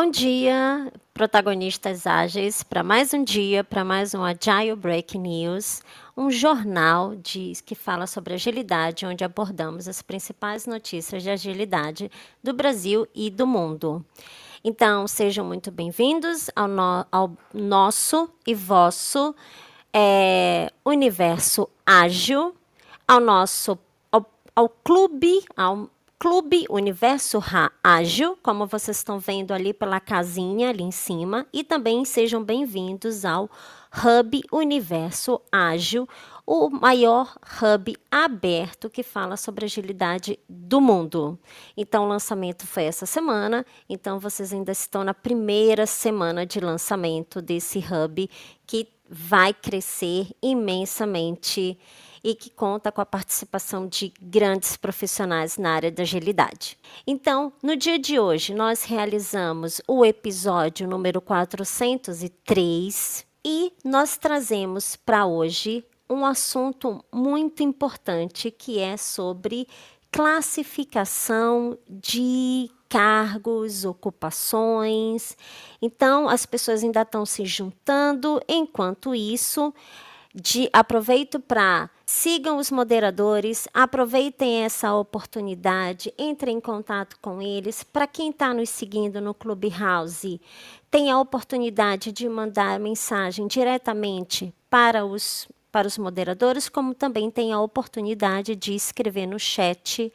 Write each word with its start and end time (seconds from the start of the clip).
Bom 0.00 0.12
dia, 0.12 0.92
protagonistas 1.12 2.06
ágeis, 2.06 2.62
para 2.62 2.84
mais 2.84 3.12
um 3.12 3.24
dia, 3.24 3.64
para 3.64 3.82
mais 3.84 4.14
um 4.14 4.22
Agile 4.22 4.76
Break 4.76 5.18
News, 5.18 5.82
um 6.16 6.30
jornal 6.30 7.16
de, 7.16 7.54
que 7.66 7.74
fala 7.74 8.06
sobre 8.06 8.34
agilidade, 8.34 9.04
onde 9.04 9.24
abordamos 9.24 9.88
as 9.88 10.00
principais 10.00 10.66
notícias 10.66 11.24
de 11.24 11.30
agilidade 11.30 12.08
do 12.40 12.52
Brasil 12.52 13.08
e 13.12 13.28
do 13.28 13.44
mundo. 13.44 14.06
Então, 14.62 15.08
sejam 15.08 15.44
muito 15.44 15.72
bem-vindos 15.72 16.48
ao, 16.54 16.68
no, 16.68 17.04
ao, 17.10 17.32
nosso 17.52 18.30
e 18.46 18.54
vosso 18.54 19.34
é, 19.92 20.72
universo 20.84 21.68
ágil, 21.84 22.54
ao 23.04 23.18
nosso 23.18 23.76
ao, 24.12 24.24
ao 24.54 24.68
clube, 24.68 25.44
ao 25.56 25.90
Clube 26.20 26.66
Universo 26.68 27.40
Ágil, 27.80 28.36
como 28.42 28.66
vocês 28.66 28.96
estão 28.96 29.20
vendo 29.20 29.52
ali 29.52 29.72
pela 29.72 30.00
casinha 30.00 30.70
ali 30.70 30.82
em 30.82 30.90
cima, 30.90 31.46
e 31.52 31.62
também 31.62 32.04
sejam 32.04 32.42
bem-vindos 32.42 33.24
ao 33.24 33.48
Hub 33.96 34.42
Universo 34.50 35.40
Ágil, 35.52 36.08
o 36.44 36.70
maior 36.70 37.36
hub 37.62 37.96
aberto 38.10 38.90
que 38.90 39.04
fala 39.04 39.36
sobre 39.36 39.66
agilidade 39.66 40.40
do 40.48 40.80
mundo. 40.80 41.38
Então, 41.76 42.04
o 42.04 42.08
lançamento 42.08 42.66
foi 42.66 42.82
essa 42.82 43.06
semana, 43.06 43.64
então 43.88 44.18
vocês 44.18 44.52
ainda 44.52 44.72
estão 44.72 45.04
na 45.04 45.14
primeira 45.14 45.86
semana 45.86 46.44
de 46.44 46.58
lançamento 46.58 47.40
desse 47.40 47.78
hub 47.78 48.28
que 48.66 48.88
vai 49.08 49.54
crescer 49.54 50.26
imensamente 50.42 51.78
e 52.28 52.34
que 52.34 52.50
conta 52.50 52.92
com 52.92 53.00
a 53.00 53.06
participação 53.06 53.86
de 53.86 54.12
grandes 54.20 54.76
profissionais 54.76 55.56
na 55.56 55.72
área 55.72 55.90
da 55.90 56.02
agilidade. 56.02 56.76
Então, 57.06 57.50
no 57.62 57.74
dia 57.74 57.98
de 57.98 58.20
hoje, 58.20 58.52
nós 58.52 58.84
realizamos 58.84 59.80
o 59.88 60.04
episódio 60.04 60.86
número 60.86 61.22
403 61.22 63.24
e 63.42 63.72
nós 63.82 64.18
trazemos 64.18 64.94
para 64.94 65.24
hoje 65.24 65.82
um 66.10 66.26
assunto 66.26 67.02
muito 67.10 67.62
importante 67.62 68.50
que 68.50 68.78
é 68.78 68.98
sobre 68.98 69.66
classificação 70.12 71.78
de 71.88 72.70
cargos, 72.90 73.86
ocupações. 73.86 75.34
Então, 75.80 76.28
as 76.28 76.44
pessoas 76.44 76.84
ainda 76.84 77.00
estão 77.00 77.24
se 77.24 77.46
juntando. 77.46 78.38
Enquanto 78.46 79.14
isso, 79.14 79.72
de 80.40 80.68
aproveito 80.72 81.40
para 81.40 81.90
sigam 82.06 82.58
os 82.58 82.70
moderadores, 82.70 83.66
aproveitem 83.74 84.62
essa 84.64 84.94
oportunidade, 84.94 86.14
entrem 86.16 86.56
em 86.56 86.60
contato 86.60 87.16
com 87.20 87.42
eles. 87.42 87.82
Para 87.82 88.06
quem 88.06 88.30
está 88.30 88.54
nos 88.54 88.70
seguindo 88.70 89.20
no 89.20 89.34
Clubhouse, 89.34 90.40
tem 90.90 91.10
a 91.10 91.18
oportunidade 91.18 92.12
de 92.12 92.28
mandar 92.28 92.78
mensagem 92.78 93.46
diretamente 93.46 94.54
para 94.70 95.04
os 95.04 95.48
para 95.70 95.86
os 95.86 95.98
moderadores, 95.98 96.66
como 96.66 96.94
também 96.94 97.30
tem 97.30 97.52
a 97.52 97.60
oportunidade 97.60 98.56
de 98.56 98.74
escrever 98.74 99.26
no 99.26 99.38
chat 99.38 100.10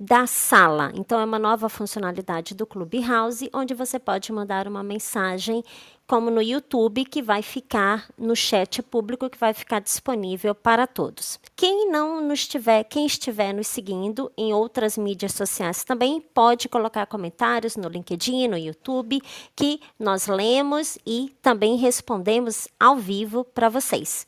da 0.00 0.26
sala. 0.26 0.90
Então, 0.94 1.20
é 1.20 1.24
uma 1.24 1.38
nova 1.38 1.68
funcionalidade 1.68 2.54
do 2.54 2.64
Clubhouse, 2.66 3.50
onde 3.52 3.74
você 3.74 3.98
pode 3.98 4.32
mandar 4.32 4.66
uma 4.66 4.82
mensagem, 4.82 5.62
como 6.10 6.28
no 6.28 6.42
YouTube, 6.42 7.04
que 7.04 7.22
vai 7.22 7.40
ficar 7.40 8.10
no 8.18 8.34
chat 8.34 8.82
público, 8.82 9.30
que 9.30 9.38
vai 9.38 9.54
ficar 9.54 9.78
disponível 9.78 10.56
para 10.56 10.84
todos. 10.84 11.38
Quem 11.54 11.88
não 11.88 12.20
nos 12.20 12.48
tiver, 12.48 12.82
quem 12.82 13.06
estiver 13.06 13.54
nos 13.54 13.68
seguindo 13.68 14.28
em 14.36 14.52
outras 14.52 14.98
mídias 14.98 15.34
sociais 15.34 15.84
também 15.84 16.20
pode 16.20 16.68
colocar 16.68 17.06
comentários 17.06 17.76
no 17.76 17.88
LinkedIn, 17.88 18.48
no 18.48 18.58
YouTube, 18.58 19.22
que 19.54 19.78
nós 19.96 20.26
lemos 20.26 20.98
e 21.06 21.32
também 21.40 21.76
respondemos 21.76 22.66
ao 22.80 22.96
vivo 22.96 23.44
para 23.44 23.68
vocês. 23.68 24.26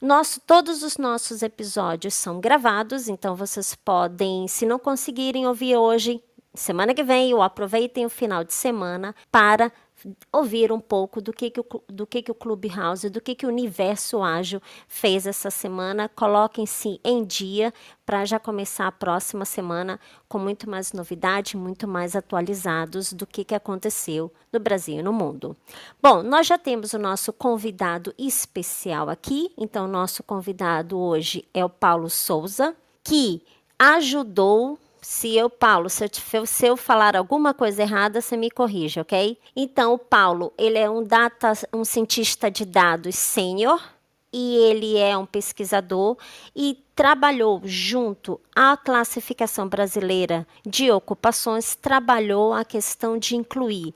Nosso, 0.00 0.40
todos 0.40 0.82
os 0.82 0.96
nossos 0.96 1.42
episódios 1.42 2.14
são 2.14 2.40
gravados, 2.40 3.08
então 3.08 3.36
vocês 3.36 3.74
podem, 3.74 4.48
se 4.48 4.64
não 4.64 4.78
conseguirem 4.78 5.46
ouvir 5.46 5.76
hoje, 5.76 6.24
semana 6.54 6.94
que 6.94 7.02
vem, 7.02 7.34
ou 7.34 7.42
aproveitem 7.42 8.06
o 8.06 8.10
final 8.10 8.42
de 8.42 8.54
semana 8.54 9.14
para 9.30 9.70
ouvir 10.32 10.72
um 10.72 10.80
pouco 10.80 11.20
do 11.20 11.32
que, 11.32 11.50
que, 11.50 11.60
o, 11.60 11.66
do 11.88 12.06
que, 12.06 12.22
que 12.22 12.30
o 12.30 12.34
Clubhouse, 12.34 13.08
do 13.08 13.20
que, 13.20 13.34
que 13.34 13.46
o 13.46 13.48
Universo 13.48 14.22
Ágil 14.22 14.60
fez 14.88 15.26
essa 15.26 15.50
semana. 15.50 16.08
Coloquem-se 16.08 17.00
em 17.04 17.24
dia 17.24 17.72
para 18.04 18.24
já 18.24 18.38
começar 18.38 18.86
a 18.86 18.92
próxima 18.92 19.44
semana 19.44 20.00
com 20.28 20.38
muito 20.38 20.68
mais 20.68 20.92
novidade, 20.92 21.56
muito 21.56 21.86
mais 21.86 22.16
atualizados 22.16 23.12
do 23.12 23.26
que, 23.26 23.44
que 23.44 23.54
aconteceu 23.54 24.32
no 24.52 24.58
Brasil 24.58 24.98
e 24.98 25.02
no 25.02 25.12
mundo. 25.12 25.56
Bom, 26.02 26.22
nós 26.22 26.46
já 26.46 26.58
temos 26.58 26.92
o 26.92 26.98
nosso 26.98 27.32
convidado 27.32 28.14
especial 28.18 29.08
aqui. 29.08 29.52
Então, 29.56 29.86
nosso 29.86 30.22
convidado 30.22 30.98
hoje 30.98 31.44
é 31.54 31.64
o 31.64 31.70
Paulo 31.70 32.10
Souza, 32.10 32.74
que 33.04 33.42
ajudou 33.78 34.78
se 35.02 35.36
eu, 35.36 35.48
Paulo, 35.48 35.88
se 35.88 36.04
eu, 36.32 36.46
se 36.46 36.66
eu, 36.66 36.76
falar 36.76 37.16
alguma 37.16 37.54
coisa 37.54 37.82
errada, 37.82 38.20
você 38.20 38.36
me 38.36 38.50
corrige, 38.50 39.00
ok? 39.00 39.38
Então, 39.56 39.94
o 39.94 39.98
Paulo, 39.98 40.52
ele 40.58 40.78
é 40.78 40.88
um 40.88 41.02
data, 41.02 41.52
um 41.72 41.84
cientista 41.84 42.50
de 42.50 42.64
dados 42.64 43.16
sênior 43.16 43.80
e 44.32 44.56
ele 44.56 44.96
é 44.96 45.16
um 45.16 45.26
pesquisador 45.26 46.16
e 46.54 46.78
trabalhou 46.94 47.60
junto 47.64 48.40
à 48.54 48.76
classificação 48.76 49.66
brasileira 49.68 50.46
de 50.64 50.90
ocupações, 50.90 51.74
trabalhou 51.74 52.52
a 52.52 52.64
questão 52.64 53.18
de 53.18 53.34
incluir 53.34 53.94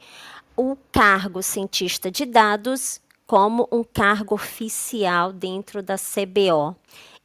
o 0.56 0.76
cargo 0.91 1.42
cientista 1.42 2.10
de 2.10 2.25
dados 2.25 3.00
como 3.26 3.69
um 3.71 3.82
cargo 3.82 4.34
oficial 4.34 5.32
dentro 5.32 5.82
da 5.82 5.97
CBO. 5.97 6.76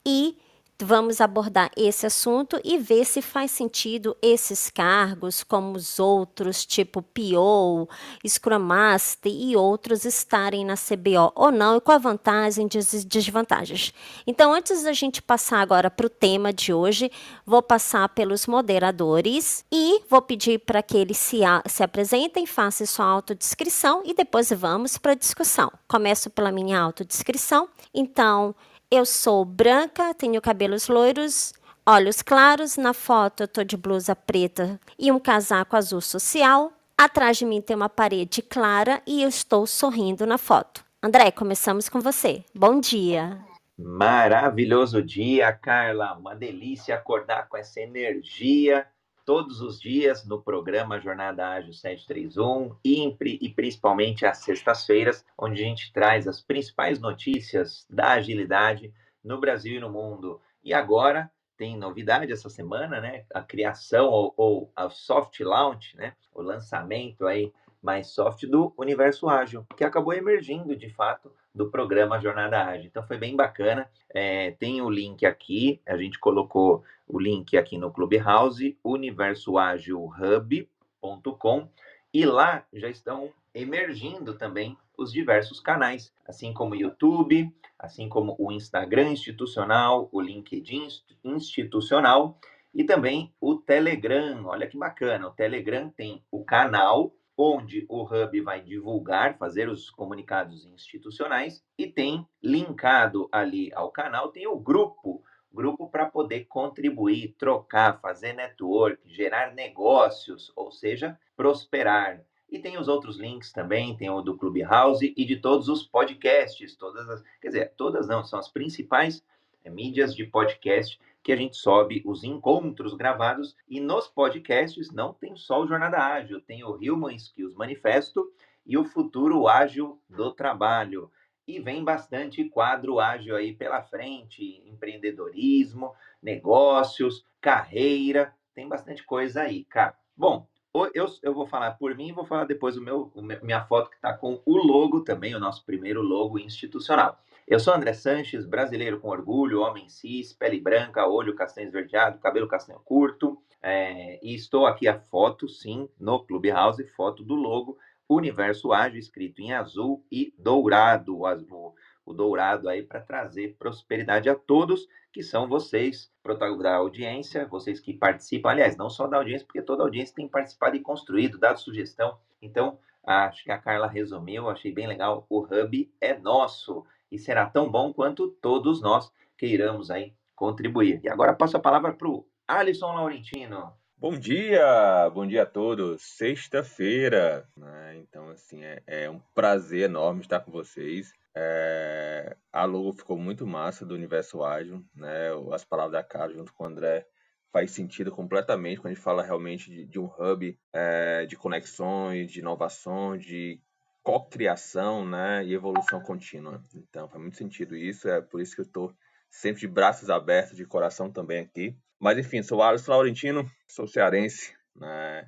E 0.06 0.38
vamos 0.82 1.20
abordar 1.20 1.70
esse 1.76 2.06
assunto 2.06 2.60
e 2.64 2.78
ver 2.78 3.06
se 3.06 3.22
faz 3.22 3.52
sentido 3.52 4.16
esses 4.22 4.70
cargos, 4.70 5.44
como 5.44 5.76
os 5.76 6.00
outros, 6.00 6.66
tipo 6.66 7.02
PO, 7.02 7.88
Scrum 8.26 8.60
Master 8.60 9.32
e 9.32 9.56
outros, 9.56 10.06
estarem 10.06 10.66
na 10.66 10.76
CBO 10.76 11.32
ou 11.36 11.52
não, 11.52 11.78
e 11.78 11.82
com 11.82 11.92
a 11.92 11.98
vantagem 11.98 12.68
e 12.68 13.06
desvantagens. 13.06 13.94
Então, 14.26 14.54
antes 14.54 14.84
da 14.84 14.94
gente 14.94 15.22
passar 15.22 15.60
agora 15.60 15.90
para 15.90 16.06
o 16.06 16.10
tema 16.10 16.54
de 16.54 16.74
hoje, 16.74 17.12
vou 17.46 17.62
passar 17.62 18.08
pelos 18.10 18.48
moderadores 18.48 19.66
e 19.72 20.02
vou 20.10 20.22
pedir 20.22 20.60
para 20.60 20.82
que 20.82 20.98
eles 20.98 21.18
se, 21.18 21.40
se 21.68 21.84
apresentem, 21.84 22.46
façam 22.46 22.88
sua 22.88 23.06
autodescrição 23.06 24.02
e 24.06 24.14
depois 24.14 24.50
vamos 24.52 24.98
para 24.98 25.12
a 25.12 25.16
discussão. 25.16 25.72
Começo 25.88 26.30
pela 26.30 26.52
minha 26.52 26.80
autodescrição. 26.80 27.68
Então, 27.94 28.56
eu 28.92 29.06
sou 29.06 29.46
branca, 29.46 30.14
tenho 30.16 30.42
cabelos 30.42 30.88
loiros, 30.88 31.54
olhos 31.86 32.22
claros. 32.22 32.76
Na 32.76 32.94
foto 32.94 33.44
eu 33.44 33.48
tô 33.48 33.64
de 33.64 33.78
blusa 33.78 34.16
preta 34.16 34.80
e 34.98 35.12
um 35.12 35.20
casaco 35.20 35.76
azul 35.76 36.02
social. 36.02 36.74
Atrás 36.98 37.38
de 37.38 37.46
mim 37.46 37.62
tem 37.62 37.76
uma 37.76 37.90
parede 37.90 38.42
clara 38.42 39.02
e 39.06 39.22
eu 39.22 39.30
estou 39.30 39.66
sorrindo 39.68 40.26
na 40.26 40.38
foto. 40.38 40.84
André, 41.02 41.32
começamos 41.32 41.88
com 41.88 42.02
você. 42.02 42.44
Bom 42.54 42.80
dia. 42.80 43.40
Maravilhoso 43.78 45.02
dia, 45.02 45.54
Carla. 45.54 46.18
Uma 46.18 46.36
delícia 46.36 46.96
acordar 46.96 47.48
com 47.48 47.56
essa 47.56 47.80
energia 47.80 48.86
todos 49.30 49.62
os 49.62 49.80
dias 49.80 50.26
no 50.26 50.42
programa 50.42 51.00
Jornada 51.00 51.48
Ágil 51.48 51.72
731 51.72 52.76
e, 52.84 53.16
e 53.40 53.50
principalmente 53.50 54.26
às 54.26 54.40
sextas-feiras, 54.40 55.24
onde 55.38 55.62
a 55.62 55.66
gente 55.66 55.94
traz 55.94 56.28
as 56.28 56.42
principais 56.42 57.00
notícias 57.00 57.86
da 57.88 58.14
agilidade 58.14 58.92
no 59.24 59.40
Brasil 59.40 59.76
e 59.76 59.80
no 59.80 59.92
mundo. 59.92 60.42
E 60.64 60.74
agora 60.74 61.32
tem 61.56 61.78
novidade 61.78 62.32
essa 62.32 62.50
semana, 62.50 63.00
né? 63.00 63.24
A 63.32 63.44
criação 63.44 64.08
ou, 64.08 64.34
ou 64.36 64.72
a 64.76 64.90
soft 64.90 65.40
launch, 65.42 65.96
né? 65.96 66.16
O 66.34 66.42
lançamento 66.42 67.28
aí 67.28 67.54
mais 67.82 68.08
soft 68.08 68.46
do 68.46 68.74
Universo 68.78 69.30
Ágil, 69.30 69.66
que 69.76 69.84
acabou 69.84 70.14
emergindo 70.14 70.76
de 70.76 70.90
fato 70.90 71.32
do 71.54 71.70
programa 71.70 72.20
Jornada 72.20 72.64
Ágil. 72.64 72.88
Então 72.88 73.04
foi 73.04 73.18
bem 73.18 73.36
bacana. 73.36 73.90
É, 74.10 74.52
tem 74.52 74.82
o 74.82 74.90
link 74.90 75.26
aqui, 75.26 75.82
a 75.86 75.98
gente 75.98 76.18
colocou 76.20 76.84
o 77.08 77.20
link 77.20 77.58
aqui 77.58 77.78
no 77.78 77.92
Clubhouse, 77.92 78.78
universoagilhub.com, 78.84 81.70
e 82.14 82.26
lá 82.26 82.66
já 82.74 82.90
estão 82.90 83.32
emergindo 83.54 84.38
também 84.38 84.78
os 84.98 85.12
diversos 85.12 85.60
canais, 85.60 86.14
assim 86.28 86.54
como 86.54 86.74
o 86.74 86.76
YouTube, 86.76 87.54
assim 87.78 88.10
como 88.10 88.36
o 88.38 88.52
Instagram 88.52 89.12
institucional, 89.12 90.10
o 90.12 90.20
LinkedIn 90.20 90.88
institucional 91.24 92.38
e 92.74 92.84
também 92.84 93.34
o 93.40 93.56
Telegram. 93.56 94.46
Olha 94.46 94.68
que 94.68 94.78
bacana, 94.78 95.28
o 95.28 95.32
Telegram 95.32 95.90
tem 95.90 96.24
o 96.30 96.44
canal 96.44 97.14
onde 97.42 97.86
o 97.88 98.04
Hub 98.04 98.42
vai 98.42 98.60
divulgar, 98.60 99.38
fazer 99.38 99.70
os 99.70 99.90
comunicados 99.90 100.66
institucionais 100.66 101.64
e 101.78 101.88
tem 101.88 102.28
linkado 102.44 103.30
ali 103.32 103.72
ao 103.74 103.90
canal, 103.92 104.28
tem 104.28 104.46
o 104.46 104.60
grupo, 104.60 105.24
grupo 105.50 105.90
para 105.90 106.06
poder 106.06 106.48
contribuir, 106.50 107.34
trocar, 107.38 108.02
fazer 108.02 108.34
network, 108.34 109.00
gerar 109.06 109.54
negócios, 109.54 110.52
ou 110.54 110.70
seja, 110.70 111.18
prosperar. 111.38 112.22
E 112.50 112.60
tem 112.60 112.78
os 112.78 112.90
outros 112.90 113.18
links 113.18 113.54
também, 113.54 113.96
tem 113.96 114.10
o 114.10 114.22
do 114.22 114.38
Clubhouse 114.38 115.14
e 115.16 115.24
de 115.24 115.38
todos 115.38 115.70
os 115.70 115.84
podcasts, 115.84 116.76
todas 116.76 117.08
as, 117.08 117.24
quer 117.40 117.48
dizer, 117.48 117.74
todas 117.78 118.10
não, 118.10 118.26
são 118.26 118.38
as 118.38 118.50
principais 118.50 119.24
é, 119.64 119.70
mídias 119.70 120.14
de 120.14 120.26
podcast 120.26 121.00
que 121.24 121.32
a 121.32 121.36
gente 121.36 121.58
sobe 121.58 122.02
os 122.06 122.24
encontros 122.24 122.94
gravados 122.94 123.56
e 123.68 123.80
nos 123.80 124.08
podcasts 124.08 124.92
não 124.92 125.14
tem 125.14 125.36
só 125.36 125.62
o 125.62 125.68
Jornada 125.68 125.98
Ágil, 125.98 126.42
tem 126.42 126.64
o 126.64 126.76
Human 126.76 127.16
Skills 127.16 127.56
Manifesto 127.56 128.32
e 128.66 128.78
o 128.78 128.86
Futuro 128.86 129.48
Ágil 129.48 130.02
do 130.10 130.32
Trabalho. 130.32 131.12
E 131.48 131.60
vem 131.60 131.84
bastante 131.84 132.44
quadro 132.44 133.00
ágil 133.00 133.36
aí 133.36 133.56
pela 133.56 133.82
frente, 133.82 134.62
empreendedorismo, 134.68 135.96
negócios, 136.22 137.26
carreira, 137.42 138.36
tem 138.54 138.68
bastante 138.68 139.04
coisa 139.04 139.42
aí, 139.42 139.66
cara. 139.66 139.98
Bom, 140.16 140.48
eu, 140.94 141.08
eu 141.24 141.34
vou 141.34 141.48
falar 141.48 141.72
por 141.72 141.96
mim 141.96 142.10
e 142.10 142.14
vou 142.14 142.26
falar 142.26 142.46
depois 142.46 142.78
o 142.78 142.82
meu, 142.82 143.12
minha 143.42 143.66
foto 143.66 143.90
que 143.90 143.96
está 143.96 144.14
com 144.14 144.42
o 144.46 144.58
logo 144.58 145.02
também, 145.02 145.34
o 145.34 145.40
nosso 145.40 145.66
primeiro 145.66 146.02
logo 146.02 146.38
institucional. 146.38 147.20
Eu 147.50 147.60
sou 147.60 147.74
André 147.74 147.94
Sanches, 147.94 148.46
brasileiro 148.46 149.00
com 149.00 149.10
orgulho, 149.10 149.62
homem 149.62 149.90
cis, 149.90 150.32
pele 150.32 150.62
branca, 150.62 151.08
olho 151.08 151.34
castanho 151.34 151.66
esverdeado, 151.66 152.20
cabelo 152.20 152.48
castanho 152.48 152.80
curto. 152.82 153.42
É, 153.60 154.24
e 154.24 154.36
estou 154.36 154.68
aqui 154.68 154.88
a 154.88 155.00
foto, 155.00 155.50
sim, 155.50 155.90
no 156.00 156.24
Clubhouse, 156.24 156.86
foto 156.90 157.24
do 157.24 157.34
logo 157.34 157.76
Universo 158.08 158.72
Ágil, 158.72 159.00
escrito 159.00 159.42
em 159.42 159.52
azul 159.52 160.06
e 160.12 160.32
dourado. 160.38 161.18
O, 161.18 161.26
azul, 161.26 161.74
o 162.06 162.14
dourado 162.14 162.70
aí 162.70 162.84
para 162.84 163.02
trazer 163.02 163.56
prosperidade 163.58 164.30
a 164.30 164.36
todos, 164.36 164.88
que 165.12 165.24
são 165.24 165.48
vocês, 165.48 166.12
protagonistas 166.22 166.72
da 166.72 166.76
audiência, 166.78 167.48
vocês 167.48 167.80
que 167.80 167.96
participam, 167.96 168.52
aliás, 168.52 168.78
não 168.78 168.92
só 168.92 169.08
da 169.08 169.18
audiência, 169.18 169.48
porque 169.48 169.64
toda 169.64 169.82
audiência 169.82 170.14
tem 170.14 170.28
participado 170.28 170.76
e 170.76 170.82
construído, 170.82 171.40
dado 171.40 171.60
sugestão. 171.60 172.16
Então, 172.40 172.78
acho 173.04 173.44
que 173.44 173.52
a 173.52 173.58
Carla 173.58 173.88
resumiu, 173.88 174.48
achei 174.48 174.72
bem 174.72 174.86
legal. 174.86 175.26
O 175.28 175.40
Hub 175.40 175.92
é 176.00 176.16
nosso 176.16 176.86
e 177.12 177.18
será 177.18 177.46
tão 177.46 177.70
bom 177.70 177.94
quanto 177.94 178.30
todos 178.42 178.82
nós 178.82 179.12
queiramos 179.38 179.90
aí 179.90 180.14
contribuir. 180.36 181.02
E 181.04 181.10
agora 181.10 181.34
passo 181.34 181.58
a 181.58 181.60
palavra 181.60 181.94
para 181.94 182.08
o 182.08 182.26
Alisson 182.48 182.94
Laurentino. 182.94 183.74
Bom 183.98 184.18
dia, 184.18 185.10
bom 185.14 185.28
dia 185.28 185.44
a 185.44 185.46
todos. 185.46 186.02
Sexta-feira, 186.02 187.46
né? 187.56 187.98
então 187.98 188.30
assim 188.30 188.64
é, 188.64 188.82
é, 188.88 189.10
um 189.10 189.20
prazer 189.36 189.82
enorme 189.82 190.22
estar 190.22 190.40
com 190.40 190.52
vocês. 190.52 191.14
É, 191.36 192.36
a 192.52 192.64
logo 192.66 192.94
ficou 192.94 193.18
muito 193.18 193.46
massa 193.46 193.86
do 193.86 193.94
Universo 193.96 194.44
Ágil, 194.44 194.84
né? 194.96 195.30
As 195.54 195.66
palavras 195.66 195.94
da 195.94 196.04
Carla 196.04 196.34
junto 196.34 196.54
com 196.54 196.64
o 196.64 196.68
André 196.68 197.06
faz 197.52 197.72
sentido 197.72 198.12
completamente 198.12 198.78
quando 198.80 198.92
a 198.92 198.94
gente 198.94 199.04
fala 199.04 199.24
realmente 199.24 199.70
de, 199.70 199.86
de 199.86 200.00
um 200.00 200.06
hub 200.06 200.58
é, 200.74 201.26
de 201.26 201.36
conexões, 201.36 202.32
de 202.32 202.40
inovação, 202.40 203.18
de 203.18 203.62
cocriação 204.04 205.06
né, 205.06 205.44
e 205.46 205.54
evolução 205.54 206.02
contínua. 206.02 206.64
Então, 206.74 207.08
faz 207.08 207.22
muito 207.22 207.38
sentido 207.38 207.76
isso, 207.76 208.08
é 208.08 208.22
por 208.22 208.42
isso 208.42 208.56
que 208.56 208.62
eu 208.62 208.66
estou 208.66 208.94
sempre 209.30 209.62
de 209.62 209.68
braços 209.68 210.10
abertos, 210.10 210.58
de 210.58 210.66
coração 210.66 211.12
também 211.12 211.40
aqui. 211.40 211.78
Mas, 212.00 212.18
enfim, 212.18 212.42
sou 212.42 212.64
Alisson 212.64 212.92
Laurentino, 212.92 213.50
sou 213.68 213.88
cearense, 213.88 214.54
né, 214.76 215.28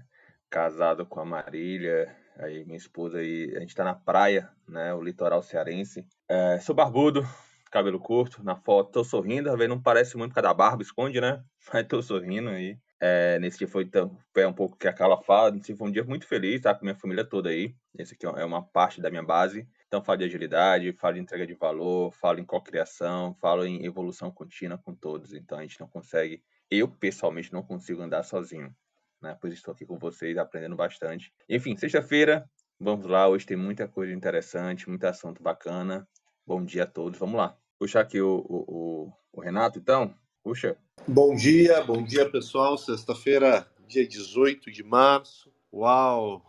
casado 0.49 1.05
com 1.05 1.19
a 1.19 1.25
Marília, 1.25 2.15
aí 2.37 2.63
minha 2.65 2.77
esposa, 2.77 3.19
aí, 3.19 3.53
a 3.55 3.59
gente 3.59 3.69
está 3.69 3.83
na 3.83 3.93
praia, 3.93 4.49
né, 4.67 4.93
o 4.93 5.01
litoral 5.01 5.43
cearense. 5.43 6.05
É, 6.29 6.59
sou 6.59 6.73
barbudo, 6.73 7.25
cabelo 7.71 7.99
curto, 7.99 8.43
na 8.43 8.55
foto 8.55 8.87
estou 8.87 9.03
sorrindo, 9.03 9.49
às 9.49 9.55
vezes 9.55 9.69
não 9.69 9.81
parece 9.81 10.17
muito 10.17 10.31
por 10.31 10.35
causa 10.35 10.49
da 10.49 10.53
barba, 10.53 10.83
esconde, 10.83 11.21
né? 11.21 11.41
Mas 11.73 11.83
estou 11.83 12.01
sorrindo 12.03 12.49
aí. 12.49 12.77
É, 12.99 13.39
nesse 13.39 13.57
dia 13.59 13.67
foi 13.67 13.85
tão, 13.85 14.15
é 14.35 14.45
um 14.45 14.53
pouco 14.53 14.77
que 14.77 14.87
a 14.87 14.93
Carla 14.93 15.19
fala, 15.23 15.51
nesse 15.51 15.75
foi 15.75 15.87
um 15.87 15.91
dia 15.91 16.03
muito 16.03 16.27
feliz, 16.27 16.61
tá? 16.61 16.75
Com 16.75 16.85
minha 16.85 16.95
família 16.95 17.25
toda 17.25 17.49
aí. 17.49 17.73
Esse 17.97 18.13
aqui 18.13 18.25
é 18.25 18.45
uma 18.45 18.61
parte 18.61 19.01
da 19.01 19.09
minha 19.09 19.23
base. 19.23 19.67
Então, 19.87 20.03
falo 20.03 20.19
de 20.19 20.25
agilidade, 20.25 20.93
falo 20.93 21.15
de 21.15 21.19
entrega 21.19 21.45
de 21.45 21.53
valor, 21.53 22.13
falo 22.13 22.39
em 22.39 22.45
cocriação, 22.45 23.35
falo 23.35 23.65
em 23.65 23.85
evolução 23.85 24.31
contínua 24.31 24.77
com 24.77 24.95
todos. 24.95 25.33
Então, 25.33 25.57
a 25.57 25.61
gente 25.61 25.79
não 25.79 25.87
consegue, 25.87 26.41
eu 26.69 26.87
pessoalmente 26.87 27.51
não 27.51 27.61
consigo 27.61 28.01
andar 28.01 28.23
sozinho, 28.23 28.73
né? 29.21 29.37
Pois 29.41 29.53
estou 29.53 29.73
aqui 29.73 29.85
com 29.85 29.99
vocês 29.99 30.37
aprendendo 30.37 30.75
bastante. 30.75 31.33
Enfim, 31.49 31.75
sexta-feira, 31.75 32.49
vamos 32.79 33.05
lá. 33.05 33.27
Hoje 33.27 33.45
tem 33.45 33.57
muita 33.57 33.87
coisa 33.87 34.13
interessante, 34.13 34.87
muito 34.87 35.03
assunto 35.03 35.43
bacana. 35.43 36.07
Bom 36.47 36.63
dia 36.63 36.83
a 36.83 36.87
todos. 36.87 37.19
Vamos 37.19 37.35
lá. 37.35 37.57
Puxar 37.77 38.01
aqui 38.01 38.21
o, 38.21 38.37
o, 38.47 38.65
o, 38.67 39.13
o 39.33 39.41
Renato, 39.41 39.77
então. 39.77 40.15
Puxa. 40.43 40.77
Bom 41.07 41.35
dia, 41.35 41.83
bom 41.83 42.01
dia 42.01 42.29
pessoal. 42.29 42.77
Sexta-feira, 42.77 43.67
dia 43.87 44.07
18 44.07 44.71
de 44.71 44.83
março. 44.83 45.53
Uau! 45.73 46.43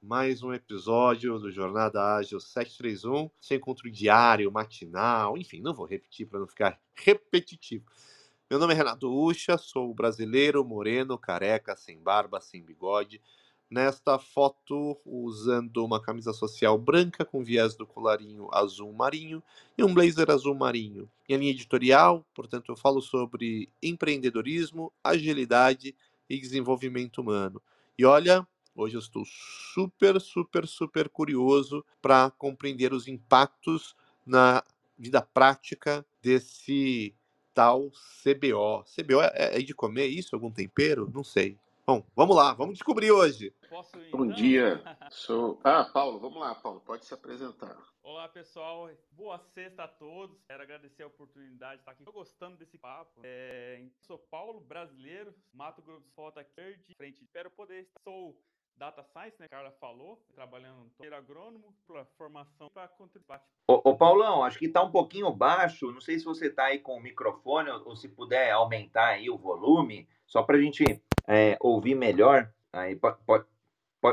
Mais 0.00 0.42
um 0.42 0.52
episódio 0.52 1.38
do 1.38 1.50
Jornada 1.50 2.16
Ágil 2.16 2.38
731, 2.38 3.30
sem 3.40 3.56
encontro 3.56 3.90
diário, 3.90 4.50
matinal, 4.50 5.36
enfim, 5.36 5.60
não 5.60 5.74
vou 5.74 5.86
repetir 5.86 6.26
para 6.26 6.38
não 6.38 6.46
ficar 6.46 6.80
repetitivo. 6.94 7.84
Meu 8.48 8.58
nome 8.58 8.72
é 8.74 8.76
Renato 8.76 9.12
Ucha, 9.12 9.58
sou 9.58 9.92
brasileiro, 9.92 10.64
moreno, 10.64 11.18
careca, 11.18 11.76
sem 11.76 11.98
barba, 11.98 12.40
sem 12.40 12.62
bigode, 12.62 13.20
Nesta 13.70 14.18
foto, 14.18 14.98
usando 15.04 15.84
uma 15.84 16.00
camisa 16.00 16.32
social 16.32 16.78
branca 16.78 17.22
com 17.22 17.44
viés 17.44 17.76
do 17.76 17.86
colarinho 17.86 18.48
azul 18.50 18.90
marinho 18.94 19.42
e 19.76 19.84
um 19.84 19.92
blazer 19.92 20.30
azul 20.30 20.54
marinho. 20.54 21.06
Minha 21.28 21.38
linha 21.38 21.50
editorial, 21.50 22.24
portanto, 22.34 22.70
eu 22.72 22.76
falo 22.76 23.02
sobre 23.02 23.70
empreendedorismo, 23.82 24.90
agilidade 25.04 25.94
e 26.30 26.40
desenvolvimento 26.40 27.20
humano. 27.20 27.60
E 27.98 28.06
olha, 28.06 28.46
hoje 28.78 28.96
eu 28.96 29.00
estou 29.00 29.24
super, 29.26 30.20
super, 30.20 30.66
super 30.66 31.08
curioso 31.08 31.84
para 32.00 32.30
compreender 32.30 32.92
os 32.92 33.08
impactos 33.08 33.96
na 34.24 34.62
vida 34.96 35.20
prática 35.20 36.06
desse 36.22 37.14
tal 37.52 37.90
CBO. 38.22 38.84
CBO 38.84 39.20
é, 39.20 39.58
é 39.58 39.58
de 39.58 39.74
comer 39.74 40.06
isso? 40.06 40.36
Algum 40.36 40.50
tempero? 40.50 41.10
Não 41.12 41.24
sei. 41.24 41.58
Bom, 41.84 42.06
vamos 42.14 42.36
lá, 42.36 42.52
vamos 42.52 42.74
descobrir 42.74 43.10
hoje. 43.10 43.50
Posso 43.68 43.98
ir, 43.98 44.10
Bom 44.10 44.26
então? 44.26 44.36
dia, 44.36 44.82
sou. 45.10 45.58
Ah, 45.64 45.84
Paulo, 45.84 46.20
vamos 46.20 46.38
lá, 46.38 46.54
Paulo, 46.54 46.80
pode 46.80 47.04
se 47.06 47.14
apresentar. 47.14 47.76
Olá, 48.02 48.28
pessoal. 48.28 48.90
Boa 49.12 49.38
sexta 49.38 49.84
a 49.84 49.88
todos. 49.88 50.38
Quero 50.46 50.62
agradecer 50.62 51.02
a 51.02 51.06
oportunidade 51.06 51.76
de 51.76 51.80
estar 51.80 51.92
aqui. 51.92 52.02
Estou 52.02 52.12
gostando 52.12 52.56
desse 52.56 52.78
papo. 52.78 53.22
É... 53.24 53.82
Sou 54.00 54.18
Paulo, 54.18 54.60
brasileiro, 54.60 55.34
Mato 55.52 55.82
Grosso 55.82 56.10
Foto 56.14 56.38
aqui, 56.38 56.94
frente. 56.94 57.22
Espero 57.22 57.50
poder 57.50 57.80
estar. 57.80 58.00
Sou 58.04 58.38
Data 58.78 59.02
Science, 59.02 59.34
né? 59.40 59.48
Carla 59.48 59.72
falou, 59.80 60.22
trabalhando 60.32 60.86
no 60.98 61.14
agrônomo, 61.14 61.74
para 61.86 62.04
formação 62.16 62.70
para 62.72 62.86
contribuir. 62.86 63.40
Ô, 63.66 63.90
ô, 63.90 63.96
Paulão, 63.96 64.44
acho 64.44 64.58
que 64.58 64.66
está 64.66 64.82
um 64.82 64.90
pouquinho 64.90 65.30
baixo. 65.32 65.90
Não 65.90 66.00
sei 66.00 66.18
se 66.18 66.24
você 66.24 66.46
está 66.46 66.66
aí 66.66 66.78
com 66.78 66.96
o 66.96 67.02
microfone 67.02 67.70
ou, 67.70 67.88
ou 67.88 67.96
se 67.96 68.08
puder 68.08 68.52
aumentar 68.52 69.08
aí 69.08 69.28
o 69.28 69.36
volume, 69.36 70.08
só 70.26 70.44
para 70.44 70.56
a 70.56 70.60
gente 70.60 70.84
é, 71.26 71.56
ouvir 71.60 71.96
melhor, 71.96 72.52
aí 72.72 72.94
pode, 72.94 73.18
pode, 73.26 73.46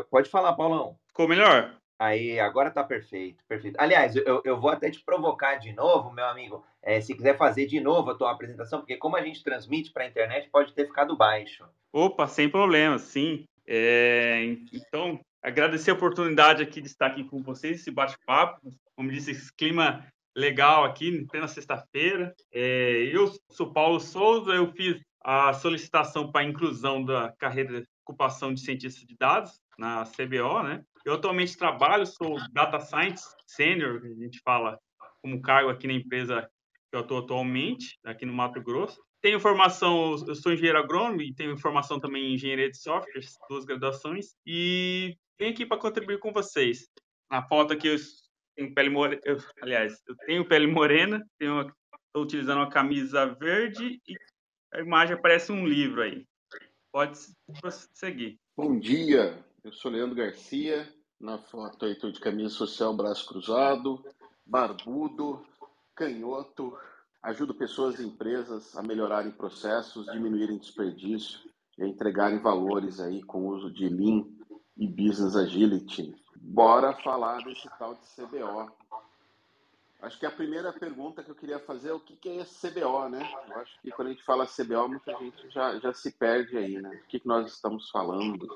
pode 0.09 0.29
falar, 0.29 0.53
Paulão. 0.53 0.97
Ficou 1.07 1.27
melhor? 1.27 1.79
Aí, 1.97 2.39
agora 2.39 2.71
tá 2.71 2.83
perfeito, 2.83 3.41
perfeito. 3.47 3.79
Aliás, 3.79 4.15
eu, 4.15 4.41
eu 4.43 4.59
vou 4.59 4.69
até 4.69 4.89
te 4.91 4.99
provocar 5.01 5.55
de 5.55 5.71
novo, 5.71 6.11
meu 6.11 6.25
amigo, 6.25 6.65
é, 6.81 6.99
se 6.99 7.15
quiser 7.15 7.37
fazer 7.37 7.67
de 7.67 7.79
novo 7.79 8.11
a 8.11 8.15
tua 8.15 8.31
apresentação, 8.31 8.79
porque 8.79 8.97
como 8.97 9.15
a 9.15 9.21
gente 9.21 9.43
transmite 9.43 9.91
para 9.91 10.03
a 10.03 10.07
internet, 10.07 10.49
pode 10.49 10.73
ter 10.73 10.87
ficado 10.87 11.15
baixo. 11.15 11.65
Opa, 11.93 12.27
sem 12.27 12.49
problema, 12.49 12.99
sim. 12.99 13.45
É, 13.67 14.57
então, 14.71 15.19
agradecer 15.41 15.91
a 15.91 15.95
oportunidade 15.95 16.61
aqui 16.61 16.81
de 16.81 16.87
estar 16.87 17.07
aqui 17.07 17.23
com 17.23 17.41
vocês, 17.41 17.81
esse 17.81 17.91
bate-papo, 17.91 18.73
como 18.95 19.11
disse, 19.11 19.31
esse 19.31 19.51
clima 19.55 20.05
legal 20.35 20.83
aqui, 20.83 21.07
em 21.09 21.25
plena 21.25 21.47
sexta-feira. 21.47 22.33
É, 22.51 23.09
eu 23.11 23.31
sou 23.51 23.71
Paulo 23.71 23.99
Souza, 23.99 24.51
eu 24.51 24.71
fiz 24.73 25.01
a 25.23 25.53
solicitação 25.53 26.31
para 26.31 26.43
inclusão 26.43 27.03
da 27.03 27.31
carreira 27.39 27.81
de 27.81 27.87
ocupação 28.03 28.53
de 28.53 28.61
cientista 28.61 29.05
de 29.05 29.15
dados 29.17 29.59
na 29.77 30.03
CBO, 30.03 30.61
né? 30.61 30.83
Eu 31.03 31.15
atualmente 31.15 31.57
trabalho, 31.57 32.05
sou 32.05 32.37
Data 32.51 32.79
Science 32.79 33.25
Senior, 33.47 34.01
a 34.03 34.23
gente 34.23 34.39
fala 34.43 34.79
como 35.21 35.41
cargo 35.41 35.69
aqui 35.69 35.87
na 35.87 35.93
empresa 35.93 36.47
que 36.91 36.95
eu 36.95 37.01
estou 37.01 37.19
atualmente, 37.19 37.97
aqui 38.03 38.25
no 38.25 38.33
Mato 38.33 38.61
Grosso. 38.61 39.01
Tenho 39.25 39.39
formação, 39.39 40.23
eu 40.27 40.35
sou 40.35 40.53
engenheiro 40.53 40.77
agrônomo 40.77 41.19
e 41.19 41.33
tenho 41.33 41.57
formação 41.57 41.99
também 41.99 42.25
em 42.25 42.35
engenharia 42.35 42.69
de 42.69 42.77
software, 42.77 43.25
duas 43.49 43.65
graduações, 43.65 44.35
e 44.45 45.17
venho 45.39 45.51
aqui 45.51 45.65
para 45.65 45.79
contribuir 45.79 46.19
com 46.19 46.31
vocês. 46.31 46.91
Na 47.27 47.41
foto 47.41 47.73
aqui 47.73 47.87
eu 47.87 47.95
tenho 48.55 48.71
pele 48.75 48.91
morena, 48.91 49.19
aliás, 49.63 49.99
eu 50.07 50.15
tenho 50.27 50.47
pele 50.47 50.67
morena, 50.67 51.27
estou 51.41 52.21
utilizando 52.21 52.59
uma 52.59 52.69
camisa 52.69 53.25
verde 53.25 53.99
e 54.07 54.15
a 54.71 54.81
imagem 54.81 55.19
parece 55.19 55.51
um 55.51 55.65
livro 55.65 56.03
aí. 56.03 56.23
Pode 56.91 57.17
seguir. 57.95 58.37
Bom 58.55 58.77
dia, 58.77 59.43
eu 59.63 59.73
sou 59.73 59.89
Leandro 59.89 60.15
Garcia. 60.15 60.87
Na 61.19 61.39
foto 61.39 61.85
aí 61.85 61.93
estou 61.93 62.11
de 62.11 62.19
camisa 62.19 62.49
social, 62.49 62.95
braço 62.95 63.27
cruzado, 63.27 64.05
barbudo, 64.45 65.43
canhoto. 65.95 66.77
Ajudo 67.25 67.55
pessoas 67.55 67.99
e 67.99 68.05
empresas 68.05 68.77
a 68.77 68.83
melhorarem 68.83 69.31
processos, 69.31 70.05
diminuírem 70.05 70.59
desperdício 70.59 71.39
e 71.75 71.83
a 71.83 71.87
entregarem 71.87 72.37
valores 72.37 72.99
aí 72.99 73.23
com 73.23 73.39
o 73.39 73.47
uso 73.47 73.73
de 73.73 73.89
Lean 73.89 74.25
e 74.77 74.87
Business 74.87 75.35
Agility. 75.35 76.13
Bora 76.35 76.93
falar 76.93 77.43
desse 77.43 77.67
tal 77.79 77.95
de 77.95 78.01
CBO. 78.15 78.71
Acho 80.03 80.19
que 80.19 80.25
a 80.27 80.29
primeira 80.29 80.71
pergunta 80.71 81.23
que 81.23 81.31
eu 81.31 81.35
queria 81.35 81.57
fazer 81.57 81.89
é 81.89 81.93
o 81.93 81.99
que 81.99 82.29
é 82.29 82.45
CBO, 82.45 83.09
né? 83.09 83.27
Eu 83.49 83.55
acho 83.59 83.81
que 83.81 83.89
quando 83.89 84.09
a 84.09 84.11
gente 84.11 84.23
fala 84.23 84.45
CBO, 84.45 84.87
muita 84.87 85.11
gente 85.17 85.49
já, 85.49 85.79
já 85.79 85.91
se 85.93 86.11
perde 86.11 86.55
aí, 86.55 86.79
né? 86.79 87.01
O 87.03 87.07
que, 87.07 87.19
que 87.19 87.27
nós 87.27 87.51
estamos 87.51 87.89
falando? 87.89 88.47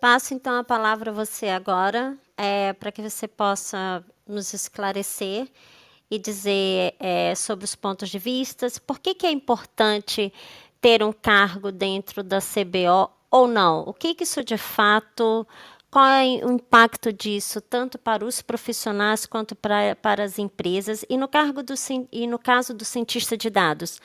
passo 0.00 0.34
então 0.34 0.56
a 0.56 0.64
palavra 0.64 1.10
a 1.10 1.14
você 1.14 1.48
agora, 1.48 2.16
é, 2.36 2.72
para 2.72 2.92
que 2.92 3.02
você 3.02 3.26
possa 3.26 4.04
nos 4.26 4.54
esclarecer 4.54 5.48
e 6.10 6.18
dizer 6.18 6.94
é, 7.00 7.34
sobre 7.34 7.64
os 7.64 7.74
pontos 7.74 8.08
de 8.08 8.18
vista, 8.18 8.66
por 8.86 8.98
que, 8.98 9.14
que 9.14 9.26
é 9.26 9.30
importante 9.30 10.32
ter 10.80 11.02
um 11.02 11.12
cargo 11.12 11.72
dentro 11.72 12.22
da 12.22 12.38
CBO 12.38 13.10
ou 13.30 13.48
não? 13.48 13.80
O 13.80 13.94
que, 13.94 14.14
que 14.14 14.24
isso 14.24 14.44
de 14.44 14.58
fato, 14.58 15.46
qual 15.92 16.06
é 16.06 16.24
o 16.42 16.50
impacto 16.50 17.12
disso, 17.12 17.60
tanto 17.60 17.98
para 17.98 18.24
os 18.24 18.40
profissionais 18.40 19.26
quanto 19.26 19.54
para, 19.54 19.94
para 19.94 20.24
as 20.24 20.38
empresas, 20.38 21.04
e 21.06 21.18
no, 21.18 21.28
cargo 21.28 21.62
do, 21.62 21.74
e 22.10 22.26
no 22.26 22.38
caso 22.38 22.72
do 22.72 22.82
cientista 22.82 23.36
de 23.36 23.50
dados? 23.50 24.00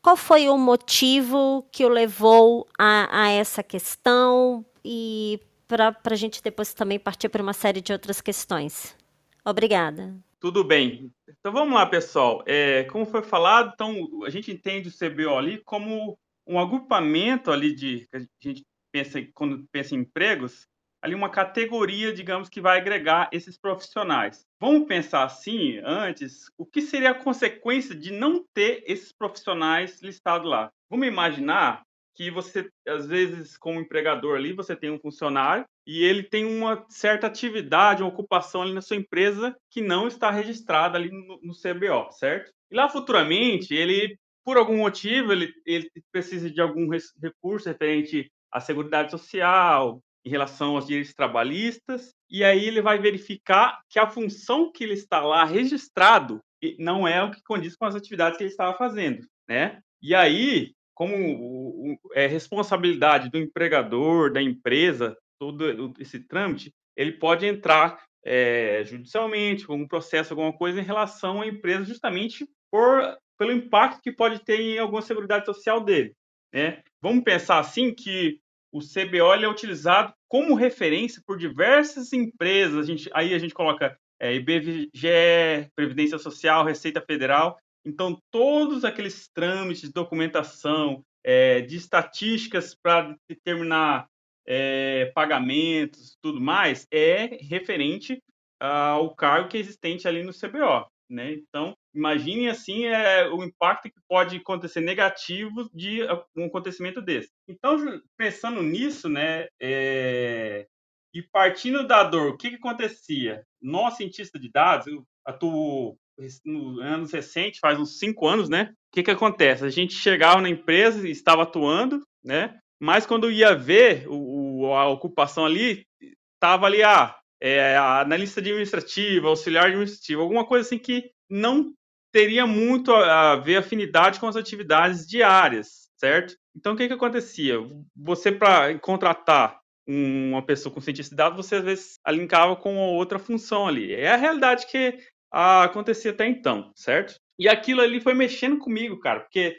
Qual 0.00 0.16
foi 0.16 0.48
o 0.48 0.56
motivo 0.56 1.68
que 1.70 1.84
o 1.84 1.90
levou 1.90 2.66
a, 2.78 3.24
a 3.24 3.28
essa 3.28 3.62
questão 3.62 4.64
e 4.82 5.38
para 5.68 5.94
a 6.02 6.14
gente 6.14 6.42
depois 6.42 6.72
também 6.72 6.98
partir 6.98 7.28
para 7.28 7.42
uma 7.42 7.52
série 7.52 7.82
de 7.82 7.92
outras 7.92 8.22
questões? 8.22 8.96
Obrigada. 9.44 10.16
Tudo 10.40 10.64
bem. 10.64 11.12
Então 11.28 11.52
vamos 11.52 11.74
lá, 11.74 11.84
pessoal. 11.84 12.42
É, 12.46 12.84
como 12.84 13.04
foi 13.04 13.22
falado, 13.22 13.72
então 13.74 14.24
a 14.24 14.30
gente 14.30 14.50
entende 14.50 14.88
o 14.88 14.90
CBO 14.90 15.36
ali 15.36 15.58
como 15.58 16.18
um 16.46 16.58
agrupamento 16.58 17.50
ali 17.50 17.74
de 17.74 18.08
a 18.10 18.20
gente 18.40 18.64
pensa 18.90 19.20
quando 19.34 19.66
pensa 19.70 19.94
em 19.94 19.98
empregos, 19.98 20.66
ali 21.06 21.14
uma 21.14 21.30
categoria, 21.30 22.12
digamos, 22.12 22.48
que 22.48 22.60
vai 22.60 22.78
agregar 22.78 23.28
esses 23.32 23.56
profissionais. 23.56 24.44
Vamos 24.60 24.88
pensar 24.88 25.22
assim, 25.22 25.80
antes, 25.84 26.50
o 26.58 26.66
que 26.66 26.82
seria 26.82 27.10
a 27.10 27.14
consequência 27.14 27.94
de 27.94 28.12
não 28.12 28.44
ter 28.52 28.82
esses 28.86 29.12
profissionais 29.12 30.02
listados 30.02 30.50
lá? 30.50 30.68
Vamos 30.90 31.06
imaginar 31.06 31.82
que 32.16 32.30
você, 32.30 32.68
às 32.88 33.06
vezes, 33.06 33.56
como 33.56 33.80
empregador 33.80 34.36
ali, 34.36 34.52
você 34.52 34.74
tem 34.74 34.90
um 34.90 34.98
funcionário 34.98 35.64
e 35.86 36.02
ele 36.02 36.24
tem 36.24 36.44
uma 36.44 36.84
certa 36.88 37.28
atividade, 37.28 38.02
uma 38.02 38.08
ocupação 38.08 38.62
ali 38.62 38.72
na 38.72 38.82
sua 38.82 38.96
empresa 38.96 39.54
que 39.70 39.80
não 39.80 40.08
está 40.08 40.30
registrada 40.30 40.98
ali 40.98 41.10
no, 41.10 41.38
no 41.40 41.52
CBO, 41.52 42.10
certo? 42.10 42.50
E 42.70 42.74
lá 42.74 42.88
futuramente, 42.88 43.74
ele, 43.74 44.18
por 44.44 44.56
algum 44.56 44.78
motivo, 44.78 45.30
ele, 45.30 45.52
ele 45.64 45.88
precisa 46.10 46.50
de 46.50 46.60
algum 46.60 46.88
recurso 47.22 47.68
referente 47.68 48.28
à 48.50 48.60
Seguridade 48.60 49.10
Social, 49.10 50.00
em 50.26 50.28
relação 50.28 50.74
aos 50.74 50.88
direitos 50.88 51.14
trabalhistas, 51.14 52.12
e 52.28 52.42
aí 52.42 52.66
ele 52.66 52.82
vai 52.82 52.98
verificar 52.98 53.80
que 53.88 53.96
a 53.96 54.10
função 54.10 54.72
que 54.72 54.82
ele 54.82 54.94
está 54.94 55.20
lá 55.20 55.44
registrado 55.44 56.40
não 56.80 57.06
é 57.06 57.22
o 57.22 57.30
que 57.30 57.40
condiz 57.44 57.76
com 57.76 57.84
as 57.84 57.94
atividades 57.94 58.36
que 58.36 58.42
ele 58.42 58.50
estava 58.50 58.76
fazendo, 58.76 59.24
né? 59.48 59.80
E 60.02 60.16
aí, 60.16 60.72
como 60.96 61.96
é 62.12 62.26
responsabilidade 62.26 63.30
do 63.30 63.38
empregador, 63.38 64.32
da 64.32 64.42
empresa, 64.42 65.16
todo 65.38 65.94
esse 66.00 66.18
trâmite, 66.26 66.72
ele 66.96 67.12
pode 67.12 67.46
entrar 67.46 68.02
é, 68.24 68.82
judicialmente, 68.84 69.64
com 69.64 69.76
um 69.76 69.86
processo, 69.86 70.32
alguma 70.32 70.52
coisa 70.52 70.80
em 70.80 70.84
relação 70.84 71.40
à 71.40 71.46
empresa, 71.46 71.84
justamente 71.84 72.48
por, 72.68 73.16
pelo 73.38 73.52
impacto 73.52 74.02
que 74.02 74.10
pode 74.10 74.44
ter 74.44 74.60
em 74.60 74.78
alguma 74.78 75.02
seguridade 75.02 75.46
social 75.46 75.80
dele. 75.84 76.12
Né? 76.52 76.82
Vamos 77.00 77.22
pensar 77.22 77.60
assim 77.60 77.94
que 77.94 78.40
o 78.76 78.80
CBO 78.80 79.32
é 79.32 79.48
utilizado 79.48 80.12
como 80.28 80.54
referência 80.54 81.22
por 81.26 81.38
diversas 81.38 82.12
empresas. 82.12 82.78
A 82.78 82.82
gente, 82.82 83.10
aí 83.14 83.32
a 83.32 83.38
gente 83.38 83.54
coloca 83.54 83.96
é, 84.20 84.34
IBGE, 84.34 85.70
Previdência 85.74 86.18
Social, 86.18 86.64
Receita 86.64 87.00
Federal. 87.00 87.58
Então, 87.86 88.18
todos 88.30 88.84
aqueles 88.84 89.28
trâmites 89.28 89.88
de 89.88 89.92
documentação, 89.92 91.02
é, 91.24 91.62
de 91.62 91.76
estatísticas 91.76 92.74
para 92.74 93.16
determinar 93.28 94.06
é, 94.46 95.06
pagamentos, 95.14 96.16
tudo 96.22 96.40
mais, 96.40 96.86
é 96.92 97.38
referente 97.40 98.18
ao 98.60 99.14
cargo 99.14 99.48
que 99.48 99.56
é 99.56 99.60
existente 99.60 100.06
ali 100.06 100.22
no 100.22 100.32
CBO. 100.32 100.86
Né? 101.08 101.34
Então, 101.34 101.76
imagine 101.94 102.48
assim 102.48 102.86
é, 102.86 103.28
o 103.28 103.44
impacto 103.44 103.88
que 103.88 104.00
pode 104.08 104.36
acontecer 104.36 104.80
negativo 104.80 105.70
de 105.72 106.00
um 106.36 106.46
acontecimento 106.46 107.00
desse. 107.00 107.30
Então, 107.48 107.76
pensando 108.16 108.62
nisso, 108.62 109.08
né, 109.08 109.46
é, 109.60 110.66
e 111.14 111.22
partindo 111.22 111.86
da 111.86 112.02
dor, 112.02 112.32
o 112.32 112.36
que, 112.36 112.50
que 112.50 112.56
acontecia? 112.56 113.44
Nós, 113.62 113.96
cientistas 113.96 114.40
de 114.40 114.50
dados, 114.50 114.86
eu 114.88 115.06
atuo 115.24 115.96
nos 116.44 116.78
anos 116.80 117.12
recentes, 117.12 117.60
faz 117.60 117.78
uns 117.78 117.98
cinco 117.98 118.26
anos, 118.26 118.48
né? 118.48 118.72
O 118.72 118.94
que, 118.94 119.02
que 119.02 119.10
acontece? 119.10 119.64
A 119.64 119.70
gente 119.70 119.94
chegava 119.94 120.40
na 120.40 120.48
empresa 120.48 121.06
estava 121.08 121.42
atuando, 121.42 122.02
né? 122.24 122.58
Mas 122.80 123.06
quando 123.06 123.30
ia 123.30 123.54
ver 123.54 124.06
o, 124.08 124.74
a 124.74 124.88
ocupação 124.88 125.44
ali, 125.44 125.86
estava 126.34 126.66
ali, 126.66 126.82
ah, 126.82 127.16
é, 127.40 127.76
analista 127.76 128.40
administrativa, 128.40 129.28
auxiliar 129.28 129.66
administrativo, 129.66 130.22
alguma 130.22 130.46
coisa 130.46 130.66
assim 130.66 130.78
que 130.78 131.10
não 131.28 131.72
teria 132.12 132.46
muito 132.46 132.94
a 132.94 133.36
ver 133.36 133.56
afinidade 133.56 134.18
com 134.18 134.26
as 134.26 134.36
atividades 134.36 135.06
diárias, 135.06 135.90
certo? 135.96 136.34
Então, 136.56 136.72
o 136.72 136.76
que, 136.76 136.88
que 136.88 136.94
acontecia? 136.94 137.56
Você, 137.94 138.32
para 138.32 138.78
contratar 138.78 139.60
uma 139.86 140.42
pessoa 140.42 140.74
com 140.74 140.80
cientista 140.80 141.14
de 141.14 141.16
dados, 141.16 141.36
você 141.36 141.56
às 141.56 141.64
vezes 141.64 141.98
alinkava 142.02 142.56
com 142.56 142.76
outra 142.76 143.18
função 143.18 143.68
ali. 143.68 143.92
É 143.92 144.08
a 144.08 144.16
realidade 144.16 144.66
que 144.66 144.98
acontecia 145.30 146.10
até 146.10 146.26
então, 146.26 146.72
certo? 146.74 147.20
E 147.38 147.48
aquilo 147.48 147.82
ali 147.82 148.00
foi 148.00 148.14
mexendo 148.14 148.58
comigo, 148.58 148.98
cara, 148.98 149.20
porque 149.20 149.58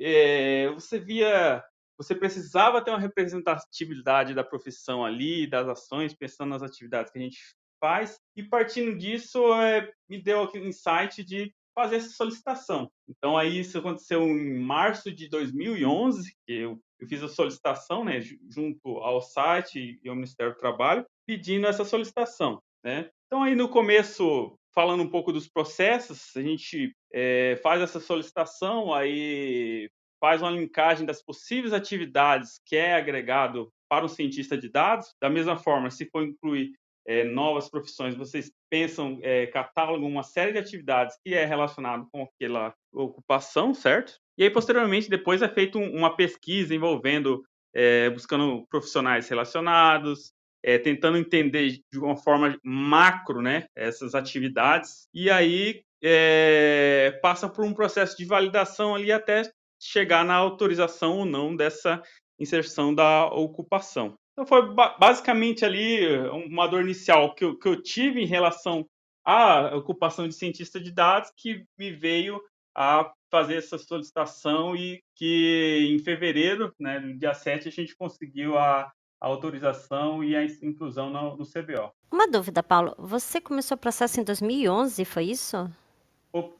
é, 0.00 0.70
você 0.70 0.98
via 0.98 1.62
você 2.00 2.14
precisava 2.14 2.82
ter 2.82 2.90
uma 2.90 2.98
representatividade 2.98 4.32
da 4.32 4.42
profissão 4.42 5.04
ali, 5.04 5.46
das 5.46 5.68
ações, 5.68 6.14
pensando 6.14 6.48
nas 6.48 6.62
atividades 6.62 7.12
que 7.12 7.18
a 7.18 7.22
gente 7.22 7.38
faz. 7.78 8.18
E 8.34 8.42
partindo 8.42 8.96
disso, 8.96 9.52
é, 9.52 9.92
me 10.08 10.18
deu 10.18 10.42
aquele 10.42 10.68
insight 10.68 11.22
de 11.22 11.52
fazer 11.74 11.96
essa 11.96 12.08
solicitação. 12.08 12.90
Então, 13.06 13.36
aí 13.36 13.60
isso 13.60 13.76
aconteceu 13.76 14.22
em 14.22 14.58
março 14.58 15.12
de 15.12 15.28
2011, 15.28 16.34
que 16.46 16.54
eu, 16.54 16.80
eu 16.98 17.06
fiz 17.06 17.22
a 17.22 17.28
solicitação, 17.28 18.02
né, 18.02 18.18
junto 18.48 18.96
ao 18.96 19.20
site 19.20 20.00
e 20.02 20.08
ao 20.08 20.14
Ministério 20.14 20.54
do 20.54 20.58
Trabalho, 20.58 21.04
pedindo 21.26 21.66
essa 21.66 21.84
solicitação, 21.84 22.62
né? 22.82 23.10
Então, 23.26 23.42
aí 23.42 23.54
no 23.54 23.68
começo, 23.68 24.58
falando 24.74 25.02
um 25.02 25.10
pouco 25.10 25.32
dos 25.32 25.46
processos, 25.46 26.34
a 26.34 26.40
gente 26.40 26.96
é, 27.12 27.60
faz 27.62 27.82
essa 27.82 28.00
solicitação, 28.00 28.92
aí 28.92 29.90
faz 30.20 30.42
uma 30.42 30.50
linkagem 30.50 31.06
das 31.06 31.22
possíveis 31.22 31.72
atividades 31.72 32.60
que 32.66 32.76
é 32.76 32.94
agregado 32.94 33.72
para 33.88 34.04
um 34.04 34.08
cientista 34.08 34.56
de 34.56 34.68
dados. 34.68 35.14
Da 35.20 35.30
mesma 35.30 35.56
forma, 35.56 35.90
se 35.90 36.04
for 36.10 36.22
incluir 36.22 36.72
é, 37.06 37.24
novas 37.24 37.68
profissões, 37.68 38.14
vocês 38.14 38.52
pensam 38.70 39.18
é, 39.22 39.46
catálogo 39.46 40.06
uma 40.06 40.22
série 40.22 40.52
de 40.52 40.58
atividades 40.58 41.16
que 41.24 41.34
é 41.34 41.44
relacionado 41.44 42.06
com 42.12 42.22
aquela 42.22 42.74
ocupação, 42.92 43.74
certo? 43.74 44.18
E 44.38 44.44
aí 44.44 44.50
posteriormente 44.50 45.10
depois 45.10 45.42
é 45.42 45.48
feita 45.48 45.78
um, 45.78 45.96
uma 45.96 46.14
pesquisa 46.14 46.74
envolvendo 46.74 47.42
é, 47.74 48.10
buscando 48.10 48.66
profissionais 48.68 49.28
relacionados, 49.28 50.32
é, 50.62 50.78
tentando 50.78 51.16
entender 51.16 51.80
de 51.92 51.98
uma 51.98 52.16
forma 52.16 52.58
macro, 52.62 53.40
né, 53.40 53.66
essas 53.74 54.14
atividades. 54.14 55.08
E 55.14 55.30
aí 55.30 55.82
é, 56.02 57.18
passa 57.22 57.48
por 57.48 57.64
um 57.64 57.74
processo 57.74 58.16
de 58.16 58.24
validação 58.24 58.94
ali 58.94 59.10
até 59.12 59.42
chegar 59.80 60.24
na 60.24 60.34
autorização 60.34 61.18
ou 61.18 61.24
não 61.24 61.56
dessa 61.56 62.02
inserção 62.38 62.94
da 62.94 63.26
ocupação. 63.26 64.14
Então 64.32 64.46
foi 64.46 64.74
basicamente 64.98 65.64
ali 65.64 66.06
uma 66.46 66.66
dor 66.66 66.82
inicial 66.82 67.34
que 67.34 67.44
eu, 67.44 67.58
que 67.58 67.68
eu 67.68 67.82
tive 67.82 68.22
em 68.22 68.26
relação 68.26 68.86
à 69.24 69.74
ocupação 69.76 70.28
de 70.28 70.34
cientista 70.34 70.80
de 70.80 70.90
dados 70.90 71.30
que 71.36 71.64
me 71.78 71.90
veio 71.90 72.40
a 72.74 73.12
fazer 73.30 73.56
essa 73.56 73.78
solicitação 73.78 74.74
e 74.74 75.02
que 75.14 75.88
em 75.90 75.98
fevereiro, 75.98 76.72
né, 76.78 76.98
no 76.98 77.16
dia 77.18 77.34
7, 77.34 77.68
a 77.68 77.70
gente 77.70 77.94
conseguiu 77.96 78.56
a, 78.56 78.90
a 79.20 79.26
autorização 79.26 80.24
e 80.24 80.34
a 80.34 80.44
inclusão 80.44 81.10
no, 81.10 81.36
no, 81.36 81.44
CBO. 81.44 81.92
Uma 82.10 82.28
dúvida, 82.28 82.62
Paulo. 82.62 82.94
Você 82.98 83.40
começou 83.40 83.76
o 83.76 83.80
processo 83.80 84.20
em 84.20 84.24
2011, 84.24 85.04
foi 85.04 85.24
isso? 85.24 85.70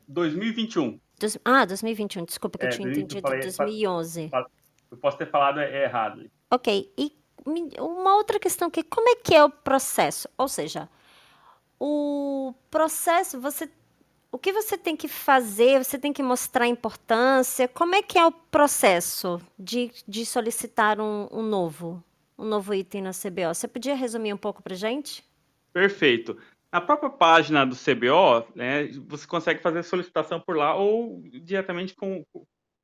2021. 0.09 1.01
Dos, 1.21 1.39
ah, 1.45 1.67
2021, 1.67 2.25
desculpa 2.25 2.59
que 2.59 2.65
é, 2.65 2.69
eu 2.69 2.73
tinha 2.73 2.89
entendido 2.89 3.19
eu 3.19 3.23
falei, 3.23 3.41
2011. 3.41 4.31
Eu 4.91 4.97
posso 4.97 5.19
ter 5.19 5.31
falado 5.31 5.61
errado. 5.61 6.31
Ok, 6.51 6.91
e 6.97 7.15
uma 7.79 8.17
outra 8.17 8.41
questão 8.41 8.71
que 8.71 8.83
como 8.83 9.09
é 9.09 9.17
que 9.17 9.35
é 9.35 9.45
o 9.45 9.51
processo? 9.51 10.29
Ou 10.39 10.49
seja, 10.49 10.89
o 11.79 12.55
processo, 12.71 13.39
você 13.39 13.71
o 14.33 14.39
que 14.39 14.53
você 14.53 14.79
tem 14.79 14.97
que 14.97 15.09
fazer, 15.09 15.83
você 15.85 15.99
tem 15.99 16.13
que 16.13 16.23
mostrar 16.23 16.67
importância, 16.67 17.67
como 17.67 17.95
é 17.97 18.03
que 18.03 18.17
é 18.19 18.25
o 18.25 18.31
processo 18.31 19.41
de, 19.59 19.91
de 20.07 20.25
solicitar 20.25 21.01
um, 21.01 21.29
um 21.33 21.43
novo, 21.43 22.03
um 22.39 22.45
novo 22.45 22.73
item 22.73 23.03
na 23.03 23.11
CBO? 23.11 23.53
Você 23.53 23.67
podia 23.67 23.95
resumir 23.95 24.33
um 24.33 24.37
pouco 24.37 24.63
para 24.63 24.75
gente? 24.75 25.25
Perfeito. 25.73 26.39
Na 26.73 26.81
própria 26.81 27.11
página 27.11 27.67
do 27.67 27.75
CBO, 27.75 28.47
né, 28.55 28.87
você 29.09 29.27
consegue 29.27 29.61
fazer 29.61 29.83
solicitação 29.83 30.41
por 30.41 30.57
lá 30.57 30.75
ou 30.75 31.21
diretamente 31.43 31.95
com, 31.95 32.25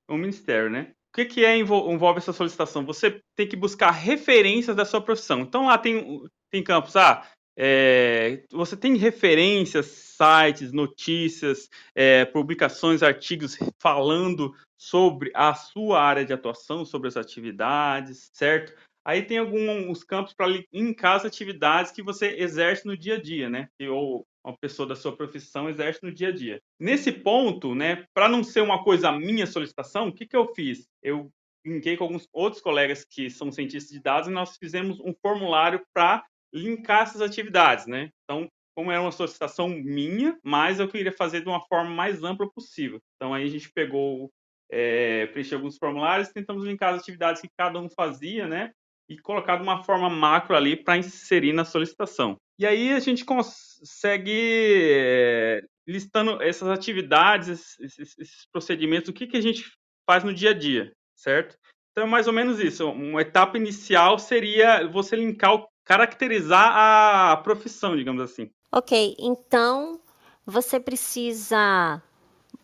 o 0.08 0.16
Ministério, 0.16 0.70
né? 0.70 0.92
O 1.12 1.16
que, 1.16 1.24
que 1.24 1.44
é, 1.44 1.56
envolve 1.56 2.18
essa 2.18 2.32
solicitação? 2.32 2.84
Você 2.84 3.20
tem 3.34 3.48
que 3.48 3.56
buscar 3.56 3.90
referências 3.90 4.76
da 4.76 4.84
sua 4.84 5.00
profissão. 5.00 5.40
Então, 5.40 5.66
lá 5.66 5.78
tem, 5.78 6.22
tem 6.50 6.62
campos, 6.62 6.94
ah, 6.94 7.26
é, 7.58 8.44
você 8.52 8.76
tem 8.76 8.96
referências, 8.96 9.86
sites, 9.86 10.72
notícias, 10.72 11.70
é, 11.94 12.24
publicações, 12.26 13.02
artigos 13.02 13.58
falando 13.80 14.54
sobre 14.78 15.30
a 15.34 15.54
sua 15.54 16.02
área 16.02 16.24
de 16.24 16.34
atuação, 16.34 16.84
sobre 16.84 17.08
as 17.08 17.16
atividades, 17.16 18.30
certo? 18.34 18.74
Aí 19.06 19.22
tem 19.22 19.38
alguns 19.38 20.02
campos 20.02 20.34
para 20.34 20.48
linkar 20.72 21.14
as 21.14 21.24
atividades 21.24 21.92
que 21.92 22.02
você 22.02 22.34
exerce 22.38 22.84
no 22.84 22.96
dia 22.96 23.14
a 23.14 23.22
dia, 23.22 23.48
né? 23.48 23.68
Ou 23.88 24.26
uma 24.44 24.56
pessoa 24.58 24.88
da 24.88 24.96
sua 24.96 25.16
profissão 25.16 25.68
exerce 25.68 26.00
no 26.02 26.12
dia 26.12 26.28
a 26.28 26.32
dia. 26.32 26.60
Nesse 26.76 27.12
ponto, 27.12 27.72
né, 27.72 28.04
para 28.12 28.28
não 28.28 28.42
ser 28.42 28.62
uma 28.62 28.82
coisa 28.82 29.12
minha 29.12 29.46
solicitação, 29.46 30.08
o 30.08 30.12
que, 30.12 30.26
que 30.26 30.36
eu 30.36 30.52
fiz? 30.54 30.88
Eu 31.00 31.30
linkei 31.64 31.96
com 31.96 32.02
alguns 32.02 32.26
outros 32.32 32.60
colegas 32.60 33.04
que 33.04 33.30
são 33.30 33.52
cientistas 33.52 33.92
de 33.92 34.02
dados 34.02 34.28
e 34.28 34.32
nós 34.32 34.56
fizemos 34.56 34.98
um 34.98 35.14
formulário 35.22 35.84
para 35.94 36.24
linkar 36.52 37.02
essas 37.02 37.20
atividades, 37.20 37.86
né? 37.86 38.10
Então, 38.24 38.48
como 38.76 38.90
era 38.90 39.00
uma 39.00 39.12
solicitação 39.12 39.68
minha, 39.68 40.36
mas 40.42 40.80
eu 40.80 40.88
queria 40.88 41.12
fazer 41.12 41.42
de 41.42 41.48
uma 41.48 41.60
forma 41.68 41.90
mais 41.90 42.24
ampla 42.24 42.50
possível. 42.50 43.00
Então, 43.14 43.32
aí 43.32 43.44
a 43.44 43.48
gente 43.48 43.70
pegou, 43.72 44.32
é, 44.68 45.26
preencheu 45.26 45.58
alguns 45.58 45.78
formulários, 45.78 46.28
tentamos 46.30 46.64
linkar 46.64 46.92
as 46.92 47.02
atividades 47.02 47.40
que 47.40 47.48
cada 47.56 47.78
um 47.78 47.88
fazia, 47.88 48.48
né? 48.48 48.72
E 49.08 49.18
colocar 49.18 49.56
de 49.56 49.62
uma 49.62 49.82
forma 49.82 50.10
macro 50.10 50.56
ali 50.56 50.76
para 50.76 50.98
inserir 50.98 51.52
na 51.52 51.64
solicitação. 51.64 52.36
E 52.58 52.66
aí 52.66 52.92
a 52.92 52.98
gente 52.98 53.24
consegue, 53.24 54.32
é, 54.32 55.62
listando 55.86 56.42
essas 56.42 56.68
atividades, 56.68 57.78
esses, 57.78 58.18
esses, 58.18 58.46
procedimentos, 58.50 59.08
o 59.08 59.12
que, 59.12 59.26
que 59.26 59.36
a 59.36 59.42
gente 59.42 59.70
faz 60.08 60.24
no 60.24 60.32
dia 60.32 60.50
a 60.50 60.54
dia, 60.54 60.92
certo? 61.14 61.56
Então 61.92 62.04
é 62.04 62.10
mais 62.10 62.26
ou 62.26 62.32
menos 62.32 62.60
isso. 62.60 62.88
Uma 62.90 63.22
etapa 63.22 63.56
inicial 63.56 64.18
seria 64.18 64.86
você 64.88 65.16
linkar, 65.16 65.64
caracterizar 65.84 66.72
a 66.74 67.36
profissão, 67.38 67.96
digamos 67.96 68.22
assim. 68.22 68.50
Ok, 68.72 69.16
então 69.18 70.00
você 70.44 70.80
precisa 70.80 72.02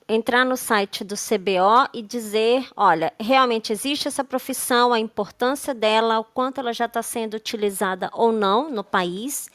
entrar 0.09 0.45
no 0.45 0.57
site 0.57 1.05
do 1.05 1.15
CBO 1.15 1.88
e 1.93 2.03
dizer, 2.03 2.67
olha, 2.77 3.12
realmente 3.19 3.73
existe 3.73 4.09
essa 4.09 4.25
profissão, 4.25 4.93
a 4.93 4.99
importância 4.99 5.75
dela, 5.75 6.19
o 6.19 6.25
quanto 6.25 6.61
ela 6.61 6.73
já 6.73 6.87
está 6.87 7.03
sendo 7.03 7.35
utilizada 7.35 8.11
ou 8.12 8.33
não 8.33 8.71
no 8.71 8.85
país, 8.85 9.51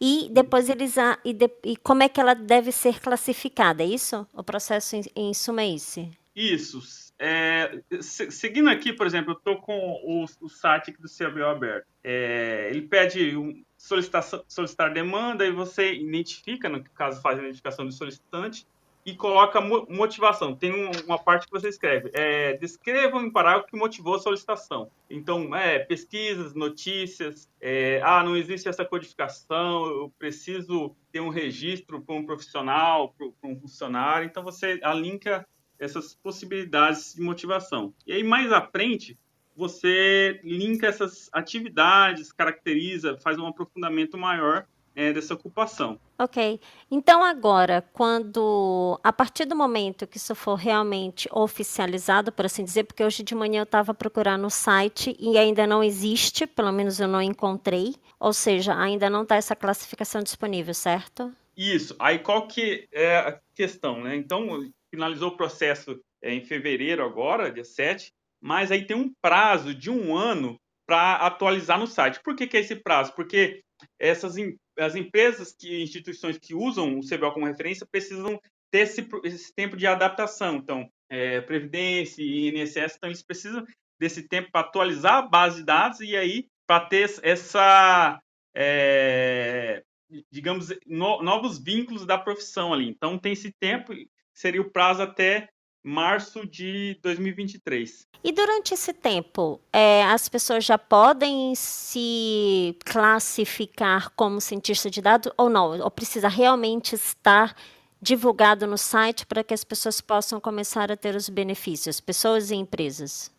e 0.00 0.28
depois 0.30 0.68
eles 0.68 0.98
a, 0.98 1.18
e, 1.24 1.32
de, 1.32 1.50
e, 1.64 1.76
como 1.76 2.02
é 2.02 2.08
que 2.08 2.20
ela 2.20 2.34
deve 2.34 2.72
ser 2.72 3.00
classificada, 3.00 3.82
é 3.82 3.86
isso? 3.86 4.26
O 4.32 4.42
processo 4.42 4.96
em, 4.96 5.02
em 5.14 5.34
suma 5.34 5.62
é 5.62 5.74
esse? 5.74 6.10
Isso. 6.34 6.80
É, 7.18 7.80
seguindo 8.00 8.68
aqui, 8.68 8.92
por 8.92 9.06
exemplo, 9.06 9.32
eu 9.32 9.36
estou 9.36 9.60
com 9.60 9.78
o, 10.02 10.24
o, 10.40 10.48
site 10.48 10.92
do 10.98 11.08
CBO 11.08 11.44
aberto. 11.44 11.86
É, 12.02 12.68
ele 12.68 12.82
pede 12.82 13.36
um, 13.36 13.62
solicitar 13.76 14.92
demanda 14.92 15.46
e 15.46 15.52
você 15.52 15.94
identifica, 15.94 16.68
no 16.68 16.82
caso 16.82 17.20
faz 17.22 17.38
a 17.38 17.42
identificação 17.42 17.86
do 17.86 17.92
solicitante, 17.92 18.66
e 19.04 19.14
coloca 19.14 19.60
motivação. 19.60 20.54
Tem 20.54 20.72
uma 21.04 21.18
parte 21.18 21.46
que 21.46 21.52
você 21.52 21.68
escreve. 21.68 22.10
É, 22.14 22.56
descreva 22.56 23.18
em 23.18 23.30
parágrafo 23.30 23.68
que 23.68 23.76
motivou 23.76 24.14
a 24.14 24.20
solicitação. 24.20 24.90
Então, 25.10 25.54
é, 25.54 25.80
pesquisas, 25.80 26.54
notícias. 26.54 27.48
É, 27.60 28.00
ah, 28.04 28.22
não 28.22 28.36
existe 28.36 28.68
essa 28.68 28.84
codificação. 28.84 29.86
Eu 29.86 30.12
preciso 30.18 30.94
ter 31.10 31.20
um 31.20 31.30
registro 31.30 32.00
para 32.00 32.14
um 32.14 32.24
profissional, 32.24 33.14
para 33.18 33.50
um 33.50 33.58
funcionário. 33.58 34.26
Então, 34.26 34.44
você 34.44 34.78
alinka 34.82 35.46
essas 35.80 36.14
possibilidades 36.14 37.14
de 37.14 37.22
motivação. 37.22 37.92
E 38.06 38.12
aí, 38.12 38.22
mais 38.22 38.52
à 38.52 38.60
frente, 38.60 39.18
você 39.56 40.40
linka 40.44 40.86
essas 40.86 41.28
atividades, 41.32 42.30
caracteriza, 42.30 43.18
faz 43.18 43.36
um 43.36 43.46
aprofundamento 43.46 44.16
maior 44.16 44.66
é, 44.94 45.12
dessa 45.12 45.34
ocupação. 45.34 45.98
Ok. 46.18 46.60
Então, 46.90 47.22
agora, 47.24 47.84
quando. 47.92 48.98
A 49.02 49.12
partir 49.12 49.44
do 49.44 49.56
momento 49.56 50.06
que 50.06 50.16
isso 50.16 50.34
for 50.34 50.54
realmente 50.54 51.28
oficializado, 51.32 52.30
por 52.30 52.46
assim 52.46 52.64
dizer, 52.64 52.84
porque 52.84 53.04
hoje 53.04 53.22
de 53.22 53.34
manhã 53.34 53.60
eu 53.60 53.64
estava 53.64 53.94
procurando 53.94 54.42
no 54.42 54.50
site 54.50 55.16
e 55.18 55.36
ainda 55.38 55.66
não 55.66 55.82
existe, 55.82 56.46
pelo 56.46 56.72
menos 56.72 57.00
eu 57.00 57.08
não 57.08 57.22
encontrei. 57.22 57.94
Ou 58.18 58.32
seja, 58.32 58.74
ainda 58.78 59.10
não 59.10 59.22
está 59.22 59.36
essa 59.36 59.56
classificação 59.56 60.22
disponível, 60.22 60.74
certo? 60.74 61.32
Isso. 61.56 61.94
Aí 61.98 62.18
qual 62.18 62.46
que 62.46 62.86
é 62.92 63.16
a 63.16 63.40
questão, 63.54 64.00
né? 64.02 64.16
Então, 64.16 64.46
finalizou 64.90 65.30
o 65.30 65.36
processo 65.36 66.00
é, 66.22 66.32
em 66.32 66.44
fevereiro 66.44 67.04
agora, 67.04 67.50
dia 67.50 67.64
7, 67.64 68.12
mas 68.40 68.70
aí 68.70 68.86
tem 68.86 68.96
um 68.96 69.12
prazo 69.20 69.74
de 69.74 69.90
um 69.90 70.16
ano 70.16 70.58
para 70.86 71.16
atualizar 71.16 71.78
no 71.78 71.86
site. 71.86 72.20
Por 72.22 72.36
que, 72.36 72.46
que 72.46 72.56
é 72.56 72.60
esse 72.60 72.76
prazo? 72.76 73.12
Porque 73.14 73.62
essas 73.98 74.36
as 74.82 74.94
empresas 74.94 75.52
que 75.52 75.82
instituições 75.82 76.38
que 76.38 76.54
usam 76.54 76.98
o 76.98 77.08
CBO 77.08 77.32
como 77.32 77.46
referência 77.46 77.86
precisam 77.90 78.40
ter 78.70 78.80
esse, 78.80 79.06
esse 79.24 79.54
tempo 79.54 79.76
de 79.76 79.86
adaptação. 79.86 80.56
Então, 80.56 80.88
é, 81.08 81.40
Previdência 81.42 82.22
e 82.22 82.48
INSS, 82.48 82.96
então 82.96 83.08
eles 83.08 83.22
precisam 83.22 83.64
desse 83.98 84.26
tempo 84.26 84.50
para 84.50 84.62
atualizar 84.62 85.14
a 85.18 85.22
base 85.22 85.58
de 85.58 85.64
dados 85.64 86.00
e 86.00 86.16
aí 86.16 86.48
para 86.66 86.86
ter 86.86 87.10
essa, 87.22 88.20
é, 88.54 89.82
digamos, 90.30 90.68
no, 90.86 91.22
novos 91.22 91.58
vínculos 91.58 92.06
da 92.06 92.16
profissão 92.16 92.72
ali. 92.72 92.88
Então, 92.88 93.18
tem 93.18 93.32
esse 93.32 93.52
tempo, 93.52 93.92
seria 94.32 94.62
o 94.62 94.70
prazo 94.70 95.02
até 95.02 95.48
março 95.82 96.46
de 96.46 96.98
2023. 97.02 98.06
E 98.24 98.30
durante 98.30 98.72
esse 98.72 98.92
tempo, 98.92 99.60
é, 99.72 100.04
as 100.04 100.28
pessoas 100.28 100.64
já 100.64 100.78
podem 100.78 101.54
se 101.56 102.76
classificar 102.84 104.10
como 104.10 104.40
cientista 104.40 104.88
de 104.88 105.02
dados 105.02 105.32
ou 105.36 105.50
não? 105.50 105.78
Ou 105.80 105.90
precisa 105.90 106.28
realmente 106.28 106.94
estar 106.94 107.56
divulgado 108.00 108.66
no 108.66 108.78
site 108.78 109.26
para 109.26 109.42
que 109.42 109.54
as 109.54 109.64
pessoas 109.64 110.00
possam 110.00 110.40
começar 110.40 110.90
a 110.90 110.96
ter 110.96 111.16
os 111.16 111.28
benefícios, 111.28 112.00
pessoas 112.00 112.50
e 112.50 112.54
empresas? 112.54 113.32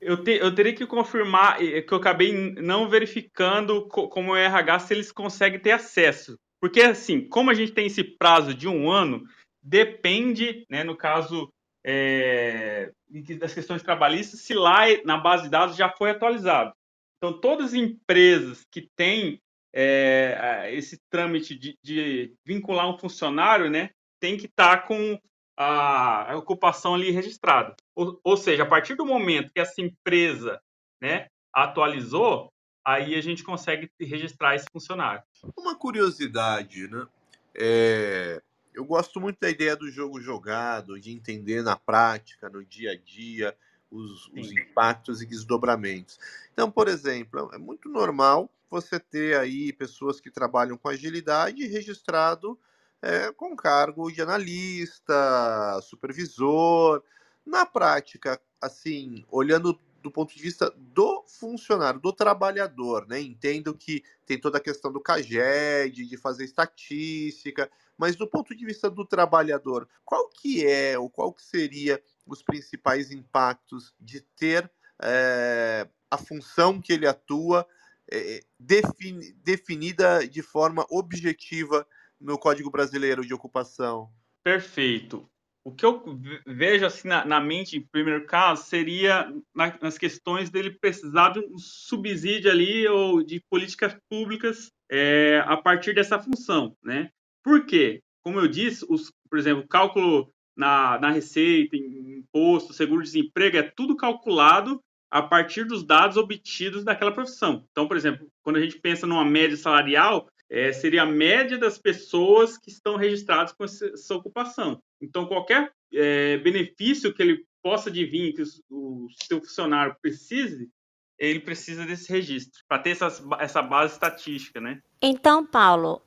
Eu, 0.00 0.22
te, 0.22 0.32
eu 0.32 0.54
teria 0.54 0.74
que 0.74 0.86
confirmar 0.86 1.58
que 1.58 1.92
eu 1.92 1.98
acabei 1.98 2.32
não 2.60 2.88
verificando 2.88 3.86
como 3.88 4.32
o 4.32 4.36
RH 4.36 4.78
se 4.80 4.94
eles 4.94 5.10
conseguem 5.10 5.58
ter 5.58 5.72
acesso. 5.72 6.38
Porque, 6.60 6.82
assim, 6.82 7.26
como 7.28 7.50
a 7.50 7.54
gente 7.54 7.72
tem 7.72 7.86
esse 7.86 8.04
prazo 8.04 8.54
de 8.54 8.68
um 8.68 8.90
ano, 8.90 9.22
depende, 9.62 10.64
né, 10.70 10.84
no 10.84 10.96
caso 10.96 11.50
é, 11.86 12.90
das 13.38 13.54
questões 13.54 13.80
trabalhistas 13.80 14.40
se 14.40 14.54
lá 14.54 14.80
na 15.04 15.16
base 15.16 15.44
de 15.44 15.50
dados 15.50 15.76
já 15.76 15.88
foi 15.88 16.10
atualizado. 16.10 16.74
Então, 17.16 17.40
todas 17.40 17.66
as 17.66 17.74
empresas 17.74 18.64
que 18.70 18.90
têm 18.96 19.40
é, 19.72 20.68
esse 20.72 20.98
trâmite 21.08 21.56
de, 21.56 21.78
de, 21.82 22.34
vincular 22.44 22.88
um 22.88 22.98
funcionário, 22.98 23.70
né, 23.70 23.90
tem 24.20 24.36
que 24.36 24.46
estar 24.46 24.78
tá 24.78 24.82
com 24.82 25.18
a, 25.56 26.32
a, 26.32 26.36
ocupação 26.36 26.94
ali 26.94 27.10
registrada. 27.10 27.74
Ou, 27.94 28.18
ou, 28.24 28.36
seja, 28.36 28.64
a 28.64 28.66
partir 28.66 28.96
do 28.96 29.06
momento 29.06 29.52
que 29.54 29.60
essa 29.60 29.80
empresa 29.80 30.60
né, 31.00 31.28
atualizou, 31.54 32.50
aí 32.84 33.14
a 33.14 33.20
gente 33.20 33.44
consegue 33.44 33.88
registrar 34.00 34.56
esse 34.56 34.66
funcionário. 34.72 35.22
Uma 35.56 35.76
curiosidade, 35.76 36.88
né? 36.88 37.06
É, 37.54 38.42
eu 38.76 38.84
gosto 38.84 39.18
muito 39.18 39.40
da 39.40 39.48
ideia 39.48 39.74
do 39.74 39.90
jogo 39.90 40.20
jogado, 40.20 41.00
de 41.00 41.10
entender 41.10 41.62
na 41.62 41.76
prática, 41.76 42.50
no 42.50 42.62
dia 42.62 42.92
a 42.92 42.96
dia, 42.96 43.56
os, 43.90 44.28
os 44.28 44.52
impactos 44.52 45.22
e 45.22 45.26
desdobramentos. 45.26 46.20
Então, 46.52 46.70
por 46.70 46.86
exemplo, 46.86 47.50
é 47.54 47.58
muito 47.58 47.88
normal 47.88 48.50
você 48.70 49.00
ter 49.00 49.38
aí 49.38 49.72
pessoas 49.72 50.20
que 50.20 50.30
trabalham 50.30 50.76
com 50.76 50.88
agilidade 50.88 51.66
registrado 51.66 52.58
é, 53.00 53.32
com 53.32 53.56
cargo 53.56 54.10
de 54.10 54.20
analista, 54.20 55.80
supervisor. 55.82 57.02
Na 57.46 57.64
prática, 57.64 58.38
assim, 58.60 59.24
olhando 59.30 59.80
do 60.06 60.10
ponto 60.12 60.32
de 60.32 60.40
vista 60.40 60.72
do 60.76 61.24
funcionário, 61.26 61.98
do 61.98 62.12
trabalhador, 62.12 63.08
né? 63.08 63.20
Entendo 63.20 63.76
que 63.76 64.04
tem 64.24 64.38
toda 64.38 64.58
a 64.58 64.60
questão 64.60 64.92
do 64.92 65.00
CAGED, 65.00 66.06
de 66.06 66.16
fazer 66.16 66.44
estatística, 66.44 67.68
mas 67.98 68.14
do 68.14 68.24
ponto 68.24 68.54
de 68.54 68.64
vista 68.64 68.88
do 68.88 69.04
trabalhador, 69.04 69.88
qual 70.04 70.28
que 70.28 70.64
é 70.64 70.96
ou 70.96 71.10
qual 71.10 71.32
que 71.32 71.42
seria 71.42 72.00
os 72.24 72.40
principais 72.40 73.10
impactos 73.10 73.92
de 74.00 74.20
ter 74.20 74.70
é, 75.02 75.88
a 76.08 76.16
função 76.16 76.80
que 76.80 76.92
ele 76.92 77.08
atua 77.08 77.66
é, 78.08 78.44
defini 78.60 79.32
definida 79.42 80.24
de 80.28 80.40
forma 80.40 80.86
objetiva 80.88 81.84
no 82.20 82.38
Código 82.38 82.70
Brasileiro 82.70 83.26
de 83.26 83.34
Ocupação? 83.34 84.08
Perfeito. 84.44 85.28
O 85.66 85.72
que 85.72 85.84
eu 85.84 86.00
vejo 86.46 86.86
assim 86.86 87.08
na, 87.08 87.24
na 87.24 87.40
mente, 87.40 87.76
em 87.76 87.80
primeiro 87.80 88.24
caso, 88.24 88.62
seria 88.62 89.28
na, 89.52 89.76
nas 89.82 89.98
questões 89.98 90.48
dele 90.48 90.70
precisar 90.70 91.30
de 91.30 91.40
um 91.40 91.58
subsídio 91.58 92.48
ali 92.48 92.86
ou 92.86 93.20
de 93.20 93.42
políticas 93.50 93.96
públicas 94.08 94.70
é, 94.88 95.42
a 95.44 95.56
partir 95.56 95.92
dessa 95.92 96.20
função, 96.20 96.76
né? 96.84 97.10
Por 97.42 97.66
quê? 97.66 98.00
Como 98.22 98.38
eu 98.38 98.46
disse, 98.46 98.86
os, 98.88 99.10
por 99.28 99.40
exemplo, 99.40 99.66
cálculo 99.66 100.32
na, 100.56 101.00
na 101.00 101.10
receita, 101.10 101.76
imposto, 101.76 102.72
seguro-desemprego, 102.72 103.56
é 103.56 103.62
tudo 103.64 103.96
calculado 103.96 104.80
a 105.10 105.20
partir 105.20 105.64
dos 105.64 105.82
dados 105.84 106.16
obtidos 106.16 106.84
daquela 106.84 107.10
profissão. 107.10 107.66
Então, 107.72 107.88
por 107.88 107.96
exemplo, 107.96 108.28
quando 108.40 108.58
a 108.58 108.60
gente 108.60 108.78
pensa 108.78 109.04
numa 109.04 109.24
média 109.24 109.56
salarial, 109.56 110.28
é, 110.48 110.72
seria 110.72 111.02
a 111.02 111.06
média 111.06 111.58
das 111.58 111.78
pessoas 111.78 112.56
que 112.56 112.70
estão 112.70 112.96
registradas 112.96 113.52
com 113.52 113.64
essa, 113.64 114.14
ocupação. 114.14 114.80
Então, 115.00 115.26
qualquer 115.26 115.72
é, 115.92 116.38
benefício 116.38 117.12
que 117.12 117.22
ele 117.22 117.44
possa 117.62 117.90
advir, 117.90 118.34
que 118.34 118.42
o, 118.70 119.06
o 119.06 119.08
seu 119.24 119.40
funcionário 119.40 119.96
precise, 120.00 120.70
ele 121.18 121.40
precisa 121.40 121.84
desse 121.84 122.12
registro, 122.12 122.62
para 122.68 122.78
ter 122.78 122.90
essas, 122.90 123.22
essa 123.40 123.62
base 123.62 123.94
estatística, 123.94 124.60
né? 124.60 124.80
Então, 125.02 125.44
Paulo, 125.44 126.00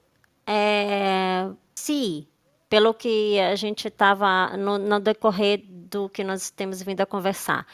é, 0.45 1.49
se, 1.75 2.27
pelo 2.69 2.93
que 2.93 3.39
a 3.39 3.55
gente 3.55 3.87
estava 3.87 4.55
no, 4.55 4.77
no, 4.77 4.99
decorrer 4.99 5.63
do 5.67 6.07
que 6.09 6.23
nós 6.23 6.49
temos 6.49 6.81
vindo 6.81 7.01
a 7.01 7.05
conversar, 7.05 7.67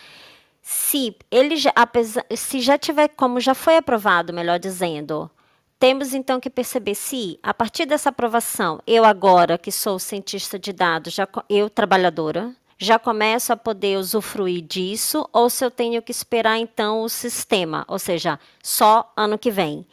se 0.61 1.15
ele 1.29 1.57
já, 1.57 1.71
apesar, 1.75 2.25
se 2.35 2.61
já 2.61 2.77
tiver, 2.77 3.09
como 3.09 3.39
já 3.39 3.53
foi 3.53 3.77
aprovado, 3.77 4.33
melhor 4.33 4.57
dizendo, 4.57 5.29
temos 5.79 6.13
então 6.13 6.39
que 6.39 6.49
perceber 6.49 6.95
se, 6.95 7.39
a 7.43 7.53
partir 7.53 7.85
dessa 7.85 8.09
aprovação, 8.09 8.79
eu 8.87 9.03
agora 9.03 9.57
que 9.57 9.71
sou 9.71 9.99
cientista 9.99 10.57
de 10.57 10.71
dados, 10.71 11.13
já, 11.13 11.27
eu 11.49 11.69
trabalhadora, 11.69 12.55
já 12.77 12.97
começo 12.97 13.53
a 13.53 13.57
poder 13.57 13.97
usufruir 13.97 14.61
disso, 14.61 15.27
ou 15.31 15.49
se 15.49 15.63
eu 15.63 15.71
tenho 15.71 16.01
que 16.01 16.11
esperar 16.11 16.57
então 16.57 17.01
o 17.01 17.09
sistema, 17.09 17.85
ou 17.87 17.99
seja, 17.99 18.39
só 18.63 19.11
ano 19.15 19.37
que 19.37 19.51
vem. 19.51 19.85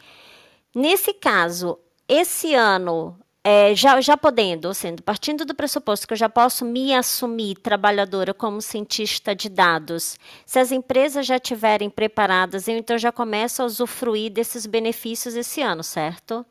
Nesse 0.73 1.13
caso, 1.13 1.77
esse 2.07 2.53
ano, 2.53 3.17
é, 3.43 3.75
já, 3.75 3.99
já 3.99 4.15
podendo, 4.15 4.69
ou 4.69 4.73
seja, 4.73 4.95
partindo 5.03 5.43
do 5.43 5.53
pressuposto 5.53 6.07
que 6.07 6.13
eu 6.13 6.17
já 6.17 6.29
posso 6.29 6.63
me 6.63 6.93
assumir 6.93 7.55
trabalhadora 7.55 8.33
como 8.33 8.61
cientista 8.61 9.35
de 9.35 9.49
dados, 9.49 10.17
se 10.45 10.59
as 10.59 10.71
empresas 10.71 11.25
já 11.25 11.35
estiverem 11.35 11.89
preparadas, 11.89 12.69
eu 12.69 12.77
então 12.77 12.97
já 12.97 13.11
começo 13.11 13.61
a 13.61 13.65
usufruir 13.65 14.31
desses 14.31 14.65
benefícios 14.65 15.35
esse 15.35 15.61
ano, 15.61 15.83
certo? 15.83 16.45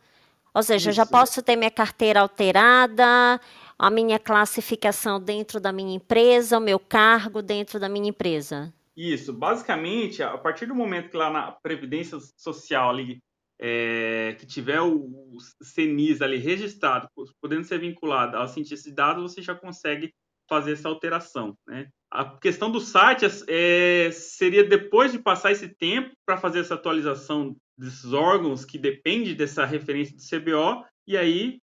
Ou 0.55 0.63
seja, 0.63 0.91
eu 0.91 0.93
já 0.93 1.07
posso 1.07 1.43
ter 1.43 1.57
minha 1.57 1.71
carteira 1.71 2.21
alterada, 2.21 3.41
a 3.79 3.91
minha 3.91 4.19
classificação 4.19 5.19
dentro 5.19 5.59
da 5.59 5.73
minha 5.73 5.97
empresa, 5.97 6.59
o 6.59 6.61
meu 6.61 6.79
cargo 6.79 7.41
dentro 7.41 7.81
da 7.81 7.89
minha 7.89 8.11
empresa. 8.11 8.73
Isso, 8.95 9.33
basicamente, 9.33 10.23
a 10.23 10.37
partir 10.37 10.67
do 10.67 10.75
momento 10.75 11.09
que 11.09 11.17
lá 11.17 11.31
na 11.31 11.53
Previdência 11.53 12.19
Social 12.37 12.91
ali, 12.91 13.19
é, 13.64 14.35
que 14.40 14.44
tiver 14.44 14.81
o, 14.81 14.96
o 14.96 15.38
CNIS 15.62 16.20
ali 16.20 16.37
registrado, 16.37 17.09
podendo 17.40 17.62
ser 17.62 17.79
vinculado 17.79 18.37
ao 18.37 18.48
cientista 18.48 18.90
de 18.90 18.96
dados, 18.96 19.22
você 19.22 19.40
já 19.40 19.55
consegue 19.55 20.12
fazer 20.48 20.72
essa 20.72 20.88
alteração, 20.88 21.57
né? 21.66 21.88
A 22.11 22.37
questão 22.38 22.70
do 22.70 22.81
site 22.81 23.25
é, 23.48 24.11
seria 24.11 24.64
depois 24.64 25.12
de 25.12 25.18
passar 25.18 25.53
esse 25.53 25.68
tempo 25.68 26.12
para 26.27 26.37
fazer 26.37 26.59
essa 26.59 26.75
atualização 26.75 27.57
desses 27.79 28.12
órgãos 28.12 28.64
que 28.64 28.77
depende 28.77 29.35
dessa 29.35 29.64
referência 29.64 30.14
do 30.14 30.20
CBO 30.20 30.85
e 31.07 31.16
aí 31.16 31.59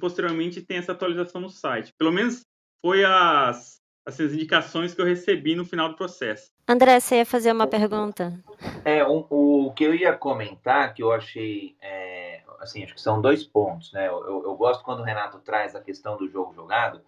posteriormente 0.00 0.60
tem 0.60 0.78
essa 0.78 0.92
atualização 0.92 1.40
no 1.40 1.48
site. 1.48 1.94
Pelo 1.96 2.12
menos 2.12 2.44
foi 2.84 3.04
as, 3.04 3.80
essas 4.06 4.32
indicações 4.32 4.94
que 4.94 5.00
eu 5.00 5.04
recebi 5.04 5.56
no 5.56 5.64
final 5.64 5.88
do 5.88 5.96
processo. 5.96 6.52
André, 6.68 7.00
você 7.00 7.16
ia 7.16 7.26
fazer 7.26 7.50
uma 7.50 7.66
pergunta? 7.66 8.32
É, 8.84 9.04
o, 9.04 9.26
o 9.28 9.72
que 9.72 9.84
eu 9.84 9.94
ia 9.94 10.12
comentar, 10.12 10.94
que 10.94 11.02
eu 11.02 11.10
achei, 11.10 11.76
é, 11.82 12.42
assim, 12.60 12.84
acho 12.84 12.94
que 12.94 13.00
são 13.00 13.20
dois 13.20 13.44
pontos, 13.44 13.92
né? 13.92 14.06
Eu, 14.06 14.24
eu, 14.24 14.44
eu, 14.44 14.54
gosto 14.54 14.84
quando 14.84 15.00
o 15.00 15.04
Renato 15.04 15.40
traz 15.40 15.74
a 15.74 15.80
questão 15.80 16.16
do 16.16 16.28
jogo 16.28 16.54
jogado, 16.54 17.02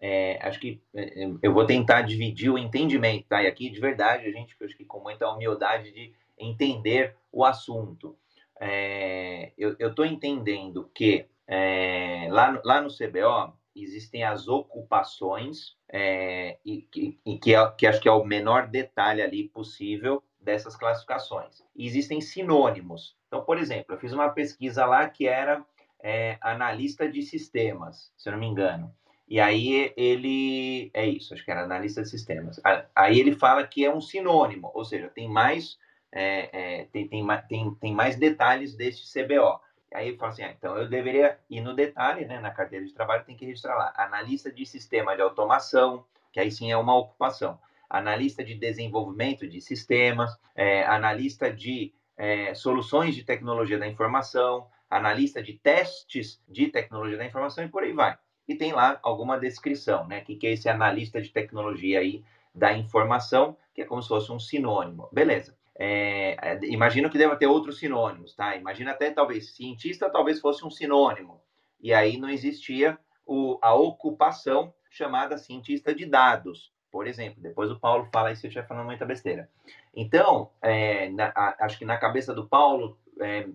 é, 0.00 0.38
acho 0.42 0.58
que 0.58 0.80
é, 0.94 1.30
eu 1.40 1.52
vou 1.52 1.64
tentar 1.64 2.02
dividir 2.02 2.50
o 2.50 2.58
entendimento, 2.58 3.26
tá? 3.28 3.42
E 3.42 3.46
aqui, 3.46 3.70
de 3.70 3.78
verdade, 3.78 4.26
a 4.26 4.32
gente, 4.32 4.56
acho 4.60 4.76
que 4.76 4.84
com 4.84 4.98
muita 5.00 5.30
humildade 5.30 5.92
de 5.92 6.12
entender 6.36 7.14
o 7.30 7.44
assunto. 7.44 8.16
É, 8.62 9.52
eu 9.56 9.88
estou 9.88 10.04
entendendo 10.04 10.90
que 10.92 11.26
é, 11.46 12.28
lá, 12.30 12.52
no, 12.52 12.60
lá 12.64 12.80
no 12.80 12.88
CBO 12.88 13.54
existem 13.74 14.24
as 14.24 14.48
ocupações, 14.48 15.76
é, 15.92 16.58
e, 16.64 16.86
e 17.26 17.38
que, 17.38 17.54
é, 17.54 17.70
que 17.72 17.86
acho 17.86 18.00
que 18.00 18.08
é 18.08 18.12
o 18.12 18.24
menor 18.24 18.68
detalhe 18.68 19.20
ali 19.20 19.48
possível 19.48 20.22
dessas 20.40 20.76
classificações. 20.76 21.62
E 21.74 21.86
existem 21.86 22.20
sinônimos. 22.20 23.16
Então, 23.26 23.42
por 23.42 23.58
exemplo, 23.58 23.94
eu 23.94 23.98
fiz 23.98 24.12
uma 24.12 24.30
pesquisa 24.30 24.86
lá 24.86 25.08
que 25.08 25.26
era 25.26 25.64
é, 26.02 26.38
analista 26.40 27.10
de 27.10 27.22
sistemas, 27.22 28.12
se 28.16 28.28
eu 28.28 28.32
não 28.32 28.40
me 28.40 28.46
engano. 28.46 28.94
E 29.28 29.38
aí 29.38 29.92
ele. 29.96 30.90
É 30.92 31.06
isso, 31.06 31.34
acho 31.34 31.44
que 31.44 31.50
era 31.50 31.62
analista 31.62 32.02
de 32.02 32.08
sistemas. 32.08 32.60
Aí 32.94 33.18
ele 33.18 33.34
fala 33.34 33.64
que 33.64 33.84
é 33.84 33.94
um 33.94 34.00
sinônimo, 34.00 34.72
ou 34.74 34.84
seja, 34.84 35.08
tem 35.08 35.28
mais, 35.28 35.78
é, 36.10 36.80
é, 36.80 36.84
tem, 36.86 37.06
tem, 37.06 37.24
tem, 37.48 37.74
tem 37.74 37.94
mais 37.94 38.16
detalhes 38.16 38.74
deste 38.74 39.06
CBO. 39.06 39.60
Aí 39.92 40.16
fala 40.16 40.32
assim: 40.32 40.42
ah, 40.42 40.54
então 40.56 40.76
eu 40.76 40.88
deveria 40.88 41.38
ir 41.48 41.60
no 41.60 41.74
detalhe, 41.74 42.24
né? 42.24 42.40
Na 42.40 42.50
carteira 42.50 42.84
de 42.84 42.92
trabalho 42.92 43.24
tem 43.24 43.36
que 43.36 43.46
registrar 43.46 43.76
lá. 43.76 43.92
Analista 43.96 44.50
de 44.50 44.64
sistema 44.64 45.14
de 45.14 45.22
automação, 45.22 46.04
que 46.32 46.40
aí 46.40 46.50
sim 46.50 46.70
é 46.70 46.76
uma 46.76 46.96
ocupação. 46.96 47.58
Analista 47.88 48.44
de 48.44 48.54
desenvolvimento 48.54 49.48
de 49.48 49.60
sistemas, 49.60 50.30
é, 50.54 50.84
analista 50.84 51.52
de 51.52 51.92
é, 52.16 52.54
soluções 52.54 53.14
de 53.14 53.24
tecnologia 53.24 53.78
da 53.78 53.86
informação, 53.86 54.68
analista 54.88 55.42
de 55.42 55.54
testes 55.54 56.40
de 56.48 56.68
tecnologia 56.68 57.18
da 57.18 57.24
informação 57.24 57.64
e 57.64 57.68
por 57.68 57.82
aí 57.82 57.92
vai 57.92 58.16
e 58.50 58.54
tem 58.56 58.72
lá 58.72 58.98
alguma 59.02 59.38
descrição, 59.38 60.08
né? 60.08 60.18
O 60.20 60.24
que, 60.24 60.34
que 60.34 60.46
é 60.46 60.52
esse 60.52 60.68
analista 60.68 61.22
de 61.22 61.28
tecnologia 61.28 62.00
aí 62.00 62.24
da 62.52 62.76
informação, 62.76 63.56
que 63.72 63.82
é 63.82 63.84
como 63.84 64.02
se 64.02 64.08
fosse 64.08 64.32
um 64.32 64.40
sinônimo. 64.40 65.08
Beleza. 65.12 65.56
É, 65.82 66.36
é, 66.42 66.60
imagino 66.64 67.08
que 67.08 67.16
deva 67.16 67.36
ter 67.36 67.46
outros 67.46 67.78
sinônimos, 67.78 68.34
tá? 68.34 68.54
Imagina 68.54 68.90
até 68.90 69.10
talvez 69.10 69.56
cientista 69.56 70.10
talvez 70.10 70.38
fosse 70.38 70.62
um 70.62 70.70
sinônimo. 70.70 71.40
E 71.80 71.94
aí 71.94 72.18
não 72.18 72.28
existia 72.28 72.98
o, 73.24 73.58
a 73.62 73.72
ocupação 73.72 74.74
chamada 74.90 75.38
cientista 75.38 75.94
de 75.94 76.04
dados, 76.04 76.70
por 76.90 77.06
exemplo. 77.06 77.42
Depois 77.42 77.70
o 77.70 77.80
Paulo 77.80 78.06
fala 78.12 78.30
isso, 78.30 78.46
eu 78.46 78.50
já 78.50 78.62
falando 78.62 78.84
muita 78.84 79.06
besteira. 79.06 79.48
Então, 79.96 80.50
é, 80.60 81.08
na, 81.08 81.32
a, 81.34 81.64
acho 81.64 81.78
que 81.78 81.86
na 81.86 81.96
cabeça 81.96 82.34
do 82.34 82.46
Paulo, 82.46 82.98
é, 83.18 83.48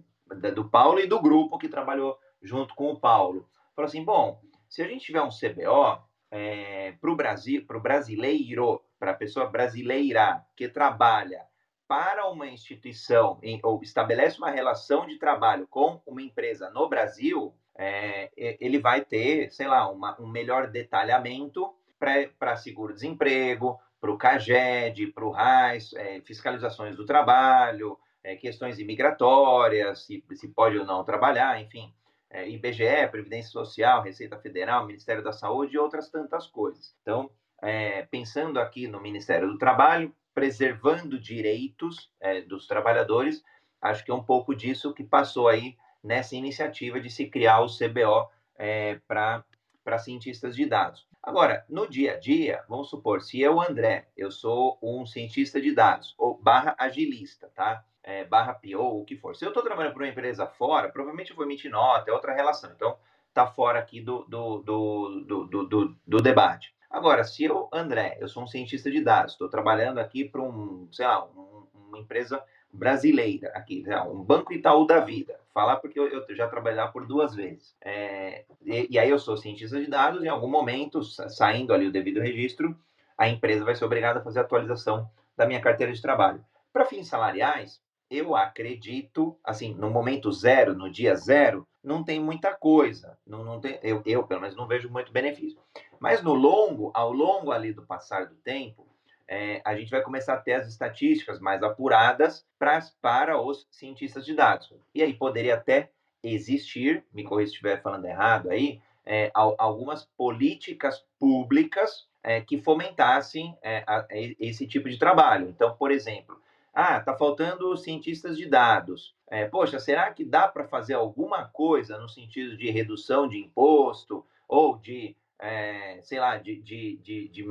do 0.51 0.67
Paulo 0.67 0.99
e 0.99 1.05
do 1.05 1.21
grupo 1.21 1.59
que 1.59 1.69
trabalhou 1.69 2.17
junto 2.41 2.73
com 2.73 2.89
o 2.91 2.99
Paulo, 2.99 3.47
falou 3.75 3.88
assim: 3.88 4.03
bom, 4.03 4.41
se 4.67 4.81
a 4.81 4.88
gente 4.88 5.05
tiver 5.05 5.21
um 5.21 5.29
CBO, 5.29 6.03
é, 6.31 6.93
para 6.93 7.11
o 7.11 7.15
Brasil, 7.15 7.63
para 7.67 7.77
o 7.77 7.81
brasileiro, 7.81 8.81
para 8.97 9.11
a 9.11 9.15
pessoa 9.15 9.45
brasileira 9.45 10.43
que 10.55 10.67
trabalha 10.67 11.45
para 11.87 12.27
uma 12.29 12.47
instituição 12.47 13.39
em, 13.41 13.59
ou 13.63 13.81
estabelece 13.81 14.37
uma 14.37 14.49
relação 14.49 15.05
de 15.05 15.17
trabalho 15.17 15.67
com 15.67 16.01
uma 16.05 16.21
empresa 16.21 16.69
no 16.69 16.87
Brasil, 16.89 17.53
é, 17.77 18.31
ele 18.35 18.79
vai 18.79 19.03
ter, 19.03 19.51
sei 19.51 19.67
lá, 19.67 19.89
uma, 19.89 20.19
um 20.19 20.27
melhor 20.27 20.67
detalhamento 20.67 21.73
para 21.99 22.55
seguro-desemprego, 22.55 23.79
para 23.99 24.11
o 24.11 24.17
CAGED, 24.17 25.07
para 25.07 25.25
o 25.25 25.31
RAIS, 25.31 25.93
é, 25.93 26.21
fiscalizações 26.21 26.95
do 26.95 27.05
trabalho, 27.05 27.97
é, 28.23 28.35
questões 28.35 28.79
imigratórias, 28.79 30.05
se, 30.05 30.23
se 30.33 30.47
pode 30.49 30.77
ou 30.77 30.85
não 30.85 31.03
trabalhar, 31.03 31.61
enfim 31.61 31.93
é, 32.35 32.49
IBGE, 32.49 33.07
Previdência 33.09 33.51
Social, 33.51 34.01
Receita 34.01 34.37
Federal, 34.37 34.85
Ministério 34.85 35.23
da 35.23 35.31
Saúde 35.31 35.75
e 35.75 35.79
outras 35.79 36.09
tantas 36.09 36.47
coisas. 36.47 36.93
Então, 37.01 37.29
é, 37.61 38.03
pensando 38.03 38.59
aqui 38.59 38.87
no 38.87 38.99
Ministério 38.99 39.47
do 39.47 39.57
Trabalho, 39.57 40.13
preservando 40.35 41.17
direitos 41.17 42.11
é, 42.19 42.41
dos 42.41 42.67
trabalhadores, 42.67 43.43
acho 43.81 44.05
que 44.05 44.11
é 44.11 44.13
um 44.13 44.23
pouco 44.23 44.53
disso 44.53 44.93
que 44.93 45.03
passou 45.03 45.47
aí 45.47 45.75
nessa 46.03 46.35
iniciativa 46.35 46.99
de 46.99 47.09
se 47.09 47.27
criar 47.27 47.61
o 47.61 47.67
CBO 47.67 48.29
é, 48.55 48.99
para 49.07 49.97
cientistas 49.97 50.55
de 50.55 50.67
dados. 50.67 51.07
Agora, 51.23 51.65
no 51.67 51.89
dia 51.89 52.13
a 52.13 52.19
dia, 52.19 52.63
vamos 52.69 52.89
supor, 52.89 53.23
se 53.23 53.41
eu, 53.41 53.59
André, 53.59 54.09
eu 54.15 54.29
sou 54.29 54.77
um 54.83 55.07
cientista 55.07 55.59
de 55.59 55.73
dados, 55.73 56.13
ou 56.19 56.37
barra 56.37 56.75
agilista, 56.77 57.49
tá? 57.55 57.83
é, 58.05 58.23
barra 58.23 58.53
PO, 58.53 59.01
o 59.01 59.03
que 59.03 59.17
for. 59.17 59.35
Se 59.35 59.43
eu 59.43 59.49
estou 59.49 59.63
trabalhando 59.63 59.93
para 59.93 60.03
uma 60.03 60.09
empresa 60.09 60.45
fora, 60.45 60.89
provavelmente 60.89 61.31
eu 61.31 61.35
vou 61.35 61.43
emitir 61.43 61.71
nota, 61.71 62.11
é 62.11 62.13
outra 62.13 62.35
relação. 62.35 62.71
Então, 62.71 62.95
está 63.29 63.47
fora 63.47 63.79
aqui 63.79 63.99
do, 63.99 64.23
do, 64.25 64.59
do, 64.59 65.25
do, 65.25 65.63
do, 65.65 65.97
do 66.05 66.17
debate. 66.21 66.73
Agora, 66.95 67.25
se 67.25 67.43
eu, 67.43 67.67
André, 67.73 68.17
eu 68.21 68.27
sou 68.29 68.43
um 68.43 68.47
cientista 68.47 68.89
de 68.89 69.01
dados, 69.01 69.34
estou 69.34 69.49
trabalhando 69.49 69.97
aqui 69.97 70.23
para 70.23 70.41
um, 70.41 70.88
sei 70.93 71.05
lá, 71.05 71.25
um, 71.25 71.67
uma 71.89 71.99
empresa 71.99 72.41
brasileira 72.71 73.49
aqui, 73.49 73.84
um 74.10 74.23
Banco 74.23 74.53
Itaú 74.53 74.88
da 74.88 75.01
vida. 75.01 75.38
Falar 75.53 75.75
porque 75.75 75.99
eu, 75.99 76.08
eu 76.08 76.25
já 76.34 76.47
trabalhei 76.47 76.79
lá 76.79 76.88
por 76.88 77.05
duas 77.05 77.36
vezes. 77.36 77.75
É, 77.81 78.45
e, 78.63 78.88
e, 78.91 78.97
aí 78.97 79.10
eu 79.10 79.19
sou 79.19 79.36
cientista 79.36 79.77
de 79.77 79.88
dados, 79.88 80.23
em 80.23 80.29
algum 80.29 80.47
momento, 80.47 81.03
saindo 81.03 81.73
ali 81.73 81.86
o 81.86 81.91
devido 81.91 82.21
registro, 82.21 82.73
a 83.17 83.27
empresa 83.27 83.65
vai 83.65 83.75
ser 83.75 83.84
obrigada 83.84 84.21
a 84.21 84.23
fazer 84.23 84.39
a 84.39 84.43
atualização 84.43 85.10
da 85.36 85.45
minha 85.45 85.60
carteira 85.60 85.91
de 85.91 86.01
trabalho. 86.01 86.45
Para 86.71 86.86
fins 86.86 87.10
salariais, 87.10 87.81
eu 88.10 88.38
acredito, 88.38 89.38
assim, 89.43 89.73
no 89.73 89.89
momento 89.89 90.31
zero, 90.31 90.73
no 90.73 90.89
dia 90.89 91.13
zero, 91.13 91.67
não 91.85 92.03
tem 92.03 92.19
muita 92.19 92.53
coisa. 92.53 93.17
Não, 93.25 93.43
não 93.43 93.61
tem, 93.61 93.79
eu, 93.83 94.01
eu, 94.05 94.23
pelo 94.23 94.41
menos, 94.41 94.55
não 94.55 94.67
vejo 94.67 94.89
muito 94.89 95.11
benefício. 95.11 95.59
Mas 95.99 96.21
no 96.21 96.33
longo, 96.33 96.91
ao 96.93 97.13
longo 97.13 97.51
ali 97.51 97.71
do 97.71 97.85
passar 97.85 98.25
do 98.25 98.35
tempo, 98.35 98.85
é, 99.27 99.61
a 99.63 99.75
gente 99.75 99.89
vai 99.89 100.01
começar 100.01 100.33
a 100.33 100.41
ter 100.41 100.53
as 100.53 100.67
estatísticas 100.67 101.39
mais 101.39 101.63
apuradas 101.63 102.45
pra, 102.59 102.79
para 103.01 103.41
os 103.41 103.67
cientistas 103.71 104.25
de 104.25 104.33
dados. 104.33 104.73
E 104.93 105.01
aí 105.01 105.13
poderia 105.13 105.55
até 105.55 105.91
existir, 106.21 107.05
me 107.13 107.23
corrija 107.23 107.49
se 107.49 107.53
estiver 107.53 107.81
falando 107.81 108.05
errado 108.05 108.49
aí, 108.49 108.81
é, 109.05 109.31
algumas 109.33 110.05
políticas 110.17 111.05
públicas 111.19 112.07
é, 112.23 112.41
que 112.41 112.57
fomentassem 112.57 113.55
é, 113.61 113.83
a, 113.87 114.05
esse 114.11 114.67
tipo 114.67 114.89
de 114.89 114.97
trabalho. 114.97 115.47
Então, 115.47 115.75
por 115.75 115.91
exemplo, 115.91 116.41
ah, 116.73 116.97
está 116.97 117.15
faltando 117.15 117.77
cientistas 117.77 118.35
de 118.35 118.47
dados. 118.47 119.14
É, 119.27 119.47
poxa, 119.47 119.79
será 119.79 120.11
que 120.13 120.23
dá 120.23 120.47
para 120.47 120.67
fazer 120.67 120.93
alguma 120.93 121.45
coisa 121.45 121.97
no 121.97 122.07
sentido 122.07 122.55
de 122.55 122.69
redução 122.69 123.27
de 123.27 123.38
imposto 123.38 124.25
ou 124.47 124.77
de, 124.77 125.15
é, 125.39 125.99
sei 126.03 126.19
lá, 126.19 126.38
de, 126.38 126.61
de, 126.61 126.97
de, 126.97 127.27
de, 127.29 127.47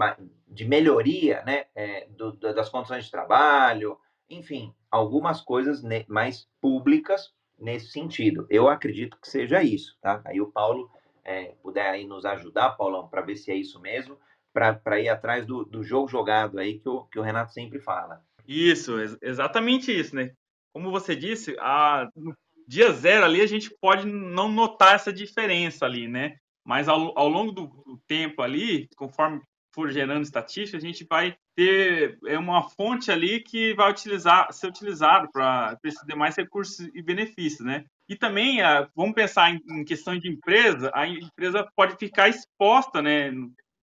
de 0.46 0.64
melhoria 0.64 1.42
né, 1.44 1.66
é, 1.74 2.06
do, 2.10 2.32
das 2.32 2.68
condições 2.68 3.04
de 3.04 3.10
trabalho? 3.10 3.98
Enfim, 4.30 4.72
algumas 4.90 5.40
coisas 5.40 5.82
mais 6.06 6.48
públicas 6.60 7.32
nesse 7.58 7.88
sentido. 7.88 8.46
Eu 8.48 8.68
acredito 8.68 9.18
que 9.20 9.28
seja 9.28 9.62
isso, 9.62 9.96
tá? 10.00 10.22
Aí 10.24 10.40
o 10.40 10.50
Paulo 10.50 10.88
é, 11.24 11.54
puder 11.62 11.90
aí 11.90 12.06
nos 12.06 12.24
ajudar, 12.24 12.70
Paulão, 12.70 13.08
para 13.08 13.22
ver 13.22 13.36
se 13.36 13.50
é 13.50 13.56
isso 13.56 13.80
mesmo, 13.80 14.18
para 14.52 15.00
ir 15.00 15.08
atrás 15.08 15.44
do, 15.44 15.64
do 15.64 15.82
jogo 15.82 16.06
jogado 16.06 16.58
aí 16.58 16.78
que 16.78 16.88
o, 16.88 17.04
que 17.04 17.18
o 17.18 17.22
Renato 17.22 17.52
sempre 17.52 17.80
fala. 17.80 18.22
Isso, 18.46 19.00
ex 19.00 19.18
exatamente 19.20 19.90
isso, 19.90 20.14
né? 20.14 20.32
Como 20.74 20.90
você 20.90 21.14
disse, 21.14 21.56
a, 21.60 22.08
no 22.16 22.34
dia 22.66 22.92
zero 22.92 23.24
ali 23.24 23.40
a 23.40 23.46
gente 23.46 23.70
pode 23.80 24.06
não 24.06 24.50
notar 24.50 24.96
essa 24.96 25.12
diferença 25.12 25.86
ali, 25.86 26.08
né? 26.08 26.36
Mas 26.66 26.88
ao, 26.88 27.16
ao 27.16 27.28
longo 27.28 27.52
do, 27.52 27.66
do 27.66 28.00
tempo 28.08 28.42
ali, 28.42 28.88
conforme 28.96 29.40
for 29.72 29.90
gerando 29.90 30.22
estatística, 30.22 30.76
a 30.76 30.80
gente 30.80 31.06
vai 31.08 31.36
ter 31.54 32.18
é 32.26 32.38
uma 32.38 32.68
fonte 32.70 33.10
ali 33.10 33.40
que 33.40 33.74
vai 33.74 33.90
utilizar, 33.90 34.52
ser 34.52 34.66
utilizado 34.66 35.28
para 35.32 35.76
ter 35.76 36.16
mais 36.16 36.36
recursos 36.36 36.80
e 36.92 37.02
benefícios, 37.02 37.64
né? 37.64 37.84
E 38.08 38.16
também, 38.16 38.58
vamos 38.94 39.14
pensar 39.14 39.50
em, 39.50 39.84
questão 39.84 40.18
de 40.18 40.28
empresa, 40.28 40.90
a 40.92 41.06
empresa 41.06 41.66
pode 41.76 41.96
ficar 41.96 42.28
exposta, 42.28 43.00
né? 43.00 43.32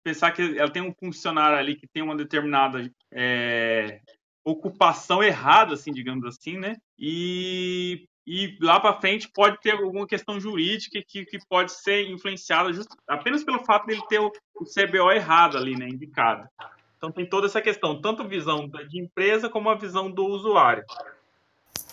Pensar 0.03 0.33
que 0.33 0.59
ela 0.59 0.71
tem 0.71 0.83
um 0.83 0.95
funcionário 0.95 1.59
ali 1.59 1.77
que 1.77 1.87
tem 1.87 2.03
uma 2.03 2.17
determinada 2.17 2.91
é, 3.13 4.01
ocupação 4.45 5.23
errada, 5.23 5.75
assim, 5.75 5.93
digamos 5.93 6.25
assim, 6.25 6.57
né? 6.57 6.77
E, 6.99 8.07
e 8.27 8.57
lá 8.61 8.81
para 8.81 9.01
frente 9.01 9.31
pode 9.33 9.61
ter 9.61 9.73
alguma 9.73 10.07
questão 10.07 10.41
jurídica 10.41 11.03
que, 11.07 11.25
que 11.25 11.39
pode 11.49 11.73
ser 11.73 12.09
influenciada 12.09 12.73
just, 12.73 12.91
apenas 13.07 13.45
pelo 13.45 13.65
fato 13.65 13.87
dele 13.87 14.03
ter 14.09 14.21
o, 14.21 14.31
o 14.55 14.65
CBO 14.65 15.11
errado 15.11 15.57
ali, 15.57 15.77
né? 15.77 15.89
Indicado. 15.89 16.49
Então 16.97 17.13
tem 17.13 17.25
toda 17.25 17.47
essa 17.47 17.63
questão, 17.63 18.01
tanto 18.01 18.27
visão 18.27 18.69
de 18.69 19.01
empresa 19.01 19.49
como 19.49 19.71
a 19.71 19.77
visão 19.77 20.11
do 20.11 20.27
usuário. 20.27 20.85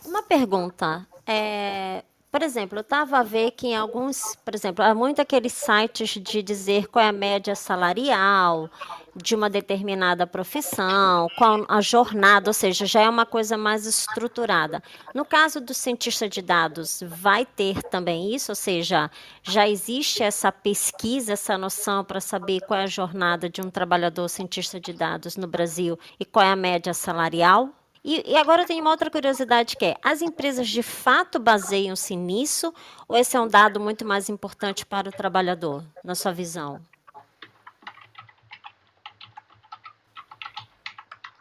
Uma 0.03 0.23
pergunta. 0.23 1.08
É, 1.27 2.03
por 2.36 2.43
exemplo, 2.43 2.78
eu 2.78 2.82
estava 2.82 3.19
a 3.19 3.24
ver 3.24 3.52
que 3.52 3.67
em 3.67 3.78
alguns, 3.78 4.36
por 4.43 4.54
exemplo, 4.54 4.84
há 4.84 4.93
muito 4.93 5.21
aqueles 5.21 5.54
sites 5.54 6.10
de 6.21 6.43
dizer 6.43 6.88
qual 6.88 7.06
é 7.06 7.08
a 7.08 7.13
média 7.13 7.56
salarial 7.56 8.69
de 9.15 9.34
uma 9.34 9.50
determinada 9.50 10.28
profissão, 10.28 11.30
qual 11.38 11.63
a 11.69 11.80
jornada, 11.80 12.50
ou 12.50 12.54
seja, 12.54 12.86
já 12.86 13.04
é 13.04 13.10
uma 13.10 13.26
coisa 13.26 13.58
mais 13.58 13.86
estruturada. 13.86 14.84
No 15.13 15.24
caso 15.24 15.62
do 15.62 15.74
cientista 15.74 16.28
de 16.28 16.41
dados, 16.41 17.02
vai 17.08 17.45
ter 17.45 17.82
também 17.84 18.36
isso, 18.36 18.52
ou 18.52 18.56
seja, 18.58 19.10
já 19.41 19.65
existe 19.65 20.21
essa 20.21 20.52
pesquisa, 20.52 21.32
essa 21.32 21.58
noção 21.58 22.04
para 22.04 22.19
saber 22.19 22.60
qual 22.67 22.82
é 22.82 22.84
a 22.84 22.88
jornada 22.88 23.50
de 23.50 23.62
um 23.62 23.69
trabalhador 23.69 24.28
cientista 24.28 24.78
de 24.78 24.91
dados 24.91 25.38
no 25.38 25.48
Brasil 25.48 25.98
e 26.19 26.26
qual 26.26 26.43
é 26.43 26.52
a 26.52 26.56
média 26.58 26.93
salarial? 26.93 27.69
E, 28.07 28.33
e 28.33 28.37
agora 28.37 28.67
tem 28.67 28.79
uma 28.79 28.91
outra 28.91 29.09
curiosidade 29.09 29.75
que 29.75 29.83
é: 29.83 29.95
as 30.03 30.21
empresas 30.21 30.67
de 30.69 30.83
fato 30.83 31.39
baseiam-se 31.39 32.15
nisso 32.15 32.71
ou 33.07 33.17
esse 33.17 33.35
é 33.35 33.41
um 33.41 33.47
dado 33.47 33.79
muito 33.79 34.05
mais 34.05 34.29
importante 34.29 34.85
para 34.85 35.09
o 35.09 35.11
trabalhador, 35.11 35.83
na 36.03 36.13
sua 36.13 36.31
visão? 36.31 36.79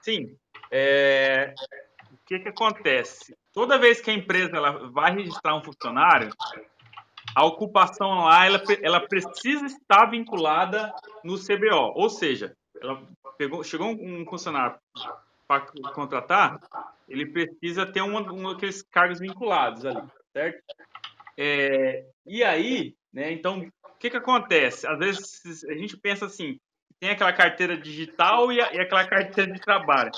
Sim. 0.00 0.34
É, 0.70 1.54
o 2.10 2.16
que, 2.24 2.38
que 2.38 2.48
acontece? 2.48 3.36
Toda 3.52 3.78
vez 3.78 4.00
que 4.00 4.10
a 4.10 4.14
empresa 4.14 4.56
ela 4.56 4.88
vai 4.88 5.14
registrar 5.14 5.54
um 5.56 5.62
funcionário, 5.62 6.30
a 7.36 7.44
ocupação 7.44 8.24
lá 8.24 8.46
ela, 8.46 8.62
ela 8.82 9.06
precisa 9.06 9.66
estar 9.66 10.06
vinculada 10.06 10.94
no 11.22 11.38
CBO. 11.38 11.92
Ou 11.94 12.08
seja, 12.08 12.56
ela 12.80 13.06
pegou, 13.36 13.62
chegou 13.62 13.88
um 13.88 14.24
funcionário 14.24 14.78
para 15.60 15.92
contratar, 15.92 16.60
ele 17.08 17.26
precisa 17.26 17.86
ter 17.86 18.02
um, 18.02 18.16
um 18.16 18.52
daqueles 18.52 18.82
cargos 18.82 19.18
vinculados 19.18 19.84
ali, 19.84 20.02
certo? 20.32 20.62
É, 21.36 22.04
e 22.26 22.42
aí, 22.42 22.94
né, 23.12 23.32
então, 23.32 23.60
o 23.60 23.98
que, 23.98 24.10
que 24.10 24.16
acontece? 24.16 24.86
Às 24.86 24.98
vezes 24.98 25.64
a 25.64 25.74
gente 25.74 25.96
pensa 25.96 26.26
assim, 26.26 26.58
tem 27.00 27.10
aquela 27.10 27.32
carteira 27.32 27.76
digital 27.76 28.52
e, 28.52 28.60
a, 28.60 28.72
e 28.72 28.80
aquela 28.80 29.06
carteira 29.06 29.52
de 29.52 29.60
trabalho. 29.60 30.10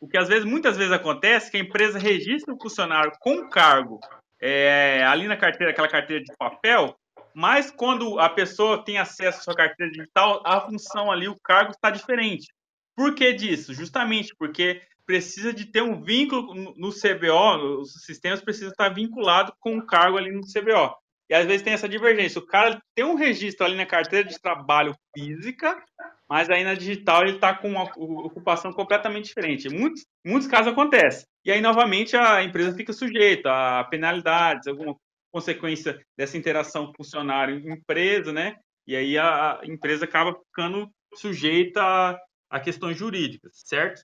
O 0.00 0.08
que 0.08 0.18
às 0.18 0.28
vezes, 0.28 0.44
muitas 0.44 0.76
vezes 0.76 0.92
acontece 0.92 1.48
é 1.48 1.50
que 1.50 1.56
a 1.56 1.60
empresa 1.60 1.98
registra 1.98 2.52
o 2.52 2.60
funcionário 2.60 3.12
com 3.20 3.48
cargo 3.48 4.00
é, 4.40 5.02
ali 5.04 5.26
na 5.26 5.36
carteira, 5.36 5.72
aquela 5.72 5.88
carteira 5.88 6.22
de 6.22 6.32
papel, 6.36 6.94
mas 7.34 7.70
quando 7.70 8.18
a 8.20 8.28
pessoa 8.28 8.84
tem 8.84 8.98
acesso 8.98 9.40
à 9.40 9.42
sua 9.42 9.54
carteira 9.54 9.90
digital, 9.90 10.42
a 10.44 10.60
função 10.60 11.10
ali, 11.10 11.26
o 11.28 11.40
cargo 11.42 11.72
está 11.72 11.90
diferente. 11.90 12.46
Por 12.96 13.14
que 13.14 13.32
disso? 13.32 13.74
Justamente 13.74 14.34
porque 14.38 14.82
precisa 15.06 15.52
de 15.52 15.66
ter 15.66 15.82
um 15.82 16.02
vínculo 16.02 16.54
no 16.54 16.90
CBO, 16.90 17.80
os 17.80 18.04
sistemas 18.04 18.40
precisam 18.40 18.70
estar 18.70 18.88
vinculados 18.88 19.52
com 19.60 19.76
o 19.76 19.86
cargo 19.86 20.16
ali 20.16 20.32
no 20.32 20.42
CBO. 20.42 20.94
E 21.28 21.34
às 21.34 21.46
vezes 21.46 21.62
tem 21.62 21.72
essa 21.72 21.88
divergência. 21.88 22.38
O 22.38 22.46
cara 22.46 22.80
tem 22.94 23.04
um 23.04 23.14
registro 23.14 23.64
ali 23.64 23.76
na 23.76 23.86
carteira 23.86 24.28
de 24.28 24.38
trabalho 24.40 24.94
física, 25.16 25.82
mas 26.28 26.50
aí 26.50 26.64
na 26.64 26.74
digital 26.74 27.22
ele 27.22 27.36
está 27.36 27.54
com 27.54 27.68
uma 27.68 27.84
ocupação 27.84 28.72
completamente 28.72 29.26
diferente. 29.26 29.68
Muitos, 29.68 30.04
muitos 30.24 30.48
casos 30.48 30.72
acontece. 30.72 31.26
E 31.44 31.50
aí, 31.50 31.60
novamente, 31.60 32.16
a 32.16 32.42
empresa 32.42 32.76
fica 32.76 32.92
sujeita 32.92 33.50
a 33.50 33.84
penalidades, 33.84 34.66
alguma 34.66 34.96
consequência 35.32 35.98
dessa 36.16 36.36
interação 36.36 36.92
funcionário-empresa, 36.96 38.32
né? 38.32 38.56
E 38.86 38.94
aí 38.94 39.18
a 39.18 39.60
empresa 39.64 40.04
acaba 40.04 40.34
ficando 40.34 40.90
sujeita 41.14 42.18
a 42.48 42.60
questões 42.60 42.96
jurídicas, 42.96 43.62
certo? 43.64 44.02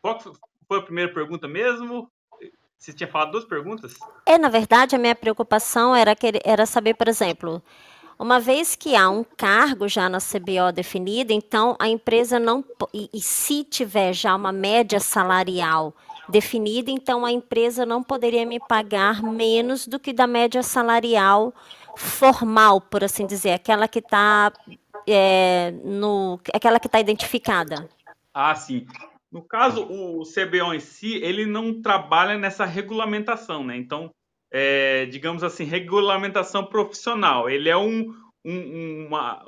Qual 0.00 0.18
foi 0.66 0.78
a 0.78 0.82
primeira 0.82 1.12
pergunta 1.12 1.46
mesmo? 1.46 2.10
Você 2.78 2.92
tinha 2.92 3.08
falado 3.08 3.32
duas 3.32 3.44
perguntas? 3.44 3.94
É, 4.24 4.38
na 4.38 4.48
verdade, 4.48 4.96
a 4.96 4.98
minha 4.98 5.14
preocupação 5.14 5.94
era, 5.94 6.16
que, 6.16 6.40
era 6.42 6.64
saber, 6.64 6.94
por 6.94 7.08
exemplo, 7.08 7.62
uma 8.18 8.40
vez 8.40 8.74
que 8.74 8.96
há 8.96 9.08
um 9.10 9.22
cargo 9.22 9.86
já 9.88 10.08
na 10.08 10.18
CBO 10.18 10.72
definido, 10.74 11.32
então 11.32 11.76
a 11.78 11.88
empresa 11.88 12.38
não. 12.38 12.64
E, 12.92 13.10
e, 13.12 13.20
se 13.20 13.64
tiver 13.64 14.14
já 14.14 14.34
uma 14.34 14.52
média 14.52 15.00
salarial 15.00 15.94
definida, 16.28 16.90
então 16.90 17.24
a 17.24 17.32
empresa 17.32 17.84
não 17.84 18.02
poderia 18.02 18.46
me 18.46 18.60
pagar 18.60 19.22
menos 19.22 19.86
do 19.86 19.98
que 19.98 20.12
da 20.12 20.26
média 20.26 20.62
salarial 20.62 21.52
formal, 21.96 22.80
por 22.80 23.04
assim 23.04 23.26
dizer, 23.26 23.52
aquela 23.52 23.88
que 23.88 23.98
está 23.98 24.52
é, 25.08 25.72
no, 25.84 26.40
aquela 26.52 26.80
que 26.80 26.86
está 26.86 27.00
identificada. 27.00 27.88
Ah, 28.32 28.54
sim. 28.54 28.86
No 29.30 29.42
caso, 29.42 29.84
o 29.84 30.22
CBO 30.24 30.74
em 30.74 30.80
si, 30.80 31.16
ele 31.16 31.46
não 31.46 31.80
trabalha 31.80 32.36
nessa 32.36 32.64
regulamentação, 32.64 33.62
né? 33.62 33.76
Então, 33.76 34.10
é, 34.50 35.06
digamos 35.06 35.44
assim, 35.44 35.64
regulamentação 35.64 36.66
profissional. 36.66 37.48
Ele 37.48 37.68
é 37.68 37.76
um, 37.76 38.12
um, 38.44 39.06
uma, 39.06 39.44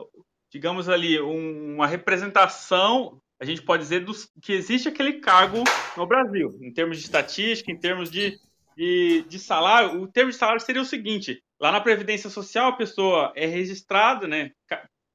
digamos 0.51 0.89
ali, 0.89 1.21
um, 1.21 1.75
uma 1.75 1.87
representação, 1.87 3.21
a 3.41 3.45
gente 3.45 3.63
pode 3.63 3.83
dizer, 3.83 4.05
dos, 4.05 4.31
que 4.41 4.53
existe 4.53 4.89
aquele 4.89 5.15
cargo 5.15 5.65
no 5.97 6.07
Brasil, 6.07 6.57
em 6.63 6.73
termos 6.73 6.99
de 6.99 7.05
estatística, 7.05 7.73
em 7.73 7.79
termos 7.79 8.09
de, 8.09 8.39
de, 8.77 9.25
de 9.29 9.39
salário. 9.39 10.01
O 10.01 10.07
termo 10.07 10.31
de 10.31 10.37
salário 10.37 10.61
seria 10.61 10.83
o 10.83 10.87
seguinte: 10.87 11.43
lá 11.59 11.73
na 11.73 11.81
Previdência 11.81 12.31
Social, 12.31 12.69
a 12.69 12.77
pessoa 12.77 13.33
é 13.35 13.47
registrada, 13.47 14.29
né? 14.29 14.53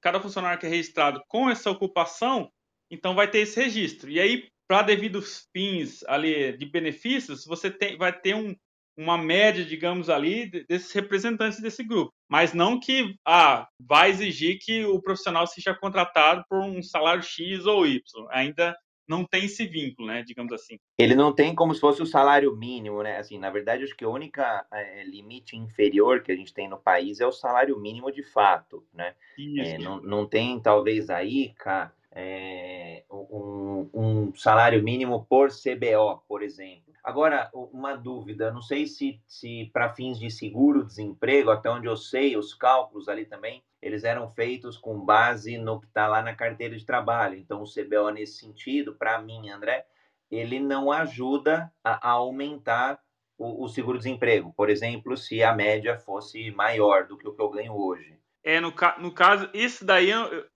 Cada 0.01 0.19
funcionário 0.19 0.59
que 0.59 0.65
é 0.65 0.69
registrado 0.69 1.21
com 1.27 1.49
essa 1.49 1.69
ocupação, 1.69 2.49
então 2.91 3.15
vai 3.15 3.29
ter 3.29 3.39
esse 3.39 3.59
registro. 3.59 4.09
E 4.09 4.19
aí, 4.19 4.47
para 4.67 4.81
devidos 4.81 5.47
fins 5.53 6.03
ali 6.05 6.55
de 6.57 6.65
benefícios, 6.65 7.45
você 7.45 7.71
tem, 7.71 7.97
vai 7.97 8.17
ter 8.17 8.35
um, 8.35 8.55
uma 8.97 9.17
média, 9.17 9.63
digamos 9.63 10.09
ali, 10.09 10.49
desses 10.67 10.91
representantes 10.91 11.61
desse 11.61 11.83
grupo. 11.83 12.11
Mas 12.29 12.53
não 12.53 12.79
que 12.79 13.15
ah, 13.25 13.67
vai 13.79 14.09
exigir 14.09 14.57
que 14.59 14.85
o 14.85 15.01
profissional 15.01 15.45
seja 15.47 15.75
contratado 15.75 16.43
por 16.49 16.59
um 16.59 16.81
salário 16.81 17.23
X 17.23 17.65
ou 17.65 17.85
Y. 17.85 18.01
Ainda 18.31 18.75
não 19.07 19.25
tem 19.25 19.45
esse 19.45 19.65
vínculo, 19.65 20.07
né, 20.07 20.23
digamos 20.23 20.51
assim. 20.53 20.77
Ele 20.97 21.15
não 21.15 21.33
tem 21.33 21.55
como 21.55 21.73
se 21.73 21.79
fosse 21.79 22.01
o 22.01 22.05
salário 22.05 22.55
mínimo, 22.55 23.01
né? 23.01 23.17
Assim, 23.17 23.37
na 23.37 23.49
verdade, 23.49 23.83
acho 23.83 23.95
que 23.95 24.05
o 24.05 24.11
único 24.11 24.41
é, 24.41 25.03
limite 25.05 25.55
inferior 25.55 26.21
que 26.21 26.31
a 26.31 26.35
gente 26.35 26.53
tem 26.53 26.67
no 26.67 26.77
país 26.77 27.19
é 27.19 27.25
o 27.25 27.31
salário 27.31 27.79
mínimo 27.79 28.11
de 28.11 28.23
fato, 28.23 28.85
né? 28.93 29.15
É, 29.59 29.77
não, 29.77 30.01
não 30.01 30.25
tem, 30.25 30.59
talvez, 30.59 31.09
aí, 31.09 31.53
cara, 31.55 31.93
é, 32.11 33.03
um, 33.11 33.89
um 33.93 34.35
salário 34.35 34.83
mínimo 34.83 35.25
por 35.29 35.49
CBO, 35.49 36.23
por 36.27 36.41
exemplo. 36.41 36.87
Agora, 37.03 37.49
uma 37.53 37.95
dúvida, 37.95 38.51
não 38.51 38.61
sei 38.61 38.85
se, 38.85 39.21
se 39.25 39.69
para 39.71 39.93
fins 39.93 40.19
de 40.19 40.29
seguro-desemprego, 40.29 41.51
até 41.51 41.69
onde 41.69 41.87
eu 41.87 41.95
sei, 41.95 42.35
os 42.35 42.53
cálculos 42.53 43.07
ali 43.07 43.25
também, 43.25 43.63
eles 43.81 44.03
eram 44.03 44.29
feitos 44.31 44.77
com 44.77 44.99
base 44.99 45.57
no 45.57 45.79
que 45.79 45.87
está 45.87 46.07
lá 46.07 46.21
na 46.21 46.35
carteira 46.35 46.75
de 46.75 46.85
trabalho. 46.85 47.37
Então, 47.37 47.61
o 47.61 47.65
CBO, 47.65 48.09
nesse 48.09 48.39
sentido, 48.39 48.95
para 48.95 49.21
mim, 49.21 49.49
André, 49.49 49.85
ele 50.31 50.59
não 50.59 50.91
ajuda 50.91 51.71
a, 51.83 52.09
aumentar 52.09 52.99
o, 53.37 53.65
o 53.65 53.69
seguro-desemprego. 53.69 54.53
Por 54.53 54.69
exemplo, 54.69 55.15
se 55.15 55.43
a 55.43 55.53
média 55.53 55.97
fosse 55.97 56.51
maior 56.51 57.07
do 57.07 57.17
que 57.17 57.27
o 57.27 57.33
que 57.33 57.41
eu 57.41 57.49
ganho 57.49 57.73
hoje. 57.73 58.17
É, 58.43 58.59
no, 58.59 58.73
no 58.99 59.13
caso, 59.13 59.49
isso 59.53 59.85
daí, 59.85 60.09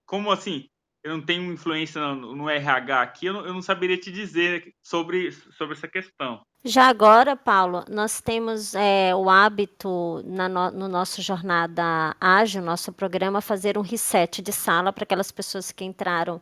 como 0.06 0.32
assim, 0.32 0.70
eu 1.04 1.18
não 1.18 1.22
tenho 1.22 1.52
influência 1.52 2.00
no, 2.00 2.36
no 2.36 2.50
RH 2.50 3.02
aqui, 3.02 3.26
eu 3.26 3.34
não, 3.34 3.46
eu 3.46 3.54
não, 3.54 3.62
saberia 3.62 3.98
te 3.98 4.12
dizer 4.12 4.74
sobre, 4.84 5.32
sobre 5.32 5.76
essa 5.76 5.88
questão. 5.88 6.42
Já 6.64 6.88
agora, 6.88 7.36
Paulo, 7.36 7.84
nós 7.90 8.22
temos 8.22 8.76
é, 8.76 9.16
o 9.16 9.30
hábito 9.30 10.22
na 10.26 10.48
no, 10.48 10.70
no, 10.72 10.88
nosso 10.88 11.22
Jornada 11.22 12.16
Ágil, 12.22 12.62
nosso 12.62 12.94
programa, 12.94 13.42
fazer 13.42 13.78
um 13.78 13.82
reset 13.82 14.42
de 14.44 14.52
sala 14.52 14.94
para 14.94 15.04
aquelas 15.04 15.32
pessoas 15.32 15.72
que 15.72 15.84
entraram 15.84 16.40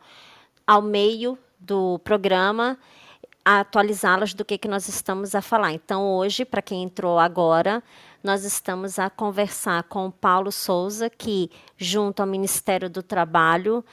ao 0.68 0.82
meio 0.82 1.38
do 1.57 1.99
programa, 1.99 2.78
atualizá-las 3.45 4.34
do 4.34 4.43
que, 4.43 4.57
que 4.57 4.68
nós 4.68 4.89
estamos 4.89 5.34
a 5.36 5.41
falar. 5.41 5.72
Então, 5.72 6.05
hoje, 6.05 6.43
para 6.43 6.62
quem 6.62 6.84
entrou 6.84 7.18
agora, 7.18 7.82
nós 8.22 8.43
estamos 8.43 8.99
a 8.99 9.10
conversar 9.10 9.84
com 9.84 10.07
o 10.07 10.12
Paulo 10.12 10.51
Souza, 10.51 11.10
que, 11.10 11.49
junto 11.78 12.20
ao 12.20 12.28
Ministério 12.28 12.89
do 12.89 13.01
Trabalho, 13.01 13.84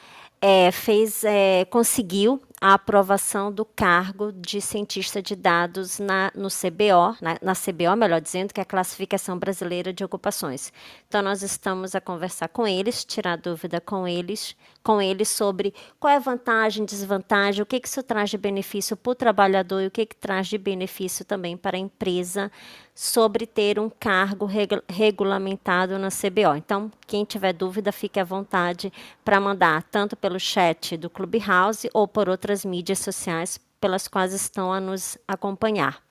é, 0.41 0.71
fez, 0.71 1.25
é, 1.25 1.65
conseguiu 1.67 2.41
a 2.61 2.75
aprovação 2.75 3.53
do 3.53 3.65
cargo 3.65 4.33
de 4.33 4.61
cientista 4.61 5.21
de 5.21 5.37
dados 5.37 5.99
na, 5.99 6.33
no 6.35 6.49
CBO, 6.49 7.17
na, 7.21 7.39
na, 7.43 7.55
CBO, 7.55 7.95
melhor 7.97 8.21
dizendo, 8.21 8.53
que 8.53 8.61
é 8.61 8.63
a 8.63 8.67
Classificação 8.67 9.39
Brasileira 9.39 9.93
de 9.93 10.03
Ocupações. 10.03 10.73
Então, 11.07 11.21
nós 11.21 11.43
estamos 11.43 11.95
a 11.95 12.01
conversar 12.01 12.49
com 12.49 12.67
eles, 12.67 13.05
tirar 13.05 13.37
dúvida 13.37 13.81
com 13.81 14.09
eles, 14.09 14.57
com 14.83 15.03
eles 15.03 15.29
sobre 15.29 15.75
qual 16.01 16.13
é 16.13 16.17
a 16.17 16.21
vantagem, 16.21 16.85
desvantagem, 16.85 17.63
o 17.63 17.67
que, 17.67 17.79
que 17.79 17.89
isso 17.89 18.03
traz 18.03 18.31
de 18.31 18.39
benefício 18.39 18.97
para 18.97 19.11
o 19.11 19.15
trabalhador 19.15 19.83
e 19.83 19.87
o 19.89 19.91
que, 19.91 20.07
que 20.07 20.17
traz 20.17 20.47
de 20.47 20.57
benefício 20.57 21.25
também 21.25 21.57
para 21.57 21.77
a 21.77 21.81
empresa 21.81 22.51
sobre 22.97 23.47
ter 23.47 23.79
um 23.79 23.91
cargo 23.91 24.47
regu 24.47 24.83
regulamentado 24.89 25.99
na 25.99 26.09
CBO. 26.09 26.57
Então, 26.57 26.91
quem 27.07 27.27
tiver 27.27 27.53
dúvida, 27.53 27.93
fique 27.93 28.19
à 28.19 28.25
vontade 28.25 28.91
para 29.23 29.39
mandar 29.39 29.83
tanto 29.83 30.17
pelo 30.17 30.41
chat 30.41 30.97
do 30.97 31.11
Clubhouse 31.11 31.91
ou 31.93 32.09
por 32.09 32.27
outras 32.27 32.65
mídias 32.65 33.01
sociais 33.01 33.61
pelas 33.79 34.09
quais 34.09 34.33
estão 34.33 34.73
a 34.73 34.81
nos 34.81 35.19
acompanhar. 35.29 36.03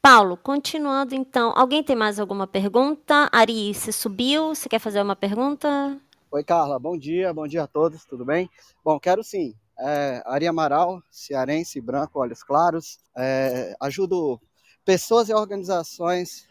Paulo, 0.00 0.36
continuando 0.36 1.16
então, 1.16 1.52
alguém 1.56 1.82
tem 1.82 1.96
mais 1.96 2.20
alguma 2.20 2.46
pergunta? 2.46 3.28
Ari, 3.32 3.74
você 3.74 3.90
subiu? 3.90 4.54
Você 4.54 4.68
quer 4.68 4.78
fazer 4.78 5.02
uma 5.02 5.16
pergunta? 5.16 5.98
Oi, 6.30 6.44
Carla, 6.44 6.78
bom 6.78 6.96
dia, 6.96 7.34
bom 7.34 7.48
dia 7.48 7.64
a 7.64 7.66
todos, 7.66 8.04
tudo 8.04 8.24
bem? 8.24 8.48
Bom, 8.84 9.00
quero 9.00 9.24
sim. 9.24 9.56
É, 9.76 10.22
Ari 10.24 10.46
Amaral, 10.46 11.02
cearense, 11.10 11.80
branco, 11.80 12.20
olhos 12.20 12.44
claros. 12.44 12.98
É, 13.16 13.74
ajudo 13.80 14.40
pessoas 14.86 15.28
e 15.28 15.34
organizações 15.34 16.48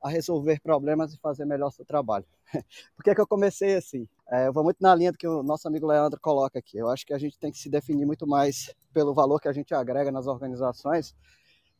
a 0.00 0.10
resolver 0.10 0.60
problemas 0.60 1.14
e 1.14 1.18
fazer 1.18 1.46
melhor 1.46 1.72
seu 1.72 1.84
trabalho. 1.86 2.26
Por 2.94 3.02
que, 3.02 3.14
que 3.14 3.20
eu 3.20 3.26
comecei 3.26 3.74
assim? 3.74 4.06
É, 4.30 4.46
eu 4.46 4.52
vou 4.52 4.62
muito 4.62 4.76
na 4.80 4.94
linha 4.94 5.10
do 5.10 5.16
que 5.16 5.26
o 5.26 5.42
nosso 5.42 5.66
amigo 5.66 5.86
Leandro 5.86 6.20
coloca 6.20 6.58
aqui. 6.58 6.76
Eu 6.76 6.90
acho 6.90 7.04
que 7.04 7.14
a 7.14 7.18
gente 7.18 7.38
tem 7.38 7.50
que 7.50 7.58
se 7.58 7.70
definir 7.70 8.04
muito 8.04 8.26
mais 8.26 8.72
pelo 8.92 9.14
valor 9.14 9.40
que 9.40 9.48
a 9.48 9.52
gente 9.52 9.74
agrega 9.74 10.12
nas 10.12 10.26
organizações 10.26 11.16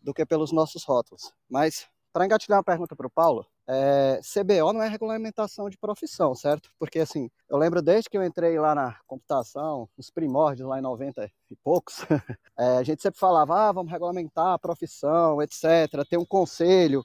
do 0.02 0.14
que 0.14 0.24
pelos 0.24 0.50
nossos 0.50 0.82
rótulos. 0.82 1.32
Mas, 1.48 1.86
para 2.11 2.24
engatilhar 2.24 2.59
uma 2.59 2.64
pergunta 2.64 2.96
para 2.96 3.06
o 3.06 3.11
Paulo, 3.11 3.46
é, 3.69 4.21
CBO 4.23 4.73
não 4.73 4.83
é 4.83 4.89
regulamentação 4.89 5.69
de 5.69 5.77
profissão, 5.77 6.35
certo? 6.35 6.71
Porque, 6.79 7.01
assim, 7.01 7.31
eu 7.51 7.59
lembro 7.59 7.83
desde 7.83 8.09
que 8.09 8.16
eu 8.16 8.25
entrei 8.25 8.59
lá 8.59 8.75
na 8.75 8.97
computação, 9.07 9.87
nos 9.97 10.11
primórdios, 10.11 10.66
lá 10.66 10.79
em 10.79 10.83
90 10.83 11.31
e 11.51 11.57
poucos, 11.57 11.99
é, 12.59 12.79
a 12.79 12.83
gente 12.83 13.03
sempre 13.03 13.21
falava, 13.21 13.69
ah, 13.69 13.73
vamos 13.73 13.93
regulamentar 13.93 14.55
a 14.55 14.59
profissão, 14.59 15.43
etc., 15.43 16.07
ter 16.09 16.16
um 16.16 16.25
conselho 16.25 17.05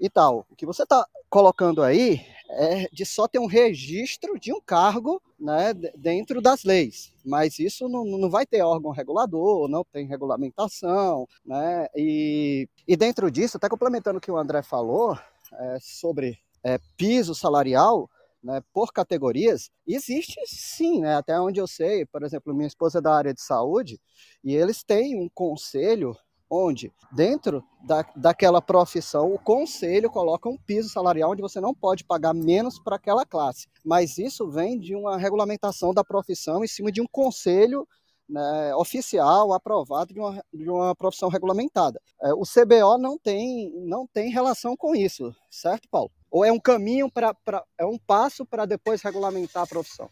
e 0.00 0.10
tal. 0.10 0.44
O 0.50 0.56
que 0.56 0.66
você 0.66 0.82
está 0.82 1.06
colocando 1.30 1.82
aí 1.82 2.26
é 2.50 2.88
de 2.92 3.04
só 3.04 3.28
ter 3.28 3.38
um 3.38 3.46
registro 3.46 4.38
de 4.38 4.52
um 4.52 4.60
cargo 4.60 5.22
né, 5.38 5.72
dentro 5.96 6.40
das 6.40 6.64
leis, 6.64 7.12
mas 7.24 7.58
isso 7.58 7.88
não, 7.88 8.04
não 8.04 8.30
vai 8.30 8.44
ter 8.46 8.62
órgão 8.62 8.90
regulador, 8.90 9.68
não 9.68 9.84
tem 9.84 10.06
regulamentação, 10.06 11.28
né, 11.44 11.86
e, 11.94 12.68
e 12.86 12.96
dentro 12.96 13.30
disso, 13.30 13.56
até 13.56 13.68
complementando 13.68 14.18
o 14.18 14.20
que 14.20 14.30
o 14.30 14.36
André 14.36 14.62
falou, 14.62 15.16
é, 15.52 15.78
sobre 15.80 16.38
é, 16.62 16.78
piso 16.96 17.34
salarial 17.34 18.08
né, 18.42 18.62
por 18.72 18.92
categorias, 18.92 19.70
existe 19.86 20.40
sim, 20.46 21.00
né, 21.00 21.16
até 21.16 21.38
onde 21.40 21.60
eu 21.60 21.66
sei, 21.66 22.06
por 22.06 22.22
exemplo, 22.22 22.54
minha 22.54 22.68
esposa 22.68 22.98
é 22.98 23.02
da 23.02 23.14
área 23.14 23.34
de 23.34 23.42
saúde, 23.42 24.00
e 24.44 24.54
eles 24.54 24.82
têm 24.82 25.20
um 25.20 25.28
conselho 25.28 26.16
onde, 26.50 26.92
dentro 27.12 27.62
da, 27.84 28.04
daquela 28.16 28.62
profissão, 28.62 29.32
o 29.32 29.38
conselho 29.38 30.10
coloca 30.10 30.48
um 30.48 30.56
piso 30.56 30.88
salarial 30.88 31.32
onde 31.32 31.42
você 31.42 31.60
não 31.60 31.74
pode 31.74 32.04
pagar 32.04 32.32
menos 32.32 32.78
para 32.78 32.96
aquela 32.96 33.26
classe. 33.26 33.68
Mas 33.84 34.16
isso 34.16 34.48
vem 34.50 34.78
de 34.78 34.94
uma 34.94 35.18
regulamentação 35.18 35.92
da 35.92 36.02
profissão 36.02 36.64
em 36.64 36.68
cima 36.68 36.90
de 36.90 37.02
um 37.02 37.06
conselho 37.06 37.86
né, 38.28 38.74
oficial, 38.74 39.52
aprovado 39.52 40.12
de 40.12 40.20
uma, 40.20 40.44
de 40.52 40.68
uma 40.68 40.94
profissão 40.94 41.28
regulamentada. 41.28 42.00
É, 42.22 42.32
o 42.32 42.42
CBO 42.42 42.98
não 42.98 43.18
tem, 43.18 43.72
não 43.86 44.06
tem 44.06 44.30
relação 44.30 44.76
com 44.76 44.94
isso, 44.94 45.34
certo, 45.50 45.88
Paulo? 45.88 46.10
Ou 46.30 46.44
é 46.44 46.52
um 46.52 46.60
caminho 46.60 47.10
para. 47.10 47.34
é 47.78 47.86
um 47.86 47.98
passo 47.98 48.44
para 48.44 48.66
depois 48.66 49.02
regulamentar 49.02 49.62
a 49.62 49.66
profissão? 49.66 50.10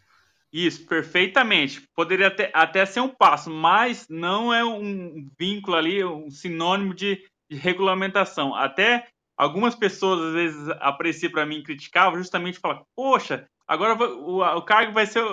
Isso, 0.51 0.85
perfeitamente. 0.85 1.87
Poderia 1.95 2.27
até, 2.27 2.49
até 2.53 2.85
ser 2.85 3.01
um 3.01 3.09
passo, 3.09 3.49
mas 3.49 4.07
não 4.09 4.53
é 4.53 4.63
um 4.63 5.29
vínculo 5.37 5.75
ali, 5.75 6.03
um 6.03 6.31
sinônimo 6.31 6.93
de, 6.93 7.21
de 7.49 7.57
regulamentação. 7.57 8.55
Até 8.55 9.07
algumas 9.37 9.75
pessoas 9.75 10.19
às 10.19 10.33
vezes 10.33 10.69
apreciam 10.79 11.31
para 11.31 11.45
mim 11.45 11.61
criticavam 11.61 12.17
justamente 12.17 12.59
falar, 12.59 12.81
poxa, 12.95 13.47
agora 13.67 13.93
o, 14.01 14.41
o 14.41 14.61
cargo 14.63 14.93
vai 14.93 15.05
ser 15.05 15.23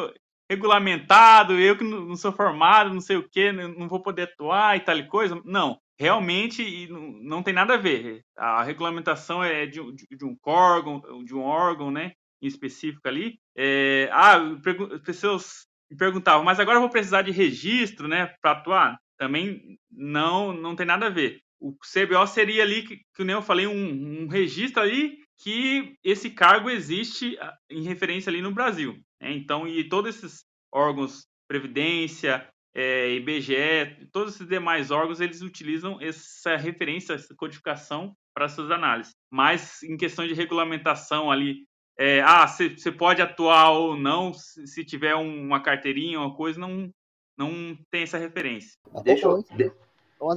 regulamentado, 0.51 1.59
eu 1.59 1.77
que 1.77 1.85
não 1.85 2.17
sou 2.17 2.33
formado, 2.33 2.93
não 2.93 3.01
sei 3.01 3.17
o 3.17 3.29
que, 3.29 3.53
não 3.53 3.89
vou 3.89 4.03
poder 4.03 4.23
atuar 4.23 4.77
e 4.77 4.81
tal 4.81 5.03
coisa. 5.07 5.41
Não, 5.45 5.79
realmente 5.99 6.89
não 7.23 7.43
tem 7.43 7.55
nada 7.55 7.75
a 7.75 7.79
ver. 7.79 8.23
A 8.37 8.63
regulamentação 8.63 9.43
é 9.43 9.67
de, 9.67 9.81
de 9.93 10.25
um 10.25 10.37
órgão, 10.45 11.01
de 11.25 11.35
um 11.35 11.43
órgão, 11.43 11.91
né, 11.91 12.13
em 12.43 12.47
específico 12.47 13.07
ali. 13.09 13.39
É, 13.57 14.09
ah, 14.13 14.37
as 14.37 15.03
pessoas 15.03 15.67
me 15.91 15.97
perguntavam, 15.97 16.45
mas 16.45 16.61
agora 16.61 16.77
eu 16.77 16.83
vou 16.83 16.91
precisar 16.91 17.23
de 17.23 17.31
registro, 17.31 18.09
né, 18.09 18.35
para 18.41 18.53
atuar? 18.53 18.99
Também 19.17 19.79
não, 19.91 20.53
não 20.53 20.75
tem 20.75 20.87
nada 20.87 21.07
a 21.07 21.11
ver. 21.11 21.41
O 21.61 21.73
CBO 21.73 22.27
seria 22.27 22.63
ali, 22.63 22.83
que, 22.83 22.99
que 23.15 23.25
nem 23.25 23.35
eu 23.35 23.43
falei, 23.43 23.67
um, 23.67 24.25
um 24.25 24.29
registro 24.29 24.83
ali 24.83 25.17
que 25.43 25.97
esse 26.05 26.31
cargo 26.31 26.71
existe 26.71 27.37
ah, 27.41 27.55
em 27.71 27.83
referência 27.83 28.31
ali 28.31 28.43
no 28.43 28.53
Brasil. 28.53 28.97
Né? 29.25 29.33
Então, 29.33 29.67
e 29.67 29.89
todos 29.89 30.17
esses 30.17 30.45
órgãos, 30.71 31.27
Previdência, 31.49 32.47
é, 32.75 33.11
IBGE, 33.15 34.09
todos 34.13 34.35
esses 34.35 34.49
demais 34.49 34.91
órgãos, 34.91 35.21
eles 35.21 35.43
utilizam 35.43 35.99
essa 36.01 36.57
referência, 36.57 37.15
essa 37.15 37.35
codificação 37.35 38.15
para 38.35 38.49
suas 38.49 38.71
análises. 38.71 39.13
Mas 39.31 39.83
em 39.83 39.97
questão 39.97 40.27
de 40.27 40.35
regulamentação 40.35 41.31
ali, 41.31 41.67
é, 41.97 42.21
ah, 42.23 42.47
você 42.47 42.91
pode 42.91 43.23
atuar 43.23 43.71
ou 43.71 43.97
não 43.97 44.33
se, 44.33 44.67
se 44.67 44.85
tiver 44.85 45.15
uma 45.15 45.63
carteirinha, 45.63 46.19
uma 46.19 46.35
coisa, 46.35 46.59
não, 46.59 46.91
não 47.39 47.79
tem 47.91 48.03
essa 48.03 48.19
referência. 48.19 48.73
Deixa 49.05 49.27
eu, 49.27 49.43
de, 49.43 49.71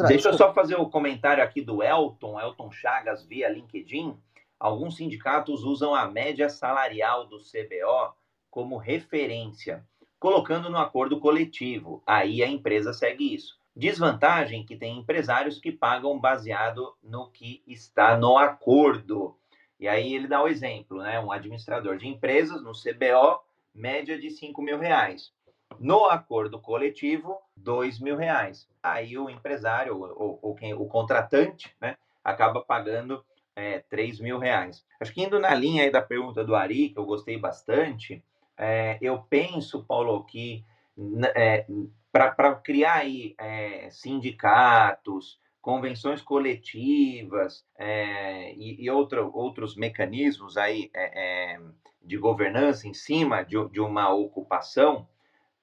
deixa 0.07 0.29
eu 0.29 0.33
só 0.33 0.53
fazer 0.53 0.75
o 0.75 0.83
um 0.83 0.89
comentário 0.89 1.43
aqui 1.43 1.61
do 1.61 1.81
Elton, 1.81 2.39
Elton 2.39 2.71
Chagas, 2.71 3.25
via 3.25 3.49
LinkedIn. 3.49 4.15
Alguns 4.59 4.97
sindicatos 4.97 5.63
usam 5.63 5.95
a 5.95 6.07
média 6.07 6.49
salarial 6.49 7.25
do 7.25 7.37
CBO 7.39 8.13
como 8.49 8.77
referência, 8.77 9.85
colocando 10.19 10.69
no 10.69 10.77
acordo 10.77 11.19
coletivo. 11.19 12.01
Aí 12.05 12.41
a 12.43 12.47
empresa 12.47 12.93
segue 12.93 13.33
isso. 13.33 13.59
Desvantagem 13.75 14.65
que 14.65 14.75
tem 14.75 14.97
empresários 14.97 15.59
que 15.59 15.71
pagam 15.71 16.19
baseado 16.19 16.95
no 17.03 17.29
que 17.29 17.61
está 17.67 18.17
no 18.17 18.37
acordo. 18.37 19.37
E 19.79 19.87
aí 19.87 20.15
ele 20.15 20.27
dá 20.27 20.41
o 20.41 20.47
exemplo, 20.47 21.03
né? 21.03 21.19
Um 21.19 21.31
administrador 21.31 21.97
de 21.97 22.07
empresas 22.07 22.63
no 22.63 22.71
CBO, 22.71 23.39
média 23.73 24.17
de 24.17 24.31
5 24.31 24.59
mil 24.61 24.79
reais. 24.79 25.31
No 25.79 26.05
acordo 26.05 26.59
coletivo, 26.59 27.39
2 27.55 27.99
mil 27.99 28.15
reais. 28.15 28.67
Aí 28.81 29.17
o 29.17 29.29
empresário 29.29 29.99
ou, 29.99 30.39
ou 30.41 30.55
quem, 30.55 30.73
o 30.73 30.85
contratante, 30.85 31.75
né, 31.79 31.97
acaba 32.23 32.61
pagando 32.61 33.23
é, 33.55 33.79
3 33.89 34.19
mil 34.19 34.39
reais. 34.39 34.83
Acho 34.99 35.13
que 35.13 35.21
indo 35.21 35.39
na 35.39 35.53
linha 35.53 35.83
aí 35.83 35.91
da 35.91 36.01
pergunta 36.01 36.43
do 36.43 36.55
Ari, 36.55 36.89
que 36.89 36.97
eu 36.97 37.05
gostei 37.05 37.37
bastante, 37.37 38.23
é, 38.57 38.97
eu 39.01 39.19
penso, 39.29 39.83
Paulo, 39.85 40.23
que 40.23 40.65
é, 41.35 41.65
para 42.11 42.55
criar 42.55 42.95
aí, 42.95 43.35
é, 43.37 43.89
sindicatos, 43.89 45.39
convenções 45.61 46.21
coletivas 46.21 47.65
e, 48.55 48.83
e 48.85 48.89
outro, 48.89 49.29
outros 49.33 49.75
mecanismos 49.75 50.55
aí 50.55 50.89
de 52.01 52.17
governança 52.17 52.87
em 52.87 52.93
cima 52.93 53.43
de, 53.43 53.67
de, 53.67 53.81
uma 53.81 54.09
ocupação, 54.13 55.05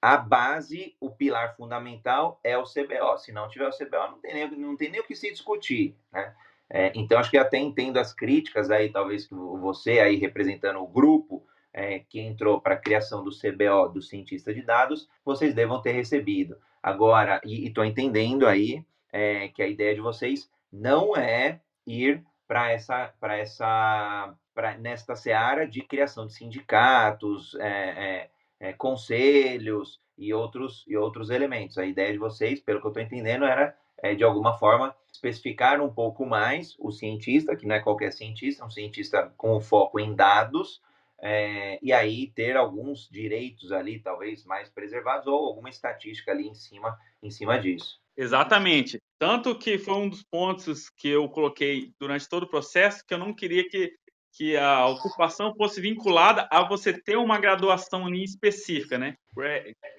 a 0.00 0.18
base, 0.18 0.94
o 1.00 1.10
pilar 1.10 1.56
fundamental 1.56 2.38
é 2.44 2.56
o 2.58 2.64
CBO. 2.64 3.16
Se 3.16 3.32
não 3.32 3.48
tiver 3.48 3.66
o 3.66 3.76
CBO, 3.76 4.10
não 4.10 4.20
tem 4.20 4.34
nem, 4.34 4.50
não 4.50 4.76
tem 4.76 4.90
nem 4.90 5.00
o 5.00 5.04
que 5.04 5.16
se 5.16 5.32
discutir, 5.32 5.96
né? 6.12 6.34
É, 6.68 6.92
então, 6.94 7.18
acho 7.18 7.30
que 7.30 7.38
até 7.38 7.58
entendo 7.58 7.98
as 7.98 8.12
críticas 8.12 8.70
aí, 8.70 8.90
talvez 8.90 9.26
que 9.26 9.34
você 9.34 10.00
aí 10.00 10.16
representando 10.16 10.80
o 10.80 10.86
grupo 10.86 11.46
é, 11.74 11.98
que 11.98 12.20
entrou 12.20 12.60
para 12.60 12.74
a 12.74 12.80
criação 12.80 13.24
do 13.24 13.30
CBO, 13.30 13.92
do 13.92 14.00
cientista 14.00 14.54
de 14.54 14.62
dados, 14.62 15.08
vocês 15.24 15.52
devam 15.52 15.82
ter 15.82 15.92
recebido. 15.92 16.56
Agora, 16.80 17.40
e 17.44 17.66
estou 17.66 17.84
entendendo 17.84 18.46
aí 18.46 18.84
é, 19.12 19.48
que 19.48 19.60
a 19.60 19.66
ideia 19.66 19.94
de 19.94 20.00
vocês 20.00 20.48
não 20.72 21.16
é 21.16 21.60
ir 21.84 22.24
para 22.46 22.70
essa, 22.70 23.12
para 23.18 23.36
essa, 23.36 24.34
pra, 24.54 24.78
nesta 24.78 25.16
seara 25.16 25.66
de 25.66 25.82
criação 25.82 26.26
de 26.26 26.34
sindicatos, 26.34 27.56
é, 27.56 27.68
é, 27.68 28.30
é, 28.60 28.72
conselhos 28.72 30.00
e 30.16 30.32
outros, 30.32 30.84
e 30.86 30.96
outros 30.96 31.30
elementos. 31.30 31.76
A 31.76 31.84
ideia 31.84 32.12
de 32.12 32.18
vocês, 32.18 32.60
pelo 32.60 32.80
que 32.80 32.86
eu 32.86 32.90
estou 32.90 33.02
entendendo, 33.02 33.44
era, 33.44 33.76
é, 34.00 34.14
de 34.14 34.22
alguma 34.22 34.56
forma, 34.58 34.94
especificar 35.12 35.80
um 35.80 35.92
pouco 35.92 36.24
mais 36.24 36.76
o 36.78 36.92
cientista, 36.92 37.56
que 37.56 37.66
não 37.66 37.74
é 37.74 37.80
qualquer 37.80 38.12
cientista, 38.12 38.62
é 38.62 38.66
um 38.66 38.70
cientista 38.70 39.32
com 39.36 39.60
foco 39.60 39.98
em 39.98 40.14
dados, 40.14 40.80
é, 41.26 41.78
e 41.82 41.90
aí 41.90 42.30
ter 42.32 42.54
alguns 42.54 43.08
direitos 43.08 43.72
ali, 43.72 43.98
talvez 43.98 44.44
mais 44.44 44.68
preservados, 44.68 45.26
ou 45.26 45.46
alguma 45.46 45.70
estatística 45.70 46.30
ali 46.30 46.46
em 46.46 46.54
cima, 46.54 46.98
em 47.22 47.30
cima 47.30 47.58
disso. 47.58 47.98
Exatamente. 48.14 48.98
Tanto 49.18 49.58
que 49.58 49.78
foi 49.78 49.94
um 49.94 50.08
dos 50.10 50.22
pontos 50.22 50.90
que 50.90 51.08
eu 51.08 51.26
coloquei 51.30 51.94
durante 51.98 52.28
todo 52.28 52.42
o 52.42 52.48
processo, 52.48 53.02
que 53.06 53.14
eu 53.14 53.18
não 53.18 53.34
queria 53.34 53.66
que, 53.66 53.94
que 54.34 54.54
a 54.54 54.86
ocupação 54.86 55.54
fosse 55.56 55.80
vinculada 55.80 56.46
a 56.50 56.62
você 56.62 56.92
ter 56.92 57.16
uma 57.16 57.38
graduação 57.38 58.06
específica, 58.14 58.98
né? 58.98 59.16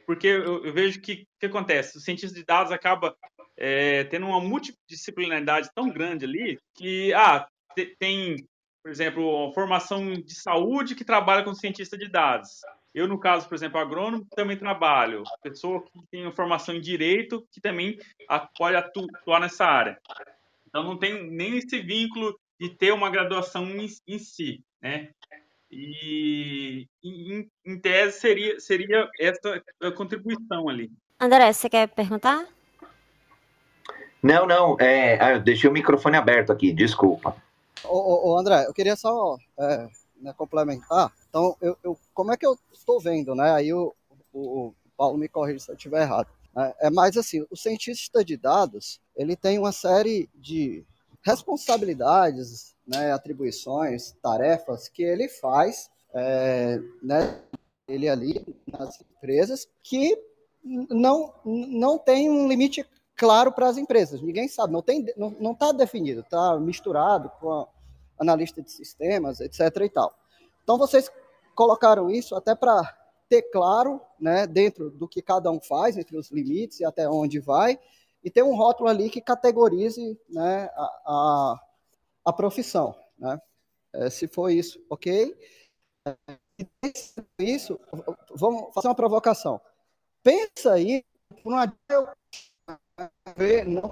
Porque 0.05 0.27
eu, 0.27 0.63
eu 0.63 0.71
vejo 0.71 1.01
que 1.01 1.23
o 1.23 1.39
que 1.39 1.45
acontece? 1.47 1.97
O 1.97 2.01
cientista 2.01 2.37
de 2.37 2.45
dados 2.45 2.71
acaba 2.71 3.17
é, 3.57 4.03
tendo 4.03 4.27
uma 4.27 4.39
multidisciplinaridade 4.39 5.71
tão 5.73 5.89
grande 5.89 6.23
ali 6.23 6.59
que, 6.75 7.11
ah, 7.15 7.47
tem 7.97 8.47
por 8.85 8.91
exemplo, 8.91 9.51
formação 9.53 10.13
de 10.13 10.35
saúde 10.35 10.93
que 10.93 11.03
trabalha 11.03 11.43
com 11.43 11.55
cientista 11.55 11.97
de 11.97 12.07
dados. 12.07 12.61
Eu, 12.93 13.07
no 13.07 13.19
caso, 13.19 13.49
por 13.49 13.55
exemplo, 13.55 13.79
agrônomo, 13.79 14.27
também 14.35 14.55
trabalho. 14.55 15.23
Pessoa 15.41 15.81
que 15.81 15.99
tem 16.11 16.31
formação 16.31 16.75
em 16.75 16.81
direito, 16.81 17.43
que 17.51 17.59
também 17.59 17.97
pode 18.55 18.75
atuar 18.75 19.39
nessa 19.41 19.65
área. 19.65 19.97
Então, 20.67 20.83
não 20.83 20.99
tem 20.99 21.31
nem 21.31 21.57
esse 21.57 21.79
vínculo 21.79 22.39
de 22.61 22.69
ter 22.69 22.93
uma 22.93 23.09
graduação 23.09 23.67
em, 23.69 23.89
em 24.07 24.19
si, 24.19 24.63
né? 24.79 25.09
E, 25.71 26.87
em, 27.03 27.49
em, 27.65 27.79
tese, 27.79 28.19
seria, 28.19 28.59
seria 28.59 29.09
essa 29.19 29.63
a 29.81 29.91
contribuição 29.93 30.69
ali. 30.69 30.91
André, 31.19 31.51
você 31.51 31.67
quer 31.67 31.87
perguntar? 31.87 32.45
Não, 34.21 34.45
não, 34.45 34.77
é, 34.79 35.19
ah, 35.19 35.31
eu 35.31 35.39
deixei 35.39 35.67
o 35.67 35.73
microfone 35.73 36.17
aberto 36.17 36.51
aqui, 36.51 36.71
desculpa. 36.71 37.35
Ô, 37.83 38.29
ô, 38.29 38.37
André, 38.37 38.65
eu 38.65 38.73
queria 38.73 38.95
só 38.95 39.37
é, 39.59 39.87
né, 40.21 40.33
complementar. 40.33 41.13
Então, 41.29 41.55
eu, 41.61 41.77
eu, 41.83 41.97
como 42.13 42.31
é 42.31 42.37
que 42.37 42.45
eu 42.45 42.57
estou 42.73 42.99
vendo, 42.99 43.35
né? 43.35 43.51
Aí 43.51 43.73
o, 43.73 43.93
o, 44.33 44.67
o 44.67 44.75
Paulo 44.97 45.17
me 45.17 45.27
corrige 45.27 45.59
se 45.59 45.71
eu 45.71 45.75
estiver 45.75 46.01
errado. 46.01 46.27
É, 46.57 46.87
é 46.87 46.89
mais 46.89 47.17
assim, 47.17 47.45
o 47.49 47.55
cientista 47.55 48.23
de 48.23 48.37
dados, 48.37 49.01
ele 49.15 49.35
tem 49.35 49.59
uma 49.59 49.71
série 49.71 50.29
de 50.33 50.85
responsabilidades, 51.21 52.75
né, 52.87 53.11
atribuições, 53.11 54.15
tarefas 54.21 54.87
que 54.87 55.03
ele 55.03 55.27
faz, 55.27 55.89
é, 56.13 56.79
né, 57.01 57.41
ele 57.87 58.07
ali 58.07 58.45
nas 58.67 59.01
empresas 59.01 59.67
que 59.83 60.17
não, 60.63 61.33
não 61.43 61.97
tem 61.97 62.29
um 62.29 62.47
limite 62.47 62.85
claro 63.15 63.51
para 63.51 63.67
as 63.67 63.77
empresas. 63.77 64.21
Ninguém 64.21 64.47
sabe, 64.47 64.73
não 64.73 64.79
está 64.79 64.93
não, 65.17 65.29
não 65.39 65.55
tá 65.55 65.71
definido, 65.71 66.21
está 66.21 66.59
misturado 66.59 67.29
com 67.39 67.67
analista 68.19 68.61
de 68.61 68.71
sistemas, 68.71 69.39
etc. 69.39 69.59
e 69.83 69.89
tal. 69.89 70.13
Então, 70.63 70.77
vocês 70.77 71.11
colocaram 71.53 72.09
isso 72.09 72.35
até 72.35 72.55
para 72.55 72.97
ter 73.29 73.43
claro, 73.43 74.01
né, 74.19 74.45
dentro 74.45 74.89
do 74.89 75.07
que 75.07 75.21
cada 75.21 75.49
um 75.51 75.59
faz, 75.59 75.97
entre 75.97 76.17
os 76.17 76.29
limites 76.29 76.79
e 76.79 76.85
até 76.85 77.09
onde 77.09 77.39
vai, 77.39 77.79
e 78.23 78.29
ter 78.29 78.43
um 78.43 78.55
rótulo 78.55 78.89
ali 78.89 79.09
que 79.09 79.21
categorize 79.21 80.19
né, 80.29 80.69
a, 80.75 81.01
a, 81.05 81.59
a 82.25 82.33
profissão. 82.33 82.95
Né? 83.17 83.39
É, 83.93 84.09
se 84.09 84.27
for 84.27 84.49
isso, 84.49 84.83
ok? 84.89 85.35
isso, 87.39 87.79
vamos 88.33 88.73
fazer 88.73 88.87
uma 88.87 88.95
provocação. 88.95 89.59
Pensa 90.23 90.73
aí, 90.73 91.03
não 91.43 91.57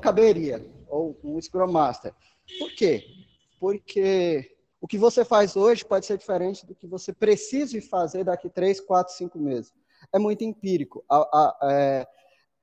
caberia, 0.02 0.66
ou 0.88 1.20
um 1.24 1.42
Scrum 1.42 1.72
Master. 1.72 2.14
Por 2.60 2.74
quê? 2.76 3.06
porque 3.64 4.58
o 4.82 4.86
que 4.86 4.98
você 4.98 5.24
faz 5.24 5.56
hoje 5.56 5.86
pode 5.86 6.06
ser 6.06 6.18
diferente 6.18 6.66
do 6.66 6.76
que 6.76 6.86
você 6.86 7.14
precise 7.14 7.80
fazer 7.80 8.26
daqui 8.26 8.50
três, 8.50 8.82
quatro, 8.82 9.14
cinco 9.14 9.40
meses. 9.40 9.74
É 10.12 10.20
muito 10.20 10.44
empírico. 10.44 11.02
A, 11.10 11.16
a, 11.16 11.58
é, 11.72 12.08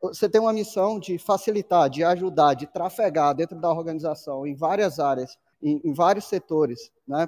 você 0.03 0.28
tem 0.28 0.38
uma 0.38 0.53
missão 0.53 1.01
de 1.01 1.16
facilitar, 1.16 1.88
de 1.88 2.05
ajudar, 2.05 2.53
de 2.53 2.66
trafegar 2.66 3.34
dentro 3.34 3.59
da 3.59 3.72
organização 3.72 4.47
em 4.47 4.55
várias 4.55 5.01
áreas, 5.01 5.38
em, 5.62 5.80
em 5.82 5.95
vários 5.95 6.26
setores, 6.26 6.93
né? 7.09 7.26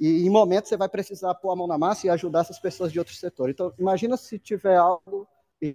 E 0.00 0.26
em 0.26 0.28
momentos 0.28 0.68
você 0.68 0.76
vai 0.76 0.88
precisar 0.88 1.32
pôr 1.36 1.52
a 1.52 1.56
mão 1.56 1.68
na 1.68 1.78
massa 1.78 2.08
e 2.08 2.10
ajudar 2.10 2.40
essas 2.40 2.58
pessoas 2.58 2.90
de 2.90 2.98
outro 2.98 3.14
setor. 3.14 3.50
Então, 3.50 3.72
imagina 3.78 4.16
se 4.16 4.36
tiver 4.36 4.78
algo 4.78 5.28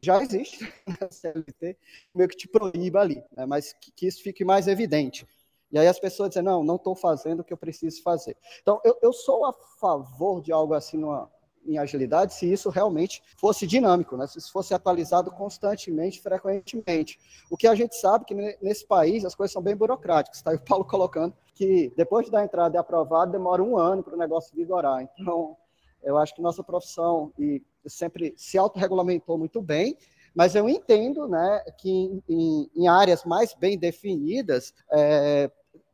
já 0.04 0.22
existe 0.22 0.72
na 1.00 1.10
CLT, 1.10 1.78
meio 2.14 2.30
que 2.30 2.36
te 2.36 2.48
proíba 2.48 3.02
ali, 3.02 3.24
né? 3.36 3.46
mas 3.46 3.74
que, 3.74 3.92
que 3.92 4.08
isso 4.08 4.22
fique 4.22 4.44
mais 4.44 4.68
evidente. 4.68 5.26
E 5.72 5.78
aí 5.78 5.88
as 5.88 6.00
pessoas 6.00 6.30
dizem, 6.30 6.44
não, 6.44 6.64
não 6.64 6.76
estou 6.76 6.96
fazendo 6.96 7.42
o 7.42 7.44
que 7.44 7.54
eu 7.54 7.58
preciso 7.58 8.02
fazer. 8.02 8.36
Então, 8.62 8.80
eu, 8.84 8.98
eu 9.02 9.14
sou 9.14 9.46
a 9.46 9.54
favor 9.80 10.42
de 10.42 10.52
algo 10.52 10.74
assim 10.74 10.98
numa, 10.98 11.30
em 11.66 11.78
agilidade 11.78 12.34
se 12.34 12.52
isso 12.52 12.70
realmente 12.70 13.22
fosse 13.38 13.68
dinâmico, 13.68 14.16
né? 14.16 14.26
se 14.26 14.38
isso 14.40 14.52
fosse 14.52 14.74
atualizado 14.74 15.30
constantemente, 15.30 16.22
frequentemente. 16.22 17.20
O 17.50 17.58
que 17.58 17.68
a 17.68 17.76
gente 17.76 17.96
sabe 17.96 18.26
que 18.26 18.34
nesse 18.62 18.86
país 18.86 19.26
as 19.26 19.36
coisas 19.36 19.52
são 19.52 19.62
bem 19.62 19.76
burocráticas. 19.76 20.38
Está 20.38 20.52
aí 20.52 20.58
o 20.58 20.62
Paulo 20.62 20.86
colocando 20.86 21.34
que 21.54 21.92
depois 21.98 22.30
da 22.30 22.44
entrada 22.44 22.78
e 22.78 22.80
aprovado 22.80 23.32
demora 23.32 23.62
um 23.62 23.78
ano 23.78 24.04
para 24.04 24.16
o 24.16 24.18
negócio 24.18 24.56
vigorar. 24.56 25.02
Então, 25.20 25.58
eu 26.04 26.18
acho 26.18 26.36
que 26.36 26.42
nossa 26.42 26.64
profissão 26.64 27.32
e 27.38 27.62
sempre 27.86 28.34
se 28.38 28.58
autorregulamentou 28.58 29.38
muito 29.38 29.62
bem, 29.62 29.98
mas 30.36 30.56
eu 30.56 30.70
entendo 30.70 31.28
né, 31.28 31.64
que 31.80 32.22
em, 32.30 32.70
em 32.76 32.88
áreas 32.88 33.24
mais 33.26 33.54
bem 33.54 33.78
definidas 33.78 34.74
é, 34.92 35.50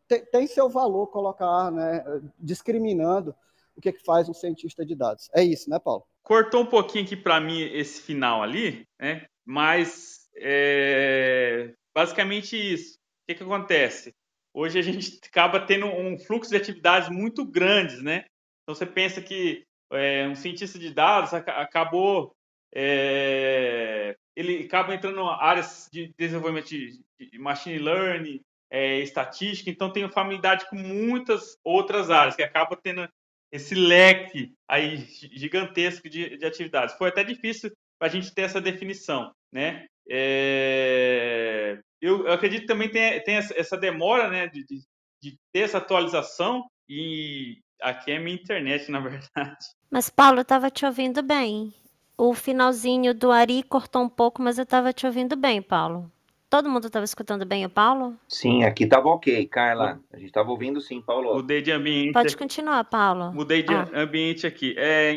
tem, 0.08 0.26
tem, 0.26 0.48
seu 0.48 0.70
valor 0.70 1.08
colocar, 1.08 1.72
né, 1.72 2.04
discriminando 2.40 3.34
o 3.76 3.82
que, 3.82 3.90
é 3.90 3.92
que 3.92 4.04
faz 4.04 4.28
um 4.28 4.34
cientista 4.34 4.86
de 4.86 4.96
dados. 4.96 5.30
É 5.34 5.44
isso, 5.44 5.70
né, 5.70 5.80
Paulo? 5.80 6.04
Cortou 6.22 6.62
um 6.62 6.66
pouquinho 6.66 7.06
aqui 7.06 7.16
para 7.16 7.40
mim 7.40 7.62
esse 7.62 8.02
final 8.02 8.44
ali, 8.44 8.88
né? 9.00 9.26
mas 9.46 10.30
é, 10.36 11.74
basicamente 11.94 12.56
isso. 12.56 12.96
O 12.96 13.26
que, 13.28 13.36
que 13.36 13.44
acontece? 13.44 14.14
Hoje 14.54 14.80
a 14.80 14.82
gente 14.82 15.20
acaba 15.26 15.60
tendo 15.60 15.86
um 15.86 16.18
fluxo 16.18 16.52
de 16.52 16.58
atividades 16.58 17.10
muito 17.10 17.46
grandes, 17.46 18.02
né? 18.02 18.26
Então 18.64 18.76
você 18.76 18.86
pensa 18.86 19.22
que 19.22 19.66
é, 19.94 20.28
um 20.28 20.36
cientista 20.36 20.78
de 20.80 20.92
dados 20.92 21.34
acabou 21.34 22.36
é, 22.76 24.16
ele 24.36 24.64
acaba 24.66 24.96
entrando 24.96 25.22
em 25.22 25.38
áreas 25.40 25.88
de 25.92 26.12
desenvolvimento 26.18 26.70
de, 26.70 27.00
machine 27.40 27.78
learning, 27.78 28.42
é, 28.70 29.00
estatística, 29.00 29.70
então 29.70 29.92
tem 29.92 30.10
familiaridade 30.10 30.68
com 30.70 30.76
muitas 30.76 31.58
outras 31.64 32.10
áreas, 32.10 32.36
que 32.36 32.42
acaba 32.42 32.76
tendo 32.76 33.08
esse 33.52 33.76
leque 33.76 34.52
aí 34.68 34.98
gigantesco 35.32 36.10
de, 36.10 36.38
de 36.38 36.46
atividades. 36.46 36.96
Foi 36.96 37.10
até 37.10 37.24
difícil 37.24 37.72
para 38.00 38.08
a 38.08 38.12
gente 38.12 38.34
ter 38.34 38.42
essa 38.42 38.60
definição, 38.60 39.32
né? 39.52 39.86
É, 40.10 41.80
eu, 42.02 42.26
eu, 42.26 42.34
acredito 42.34 42.62
que 42.62 42.68
também 42.68 42.90
tem, 42.90 43.24
tem 43.24 43.36
essa 43.36 43.78
demora, 43.78 44.30
né, 44.30 44.48
de, 44.48 44.66
de, 44.66 44.82
de 45.22 45.38
ter 45.54 45.60
essa 45.60 45.78
atualização 45.78 46.68
e 46.90 47.60
aqui 47.80 48.12
é 48.12 48.20
minha 48.20 48.36
internet, 48.36 48.90
na 48.92 49.00
verdade. 49.00 49.66
Mas 49.94 50.10
Paulo, 50.10 50.40
eu 50.40 50.42
estava 50.42 50.72
te 50.72 50.88
ouvindo 50.88 51.22
bem. 51.22 51.72
O 52.18 52.34
finalzinho 52.34 53.14
do 53.14 53.30
Ari 53.30 53.62
cortou 53.62 54.02
um 54.02 54.10
pouco, 54.10 54.42
mas 54.42 54.58
eu 54.58 54.64
estava 54.64 54.92
te 54.92 55.06
ouvindo 55.06 55.36
bem, 55.36 55.62
Paulo. 55.62 56.12
Todo 56.50 56.68
mundo 56.68 56.88
estava 56.88 57.06
escutando 57.06 57.46
bem 57.46 57.64
o 57.64 57.70
Paulo? 57.70 58.18
Sim, 58.28 58.64
aqui 58.64 58.86
estava 58.86 59.08
ok, 59.10 59.46
Carla. 59.46 60.02
A 60.12 60.18
gente 60.18 60.30
estava 60.30 60.50
ouvindo 60.50 60.82
sim, 60.82 61.00
Paulo. 61.00 61.36
Mudei 61.36 61.62
de 61.62 61.72
ambiente. 61.72 62.12
Pode 62.12 62.36
continuar, 62.36 62.84
Paulo. 62.86 63.32
Mudei 63.34 63.62
de 63.62 63.72
ah. 63.72 63.88
ambiente 63.94 64.48
aqui. 64.48 64.74
É, 64.80 65.14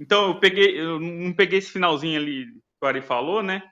então, 0.00 0.26
eu 0.26 0.40
peguei, 0.40 0.76
eu 0.76 0.98
não 0.98 1.32
peguei 1.32 1.60
esse 1.60 1.70
finalzinho 1.70 2.18
ali 2.18 2.46
que 2.46 2.52
o 2.82 2.86
Ari 2.86 3.00
falou, 3.00 3.44
né? 3.44 3.62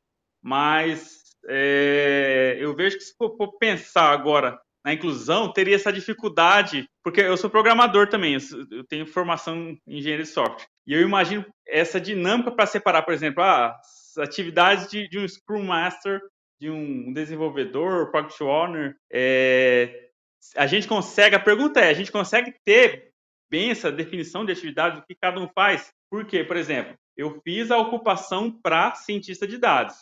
Mas 0.40 1.34
é, 1.48 2.58
eu 2.60 2.76
vejo 2.76 2.96
que 2.96 3.02
se 3.02 3.16
for, 3.16 3.36
for 3.36 3.58
pensar 3.58 4.12
agora 4.12 4.56
na 4.84 4.92
inclusão, 4.92 5.52
teria 5.52 5.76
essa 5.76 5.92
dificuldade, 5.92 6.88
porque 7.04 7.20
eu 7.20 7.36
sou 7.36 7.48
programador 7.48 8.08
também, 8.08 8.36
eu 8.70 8.84
tenho 8.84 9.06
formação 9.06 9.56
em 9.86 9.98
engenharia 9.98 10.24
de 10.24 10.30
software. 10.30 10.66
E 10.86 10.92
eu 10.92 11.00
imagino 11.00 11.46
essa 11.66 12.00
dinâmica 12.00 12.50
para 12.50 12.66
separar, 12.66 13.02
por 13.02 13.14
exemplo, 13.14 13.42
ah, 13.42 13.76
as 13.80 14.18
atividades 14.18 14.88
de, 14.88 15.08
de, 15.08 15.18
um 15.18 15.28
Scrum 15.28 15.64
Master, 15.64 16.20
de 16.60 16.68
um 16.68 17.12
desenvolvedor, 17.12 18.10
Product 18.10 18.42
Owner. 18.42 18.96
É, 19.12 20.08
a 20.56 20.66
gente 20.66 20.88
consegue, 20.88 21.36
a 21.36 21.40
pergunta 21.40 21.80
é, 21.80 21.88
a 21.88 21.94
gente 21.94 22.10
consegue 22.10 22.52
ter 22.64 23.12
bem 23.48 23.70
essa 23.70 23.92
definição 23.92 24.44
de 24.44 24.52
atividade 24.52 24.96
do 24.96 25.06
que 25.06 25.14
cada 25.14 25.40
um 25.40 25.48
faz? 25.54 25.92
Por 26.10 26.24
quê? 26.26 26.42
Por 26.42 26.56
exemplo, 26.56 26.94
eu 27.16 27.40
fiz 27.44 27.70
a 27.70 27.78
ocupação 27.78 28.50
para 28.50 28.94
cientista 28.94 29.46
de 29.46 29.58
dados. 29.58 29.94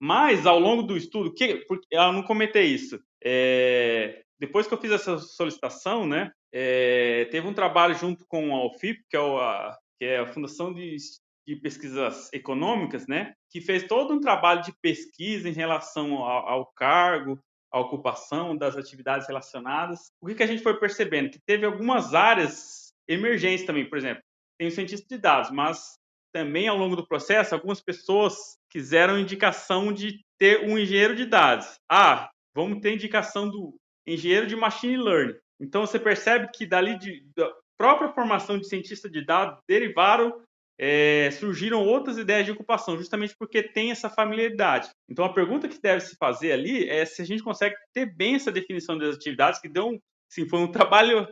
Mas, 0.00 0.46
ao 0.46 0.58
longo 0.58 0.82
do 0.82 0.96
estudo, 0.96 1.32
que, 1.32 1.56
porque 1.66 1.86
eu 1.90 2.12
não 2.12 2.22
comentei 2.22 2.64
isso, 2.64 2.98
é, 3.24 4.22
depois 4.38 4.66
que 4.66 4.74
eu 4.74 4.78
fiz 4.78 4.90
essa 4.90 5.18
solicitação, 5.18 6.06
né, 6.06 6.32
é, 6.52 7.26
teve 7.26 7.46
um 7.46 7.54
trabalho 7.54 7.94
junto 7.94 8.24
com 8.26 8.54
a 8.54 8.66
UFIP, 8.66 9.04
que 9.08 9.16
é, 9.16 9.20
o, 9.20 9.38
a, 9.38 9.78
que 9.98 10.06
é 10.06 10.18
a 10.18 10.26
Fundação 10.26 10.72
de, 10.72 10.96
de, 11.46 11.56
Pesquisas 11.56 12.32
Econômicas, 12.32 13.06
né, 13.06 13.34
que 13.50 13.60
fez 13.60 13.84
todo 13.84 14.14
um 14.14 14.20
trabalho 14.20 14.62
de 14.62 14.72
pesquisa 14.80 15.48
em 15.48 15.52
relação 15.52 16.14
ao, 16.14 16.48
ao 16.48 16.66
cargo, 16.74 17.38
à 17.72 17.78
ocupação, 17.78 18.56
das 18.56 18.76
atividades 18.76 19.28
relacionadas. 19.28 20.10
O 20.20 20.26
que, 20.26 20.34
que 20.34 20.42
a 20.42 20.46
gente 20.46 20.62
foi 20.62 20.78
percebendo? 20.78 21.30
Que 21.30 21.38
teve 21.46 21.64
algumas 21.64 22.14
áreas 22.14 22.92
emergentes 23.06 23.66
também, 23.66 23.88
por 23.88 23.98
exemplo, 23.98 24.22
tem 24.58 24.68
o 24.68 24.70
cientista 24.70 25.06
de 25.08 25.20
dados, 25.20 25.50
mas 25.50 25.98
também 26.32 26.68
ao 26.68 26.76
longo 26.76 26.96
do 26.96 27.06
processo, 27.06 27.54
algumas 27.54 27.80
pessoas 27.80 28.34
quiseram 28.70 29.18
indicação 29.18 29.92
de 29.92 30.24
ter 30.38 30.64
um 30.64 30.78
engenheiro 30.78 31.14
de 31.14 31.26
dados. 31.26 31.66
Ah, 31.90 32.30
vamos 32.54 32.80
ter 32.80 32.94
indicação 32.94 33.48
do 33.48 33.74
engenheiro 34.06 34.46
de 34.46 34.56
machine 34.56 34.96
learning. 34.96 35.36
Então 35.60 35.86
você 35.86 35.98
percebe 35.98 36.48
que 36.54 36.66
dali 36.66 36.98
de, 36.98 37.24
da 37.36 37.50
própria 37.76 38.12
formação 38.12 38.58
de 38.58 38.68
cientista 38.68 39.08
de 39.08 39.24
dados 39.24 39.58
derivaram 39.68 40.42
é, 40.82 41.30
surgiram 41.32 41.86
outras 41.86 42.16
ideias 42.16 42.46
de 42.46 42.52
ocupação, 42.52 42.96
justamente 42.96 43.36
porque 43.38 43.62
tem 43.62 43.90
essa 43.90 44.08
familiaridade. 44.08 44.88
Então, 45.10 45.26
a 45.26 45.32
pergunta 45.32 45.68
que 45.68 45.78
deve 45.78 46.00
se 46.00 46.16
fazer 46.16 46.52
ali 46.52 46.88
é 46.88 47.04
se 47.04 47.20
a 47.20 47.24
gente 47.24 47.42
consegue 47.42 47.76
ter 47.92 48.06
bem 48.06 48.36
essa 48.36 48.50
definição 48.50 48.96
das 48.96 49.14
atividades, 49.14 49.60
que 49.60 49.68
deu, 49.68 50.00
sim, 50.32 50.48
foi 50.48 50.58
um 50.58 50.72
trabalho 50.72 51.24
um 51.24 51.26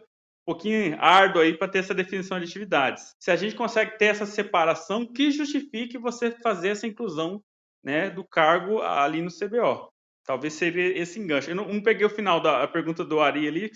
pouquinho 0.44 0.94
árduo 1.00 1.40
aí 1.40 1.56
para 1.56 1.66
ter 1.66 1.78
essa 1.78 1.94
definição 1.94 2.38
de 2.38 2.44
atividades. 2.44 3.14
Se 3.18 3.30
a 3.30 3.36
gente 3.36 3.54
consegue 3.54 3.96
ter 3.96 4.06
essa 4.06 4.26
separação 4.26 5.06
que 5.06 5.30
justifique 5.30 5.96
você 5.96 6.30
fazer 6.30 6.68
essa 6.68 6.86
inclusão 6.86 7.42
né, 7.82 8.10
do 8.10 8.24
cargo 8.24 8.82
ali 8.82 9.22
no 9.22 9.30
CBO. 9.30 9.88
Talvez 10.29 10.53
seria 10.53 10.87
esse 11.01 11.18
enganche. 11.18 11.51
Eu 11.51 11.57
não, 11.57 11.66
não 11.66 11.81
peguei 11.81 12.05
o 12.05 12.11
final 12.11 12.39
da 12.39 12.68
pergunta 12.68 13.03
do 13.03 13.18
Ari 13.18 13.49
ali, 13.49 13.72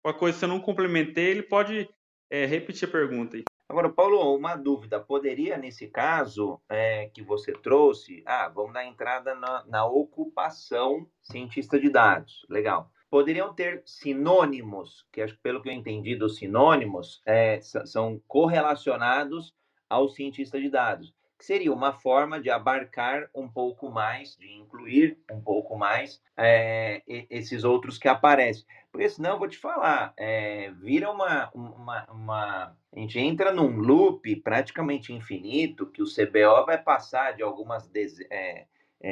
qualquer 0.00 0.20
coisa 0.20 0.38
se 0.38 0.44
eu 0.44 0.48
não 0.48 0.60
complementei, 0.60 1.32
ele 1.32 1.42
pode 1.42 1.90
é, 2.30 2.46
repetir 2.46 2.88
a 2.88 2.92
pergunta 2.92 3.36
aí. 3.36 3.42
Agora, 3.68 3.90
Paulo, 3.90 4.36
uma 4.36 4.54
dúvida. 4.54 5.00
Poderia, 5.00 5.58
nesse 5.58 5.88
caso 5.88 6.60
é, 6.68 7.10
que 7.12 7.24
você 7.24 7.50
trouxe, 7.50 8.22
ah, 8.24 8.48
vamos 8.48 8.72
dar 8.72 8.86
entrada 8.86 9.34
na, 9.34 9.64
na 9.66 9.84
ocupação 9.84 11.08
cientista 11.20 11.76
de 11.76 11.90
dados. 11.90 12.46
Legal. 12.48 12.88
Poderiam 13.10 13.52
ter 13.52 13.82
sinônimos, 13.84 15.04
que 15.10 15.20
acho 15.20 15.36
pelo 15.42 15.60
que 15.60 15.68
eu 15.68 15.72
entendi 15.72 16.14
dos 16.14 16.36
sinônimos, 16.36 17.20
é, 17.26 17.60
são 17.60 18.22
correlacionados 18.28 19.52
ao 19.90 20.08
cientista 20.08 20.60
de 20.60 20.70
dados 20.70 21.12
que 21.38 21.44
seria 21.44 21.72
uma 21.72 21.92
forma 21.92 22.40
de 22.40 22.50
abarcar 22.50 23.28
um 23.34 23.48
pouco 23.48 23.90
mais, 23.90 24.36
de 24.36 24.50
incluir 24.52 25.18
um 25.30 25.40
pouco 25.40 25.76
mais 25.76 26.22
é, 26.36 27.02
esses 27.06 27.64
outros 27.64 27.98
que 27.98 28.08
aparecem. 28.08 28.64
Porque 28.90 29.08
senão, 29.08 29.38
vou 29.38 29.48
te 29.48 29.58
falar, 29.58 30.14
é, 30.16 30.70
vira 30.72 31.10
uma, 31.10 31.50
uma, 31.54 32.06
uma, 32.10 32.76
A 32.94 32.98
gente 32.98 33.18
entra 33.18 33.52
num 33.52 33.76
loop 33.76 34.36
praticamente 34.36 35.12
infinito, 35.12 35.86
que 35.86 36.02
o 36.02 36.06
CBO 36.06 36.64
vai 36.64 36.78
passar 36.82 37.32
de 37.32 37.42
algumas... 37.42 37.90
É, 38.30 38.66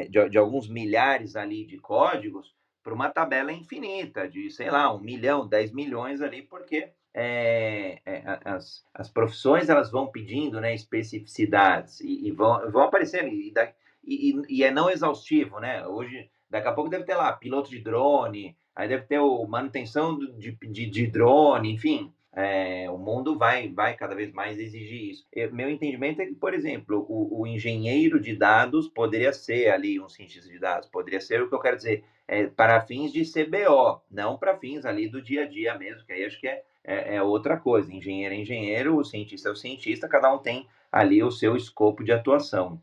de, 0.09 0.31
de 0.31 0.39
alguns 0.39 0.67
milhares 0.67 1.37
ali 1.37 1.65
de 1.67 1.77
códigos 1.77 2.55
para 2.83 2.95
uma 2.95 3.11
tabela 3.11 3.53
infinita 3.53 4.29
de, 4.29 4.51
sei 4.51 4.71
lá, 4.71 4.93
um 4.95 5.01
milhão, 5.01 5.49
dez 5.49 5.73
milhões 5.73 6.21
ali, 6.21 6.43
porque 6.43 6.91
é, 7.15 8.01
as, 8.45 8.85
as 8.93 9.09
profissões 9.09 9.69
elas 9.69 9.91
vão 9.91 10.09
pedindo 10.09 10.61
né, 10.61 10.75
especificidades 10.75 12.01
e, 12.01 12.27
e 12.27 12.33
vão, 12.33 12.71
vão 12.73 12.83
aparecendo 12.83 13.29
e, 13.29 13.53
e, 14.05 14.43
e, 14.49 14.65
é 14.65 14.71
não 14.71 14.91
exaustivo, 14.91 15.61
né? 15.61 15.87
Hoje, 15.87 16.29
daqui 16.51 16.69
a 16.69 16.73
pouco 16.73 16.91
deve 16.91 17.05
ter 17.05 17.15
lá 17.15 17.33
piloto 17.33 17.71
de 17.71 17.79
drone, 17.79 18.57
aí 18.75 18.89
deve 18.89 19.05
ter 19.05 19.21
o 19.21 19.47
manutenção 19.47 20.19
de, 20.19 20.53
de, 20.53 20.87
de 20.87 21.07
drone, 21.07 21.73
enfim. 21.73 22.13
É, 22.37 22.91
o 22.91 22.99
mundo 22.99 23.39
vai, 23.39 23.69
vai 23.69 23.95
cada 23.95 24.15
vez 24.15 24.33
mais 24.33 24.59
exigir 24.59 25.11
isso. 25.11 25.25
Eu, 25.33 25.55
meu 25.55 25.71
entendimento 25.71 26.21
é 26.21 26.27
que, 26.27 26.35
por 26.35 26.53
exemplo, 26.53 27.07
o, 27.09 27.43
o, 27.43 27.47
engenheiro 27.47 28.19
de 28.19 28.35
dados 28.35 28.89
poderia 28.89 29.33
ser 29.33 29.71
ali 29.71 30.01
um 30.01 30.09
cientista 30.09 30.51
de 30.51 30.59
dados, 30.59 30.89
poderia 30.89 31.21
ser 31.21 31.41
o 31.41 31.49
que 31.49 31.55
eu 31.55 31.61
quero 31.61 31.77
dizer, 31.77 32.03
é, 32.27 32.47
para 32.47 32.81
fins 32.81 33.13
de 33.13 33.23
CBO, 33.23 34.01
não 34.11 34.37
para 34.37 34.59
fins 34.59 34.85
ali 34.85 35.09
do 35.09 35.21
dia 35.21 35.45
a 35.45 35.47
dia 35.47 35.77
mesmo, 35.77 36.05
que 36.07 36.13
aí 36.13 36.25
acho 36.25 36.41
que 36.41 36.49
é 36.49 36.63
é, 36.85 37.17
é 37.17 37.23
outra 37.23 37.57
coisa. 37.57 37.93
Engenheiro 37.93 38.35
é 38.35 38.39
engenheiro, 38.39 38.99
o 38.99 39.05
cientista 39.05 39.49
é 39.49 39.53
o 39.53 39.57
cientista, 39.57 40.09
cada 40.09 40.33
um 40.33 40.39
tem 40.39 40.69
ali 40.93 41.23
o 41.23 41.31
seu 41.31 41.57
escopo 41.57 42.05
de 42.05 42.13
atuação. 42.13 42.81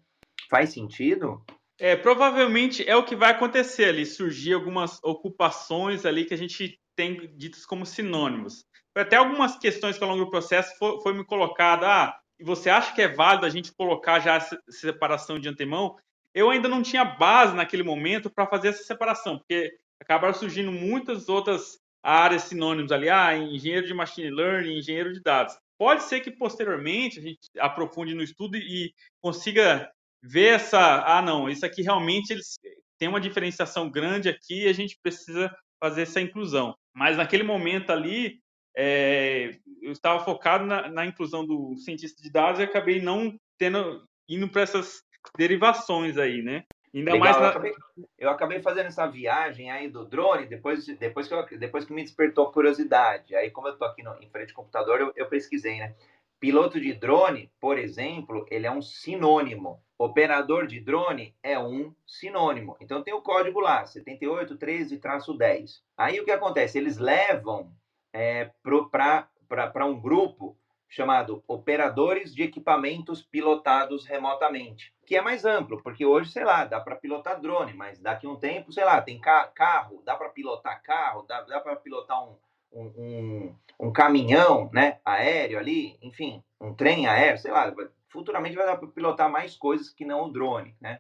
Faz 0.49 0.73
sentido? 0.73 1.41
É, 1.79 1.95
provavelmente 1.95 2.87
é 2.87 2.95
o 2.95 3.05
que 3.05 3.15
vai 3.15 3.31
acontecer 3.31 3.85
ali, 3.85 4.05
surgir 4.05 4.53
algumas 4.53 4.99
ocupações 5.03 6.05
ali 6.05 6.25
que 6.25 6.33
a 6.33 6.37
gente 6.37 6.79
tem 6.95 7.31
ditas 7.37 7.65
como 7.65 7.85
sinônimos. 7.85 8.65
Até 8.95 9.15
algumas 9.15 9.57
questões 9.57 9.97
que 9.97 10.03
ao 10.03 10.09
longo 10.09 10.25
do 10.25 10.31
processo 10.31 10.77
foi, 10.77 10.99
foi 11.01 11.13
me 11.13 11.23
colocada, 11.23 11.87
ah, 11.87 12.19
você 12.41 12.69
acha 12.69 12.93
que 12.93 13.01
é 13.01 13.07
válido 13.07 13.45
a 13.45 13.49
gente 13.49 13.73
colocar 13.73 14.19
já 14.19 14.35
essa 14.35 14.61
separação 14.67 15.39
de 15.39 15.47
antemão? 15.47 15.95
Eu 16.34 16.49
ainda 16.49 16.67
não 16.67 16.82
tinha 16.82 17.03
base 17.03 17.55
naquele 17.55 17.84
momento 17.84 18.29
para 18.29 18.47
fazer 18.47 18.69
essa 18.69 18.84
separação, 18.84 19.38
porque 19.38 19.71
acabaram 19.99 20.34
surgindo 20.34 20.71
muitas 20.71 21.29
outras 21.29 21.79
áreas 22.03 22.43
sinônimos 22.43 22.91
ali, 22.91 23.09
ah, 23.09 23.38
engenheiro 23.38 23.86
de 23.86 23.93
machine 23.93 24.29
learning, 24.29 24.77
engenheiro 24.77 25.13
de 25.13 25.21
dados. 25.21 25.55
Pode 25.77 26.03
ser 26.03 26.21
que 26.21 26.32
posteriormente 26.32 27.19
a 27.19 27.21
gente 27.21 27.39
aprofunde 27.59 28.13
no 28.13 28.23
estudo 28.23 28.57
e 28.57 28.93
consiga 29.21 29.91
ver 30.23 30.55
essa, 30.55 31.03
ah, 31.05 31.21
não, 31.21 31.49
isso 31.49 31.65
aqui 31.65 31.82
realmente 31.82 32.32
eles 32.32 32.57
tem 33.01 33.07
uma 33.07 33.19
diferenciação 33.19 33.89
grande 33.89 34.29
aqui 34.29 34.65
e 34.65 34.67
a 34.67 34.73
gente 34.73 34.95
precisa 35.01 35.51
fazer 35.79 36.03
essa 36.03 36.21
inclusão. 36.21 36.75
Mas 36.93 37.17
naquele 37.17 37.41
momento 37.41 37.89
ali, 37.89 38.39
é, 38.77 39.57
eu 39.82 39.91
estava 39.91 40.23
focado 40.23 40.67
na, 40.67 40.88
na, 40.88 41.05
inclusão 41.07 41.43
do 41.43 41.75
cientista 41.77 42.21
de 42.21 42.32
dados 42.32 42.59
e 42.59 42.63
acabei 42.63 43.01
não 43.01 43.36
tendo 43.57 44.05
indo 44.29 44.47
para 44.47 44.61
essas 44.61 45.01
derivações 45.38 46.17
aí, 46.17 46.41
né? 46.41 46.65
Ainda 46.93 47.13
Legal, 47.13 47.26
mais 47.26 47.38
na... 47.38 47.43
eu, 47.43 47.49
acabei, 47.49 47.74
eu, 48.19 48.30
acabei, 48.30 48.61
fazendo 48.61 48.88
essa 48.88 49.07
viagem 49.07 49.72
aí 49.72 49.89
do 49.89 50.05
drone 50.05 50.45
depois, 50.45 50.86
depois, 50.86 51.26
que, 51.28 51.34
eu, 51.34 51.47
depois 51.57 51.86
que 51.86 51.93
me 51.93 52.03
despertou 52.03 52.51
curiosidade. 52.51 53.34
Aí, 53.34 53.49
como 53.49 53.67
eu 53.67 53.74
estou 53.74 53.88
aqui 53.88 54.03
no, 54.03 54.13
em 54.22 54.30
frente 54.30 54.49
ao 54.49 54.57
computador, 54.57 54.99
eu, 54.99 55.13
eu, 55.15 55.28
pesquisei, 55.28 55.80
né? 55.80 55.95
Piloto 56.38 56.82
de 56.82 56.91
drone, 56.93 57.49
por 57.59 57.78
exemplo, 57.78 58.45
ele 58.49 58.67
é 58.67 58.72
um 58.72 58.82
sinônimo. 58.82 59.82
Operador 59.97 60.67
de 60.67 60.80
drone 60.80 61.34
é 61.41 61.57
um 61.57 61.95
sinônimo. 62.05 62.76
Então 62.82 63.03
tem 63.03 63.13
o 63.13 63.22
código 63.22 63.59
lá, 63.59 63.84
7813-10. 63.84 65.82
Aí 65.95 66.19
o 66.19 66.26
que 66.26 66.32
acontece? 66.32 66.80
Eles 66.80 66.97
levam 66.97 67.72
é, 68.11 68.49
para 68.91 69.86
um 69.86 70.01
grupo 70.01 70.57
chamado 70.91 71.41
Operadores 71.47 72.35
de 72.35 72.43
Equipamentos 72.43 73.23
Pilotados 73.23 74.05
Remotamente, 74.05 74.93
que 75.05 75.15
é 75.15 75.21
mais 75.21 75.45
amplo, 75.45 75.81
porque 75.81 76.05
hoje, 76.05 76.29
sei 76.29 76.43
lá, 76.43 76.65
dá 76.65 76.81
para 76.81 76.97
pilotar 76.97 77.39
drone, 77.39 77.73
mas 77.73 77.97
daqui 77.97 78.27
a 78.27 78.29
um 78.29 78.35
tempo, 78.35 78.73
sei 78.73 78.83
lá, 78.83 79.01
tem 79.01 79.17
ca 79.17 79.47
carro, 79.47 80.03
dá 80.05 80.17
para 80.17 80.27
pilotar 80.27 80.83
carro, 80.83 81.21
dá, 81.23 81.41
dá 81.43 81.61
para 81.61 81.77
pilotar 81.77 82.21
um, 82.21 82.35
um, 82.73 82.83
um, 82.83 83.55
um, 83.87 83.91
caminhão 83.93 84.69
né, 84.73 84.99
aéreo 85.05 85.57
ali, 85.57 85.97
enfim, 86.01 86.43
um 86.59 86.73
trem 86.73 87.07
aéreo, 87.07 87.39
sei 87.39 87.51
lá, 87.51 87.73
futuramente 88.09 88.57
vai 88.57 88.65
dar 88.65 88.75
para 88.75 88.89
pilotar 88.89 89.31
mais 89.31 89.55
coisas 89.55 89.89
que 89.89 90.03
não 90.03 90.25
o 90.25 90.29
drone, 90.29 90.75
né? 90.81 90.99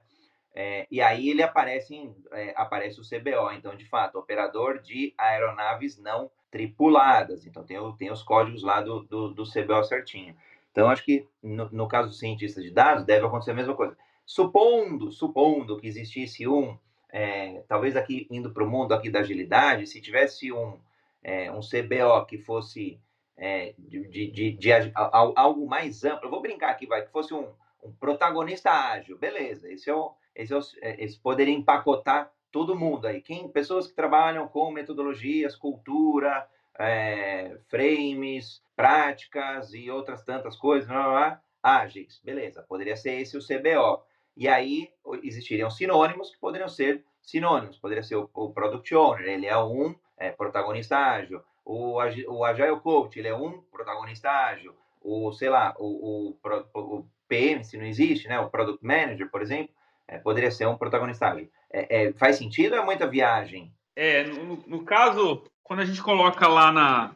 É, 0.55 0.87
e 0.89 1.01
aí 1.01 1.29
ele 1.29 1.43
aparece, 1.43 1.95
em, 1.95 2.15
é, 2.31 2.53
aparece 2.55 2.99
o 2.99 3.03
CBO, 3.03 3.51
então, 3.51 3.75
de 3.75 3.87
fato, 3.89 4.17
operador 4.17 4.79
de 4.79 5.13
aeronaves 5.17 5.97
não 5.97 6.31
tripuladas. 6.51 7.47
Então, 7.47 7.63
tem, 7.63 7.77
tem 7.97 8.11
os 8.11 8.21
códigos 8.21 8.61
lá 8.61 8.81
do, 8.81 9.03
do, 9.03 9.29
do 9.29 9.43
CBO 9.43 9.83
certinho. 9.83 10.35
Então, 10.71 10.89
acho 10.89 11.03
que 11.03 11.27
no, 11.41 11.69
no, 11.71 11.87
caso 11.87 12.09
do 12.09 12.13
cientista 12.13 12.61
de 12.61 12.69
dados, 12.69 13.05
deve 13.05 13.25
acontecer 13.25 13.51
a 13.51 13.55
mesma 13.55 13.75
coisa. 13.75 13.97
Supondo, 14.25 15.11
supondo 15.11 15.77
que 15.77 15.87
existisse 15.87 16.47
um, 16.47 16.77
é, 17.11 17.63
talvez 17.67 17.95
aqui 17.95 18.27
indo 18.29 18.51
para 18.51 18.63
o 18.63 18.69
mundo 18.69 18.93
aqui 18.93 19.09
da 19.09 19.19
agilidade, 19.19 19.87
se 19.87 20.01
tivesse 20.01 20.51
um, 20.51 20.77
é, 21.23 21.51
um 21.51 21.59
CBO 21.59 22.25
que 22.25 22.37
fosse 22.37 22.99
é, 23.37 23.73
de, 23.77 24.07
de, 24.07 24.31
de, 24.31 24.51
de, 24.53 24.91
algo 24.95 25.67
mais 25.67 26.03
amplo, 26.05 26.27
eu 26.27 26.29
vou 26.29 26.41
brincar 26.41 26.69
aqui, 26.69 26.85
vai, 26.85 27.03
que 27.03 27.11
fosse 27.11 27.33
um, 27.33 27.49
um 27.83 27.91
protagonista 27.93 28.71
ágil, 28.71 29.17
beleza, 29.17 29.71
esse 29.71 29.89
é 29.89 29.95
o, 29.95 30.13
esse, 30.35 30.53
é 30.53 30.57
o, 30.57 30.61
é, 30.81 31.03
esse 31.03 31.19
poderia 31.19 31.53
empacotar 31.53 32.31
todo 32.51 32.77
mundo 32.77 33.07
aí. 33.07 33.21
Quem, 33.21 33.47
pessoas 33.47 33.87
que 33.87 33.93
trabalham 33.93 34.47
com 34.47 34.71
metodologias, 34.71 35.55
cultura, 35.55 36.47
é, 36.77 37.57
frames, 37.67 38.61
práticas 38.75 39.73
e 39.73 39.89
outras 39.89 40.23
tantas 40.23 40.55
coisas, 40.55 40.87
blá, 40.87 41.03
blá, 41.03 41.11
blá, 41.11 41.41
ágeis. 41.61 42.19
Beleza, 42.23 42.63
poderia 42.63 42.95
ser 42.95 43.21
esse 43.21 43.37
o 43.37 43.41
CBO. 43.41 44.03
E 44.35 44.47
aí 44.47 44.89
existiriam 45.23 45.69
sinônimos 45.69 46.31
que 46.31 46.39
poderiam 46.39 46.69
ser 46.69 47.03
sinônimos. 47.21 47.77
Poderia 47.77 48.03
ser 48.03 48.15
o, 48.15 48.29
o 48.33 48.51
Product 48.51 48.95
Owner, 48.95 49.27
ele 49.27 49.45
é 49.45 49.57
um 49.57 49.95
é, 50.17 50.31
protagonista 50.31 50.97
ágil. 50.97 51.41
O, 51.63 51.97
o 52.27 52.43
Agile 52.43 52.79
Coach, 52.79 53.19
ele 53.19 53.27
é 53.27 53.35
um 53.35 53.61
protagonista 53.61 54.29
ágil. 54.29 54.75
O, 55.01 55.31
sei 55.31 55.49
lá, 55.49 55.75
o, 55.79 56.35
o, 56.43 56.69
o 56.75 57.05
PM, 57.27 57.63
se 57.63 57.77
não 57.77 57.85
existe, 57.85 58.27
né? 58.27 58.39
O 58.39 58.49
Product 58.49 58.85
Manager, 58.85 59.29
por 59.29 59.41
exemplo, 59.41 59.73
é, 60.07 60.17
poderia 60.17 60.51
ser 60.51 60.67
um 60.67 60.77
protagonista 60.77 61.27
ágil. 61.27 61.49
É, 61.73 62.03
é, 62.03 62.13
faz 62.13 62.37
sentido 62.37 62.73
ou 62.73 62.81
é 62.81 62.85
muita 62.85 63.07
viagem? 63.07 63.71
É, 63.95 64.23
no, 64.23 64.63
no, 64.67 64.83
caso, 64.83 65.43
quando 65.63 65.81
a 65.81 65.85
gente 65.85 66.01
coloca 66.01 66.47
lá 66.47 66.71
na, 66.71 67.15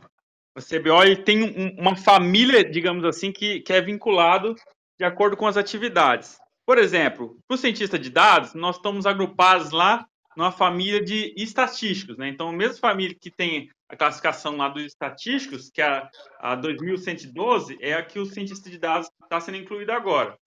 CBO, 0.62 1.04
ele 1.04 1.18
tem 1.18 1.44
um, 1.44 1.82
uma 1.82 1.96
família, 1.96 2.64
digamos 2.64 3.04
assim, 3.04 3.32
que, 3.32 3.60
que 3.62 3.74
é 3.74 3.82
vinculado 3.82 4.56
de 4.98 5.06
acordo 5.06 5.36
com 5.36 5.48
as 5.48 5.58
atividades. 5.58 6.38
Por 6.66 6.78
exemplo, 6.78 7.38
para 7.48 7.56
o 7.56 7.58
cientista 7.58 8.00
de 8.00 8.10
dados, 8.10 8.54
nós 8.54 8.78
estamos 8.78 9.06
agrupados 9.06 9.72
lá 9.72 10.08
numa 10.36 10.52
família 10.52 11.04
de 11.04 11.34
estatísticos, 11.38 12.18
né? 12.18 12.28
Então, 12.28 12.50
a 12.50 12.54
mesma 12.54 12.78
família 12.78 13.16
que 13.20 13.32
tem 13.32 13.70
a 13.88 13.96
classificação 13.96 14.58
lá 14.58 14.68
dos 14.68 14.84
estatísticos, 14.84 15.70
que 15.70 15.82
é 15.82 15.86
a, 15.86 16.10
a 16.40 16.56
2112, 16.56 17.78
é 17.80 17.94
a 17.94 18.04
que 18.04 18.20
o 18.20 18.26
cientista 18.26 18.70
de 18.70 18.78
dados 18.78 19.10
está 19.24 19.40
sendo 19.40 19.58
incluído 19.58 19.92
agora. 19.92 20.38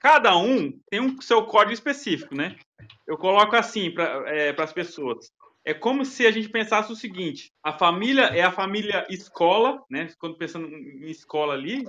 Cada 0.00 0.34
um 0.36 0.72
tem 0.90 0.98
um 0.98 1.20
seu 1.20 1.44
código 1.44 1.74
específico, 1.74 2.34
né? 2.34 2.56
Eu 3.06 3.18
coloco 3.18 3.54
assim 3.54 3.90
para 3.90 4.24
é, 4.34 4.54
as 4.58 4.72
pessoas. 4.72 5.30
É 5.62 5.74
como 5.74 6.06
se 6.06 6.26
a 6.26 6.30
gente 6.30 6.48
pensasse 6.48 6.90
o 6.90 6.96
seguinte: 6.96 7.52
a 7.62 7.72
família 7.72 8.24
é 8.24 8.40
a 8.40 8.50
família 8.50 9.06
escola, 9.10 9.82
né? 9.90 10.08
Quando 10.18 10.38
pensando 10.38 10.66
em 10.66 11.10
escola 11.10 11.52
ali, 11.52 11.84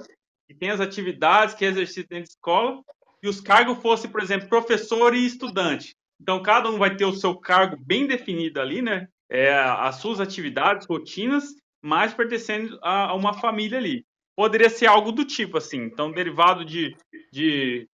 que 0.48 0.54
tem 0.54 0.70
as 0.70 0.82
atividades 0.82 1.56
que 1.56 1.64
é 1.64 1.70
exercido 1.70 2.10
dentro 2.10 2.26
de 2.26 2.32
escola, 2.32 2.84
e 3.24 3.30
os 3.30 3.40
cargos 3.40 3.82
fossem, 3.82 4.12
por 4.12 4.22
exemplo, 4.22 4.50
professor 4.50 5.16
e 5.16 5.26
estudante. 5.26 5.96
Então, 6.20 6.44
cada 6.44 6.70
um 6.70 6.78
vai 6.78 6.96
ter 6.96 7.06
o 7.06 7.14
seu 7.14 7.36
cargo 7.36 7.78
bem 7.80 8.06
definido 8.08 8.60
ali, 8.60 8.82
né? 8.82 9.08
É, 9.30 9.54
as 9.54 9.96
suas 9.96 10.20
atividades, 10.20 10.86
rotinas, 10.86 11.56
mas 11.82 12.14
pertencendo 12.14 12.78
a, 12.84 13.06
a 13.06 13.16
uma 13.16 13.34
família 13.34 13.78
ali. 13.78 14.06
Poderia 14.36 14.70
ser 14.70 14.88
algo 14.88 15.12
do 15.12 15.26
tipo, 15.26 15.58
assim. 15.58 15.84
Então, 15.84 16.12
derivado 16.12 16.64
de, 16.66 16.96
de 17.32 17.88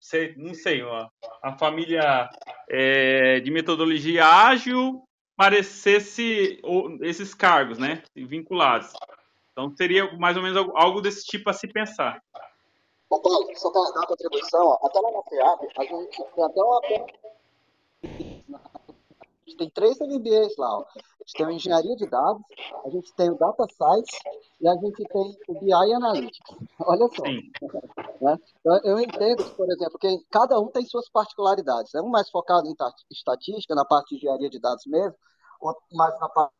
sei, 0.00 0.34
não 0.36 0.54
sei, 0.54 0.82
a 1.42 1.56
família 1.58 2.28
é, 2.68 3.40
de 3.40 3.50
metodologia 3.50 4.26
ágil 4.26 5.02
parecesse 5.36 6.60
esses 7.00 7.34
cargos, 7.34 7.78
né? 7.78 8.02
Vinculados. 8.14 8.92
Então, 9.52 9.74
seria 9.76 10.12
mais 10.18 10.36
ou 10.36 10.42
menos 10.42 10.56
algo 10.74 11.00
desse 11.00 11.24
tipo 11.24 11.48
a 11.48 11.52
se 11.52 11.66
pensar. 11.66 12.22
Ô 13.08 13.20
Paulo, 13.20 13.48
só 13.56 13.70
para 13.70 13.92
dar 13.92 14.02
a 14.02 14.06
contribuição, 14.06 14.66
ó, 14.66 14.86
até 14.86 15.00
lá 15.00 15.10
na 15.12 15.22
FEAP, 15.22 15.60
a 15.78 15.84
gente 15.84 16.24
tem 16.34 16.44
até 16.44 16.60
uma 16.60 16.80
tem 19.56 19.70
três 19.70 19.98
MBAs 20.00 20.56
lá. 20.56 20.78
Ó. 20.78 20.84
A 21.24 21.26
gente 21.26 21.32
tem 21.38 21.46
o 21.46 21.50
Engenharia 21.50 21.96
de 21.96 22.06
Dados, 22.06 22.42
a 22.84 22.90
gente 22.90 23.14
tem 23.14 23.30
o 23.30 23.38
Data 23.38 23.66
Science 23.72 24.18
e 24.60 24.68
a 24.68 24.74
gente 24.74 25.02
tem 25.04 25.38
o 25.48 25.58
BI 25.58 25.72
Analytics. 25.72 26.56
Olha 26.80 27.08
só. 27.08 27.24
Né? 28.20 28.38
Então, 28.60 28.80
eu 28.84 28.98
entendo 29.00 29.44
por 29.54 29.70
exemplo, 29.70 29.98
que 29.98 30.24
cada 30.30 30.58
um 30.58 30.68
tem 30.68 30.86
suas 30.86 31.10
particularidades. 31.10 31.94
É 31.94 32.00
um 32.00 32.08
mais 32.08 32.30
focado 32.30 32.66
em 32.66 32.74
estatística, 33.10 33.74
na 33.74 33.84
parte 33.84 34.10
de 34.10 34.16
engenharia 34.16 34.48
de 34.48 34.58
dados 34.58 34.86
mesmo, 34.86 35.14
outro 35.60 35.82
mais 35.92 36.18
na 36.20 36.28
parte 36.28 36.52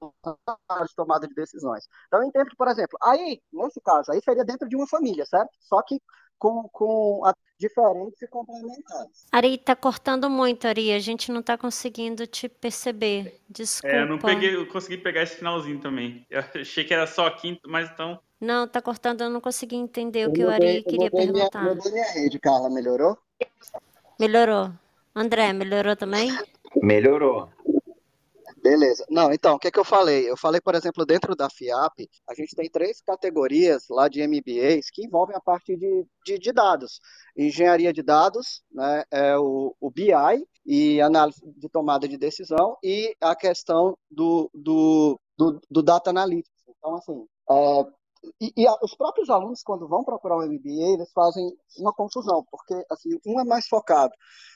de 0.00 0.94
tomada 0.94 1.26
de 1.26 1.34
decisões. 1.34 1.86
Então, 2.06 2.22
eu 2.22 2.28
entendo 2.28 2.48
que, 2.48 2.56
por 2.56 2.68
exemplo, 2.68 2.96
aí, 3.02 3.42
nesse 3.52 3.80
caso, 3.80 4.12
aí 4.12 4.20
seria 4.22 4.44
dentro 4.44 4.68
de 4.68 4.76
uma 4.76 4.86
família, 4.86 5.26
certo? 5.26 5.50
Só 5.60 5.82
que 5.82 6.00
com, 6.38 6.68
com 6.72 7.22
diferentes 7.58 8.20
e 8.20 8.26
complementares. 8.26 9.26
Ari, 9.30 9.58
tá 9.58 9.74
cortando 9.74 10.28
muito, 10.28 10.66
Ari. 10.66 10.92
A 10.92 10.98
gente 10.98 11.32
não 11.32 11.42
tá 11.42 11.56
conseguindo 11.56 12.26
te 12.26 12.48
perceber. 12.48 13.40
Desculpa. 13.48 13.96
É, 13.96 14.02
eu 14.02 14.06
não 14.06 14.18
peguei, 14.18 14.54
eu 14.54 14.66
consegui 14.66 14.98
pegar 14.98 15.22
esse 15.22 15.36
finalzinho 15.36 15.80
também. 15.80 16.26
Eu 16.30 16.40
achei 16.60 16.84
que 16.84 16.92
era 16.92 17.06
só 17.06 17.28
quinto, 17.30 17.68
mas 17.68 17.90
então. 17.90 18.18
Não, 18.40 18.68
tá 18.68 18.82
cortando, 18.82 19.22
eu 19.22 19.30
não 19.30 19.40
consegui 19.40 19.76
entender 19.76 20.24
eu 20.24 20.30
o 20.30 20.32
que 20.32 20.44
mudei, 20.44 20.58
o 20.58 20.70
Ari 20.76 20.82
queria 20.82 21.10
perguntar. 21.10 21.62
Minha, 21.62 21.74
mudei 21.74 21.92
minha 21.92 22.12
rede, 22.12 22.38
Carla, 22.38 22.68
melhorou? 22.68 23.16
Melhorou. 24.18 24.70
André, 25.14 25.52
melhorou 25.52 25.96
também? 25.96 26.36
Melhorou. 26.82 27.48
Beleza. 28.64 29.04
Não, 29.10 29.30
então, 29.30 29.56
o 29.56 29.58
que, 29.58 29.68
é 29.68 29.70
que 29.70 29.78
eu 29.78 29.84
falei? 29.84 30.28
Eu 30.28 30.38
falei, 30.38 30.58
por 30.58 30.74
exemplo, 30.74 31.04
dentro 31.04 31.36
da 31.36 31.50
FIAP, 31.50 32.08
a 32.26 32.34
gente 32.34 32.56
tem 32.56 32.66
três 32.70 32.98
categorias 33.02 33.84
lá 33.90 34.08
de 34.08 34.26
MBAs 34.26 34.88
que 34.90 35.04
envolvem 35.04 35.36
a 35.36 35.40
parte 35.40 35.76
de, 35.76 36.06
de, 36.24 36.38
de 36.38 36.50
dados. 36.50 36.98
Engenharia 37.36 37.92
de 37.92 38.02
dados, 38.02 38.62
né, 38.72 39.04
é 39.10 39.36
o, 39.36 39.76
o 39.78 39.90
BI 39.90 40.14
e 40.64 40.98
análise 41.02 41.42
de 41.44 41.68
tomada 41.68 42.08
de 42.08 42.16
decisão 42.16 42.78
e 42.82 43.14
a 43.20 43.36
questão 43.36 43.98
do, 44.10 44.50
do, 44.54 45.20
do, 45.36 45.60
do 45.70 45.82
Data 45.82 46.08
Analytics. 46.08 46.64
Então, 46.66 46.94
assim, 46.96 47.26
é, 47.50 47.86
e, 48.40 48.52
e 48.56 48.66
a, 48.66 48.74
os 48.82 48.94
próprios 48.94 49.30
alunos, 49.30 49.62
quando 49.62 49.88
vão 49.88 50.04
procurar 50.04 50.36
o 50.36 50.42
MBA, 50.42 50.94
eles 50.94 51.12
fazem 51.12 51.50
uma 51.78 51.92
confusão, 51.92 52.44
porque 52.50 52.74
assim, 52.90 53.10
um 53.26 53.40
é 53.40 53.44
mais 53.44 53.66
focado 53.66 54.12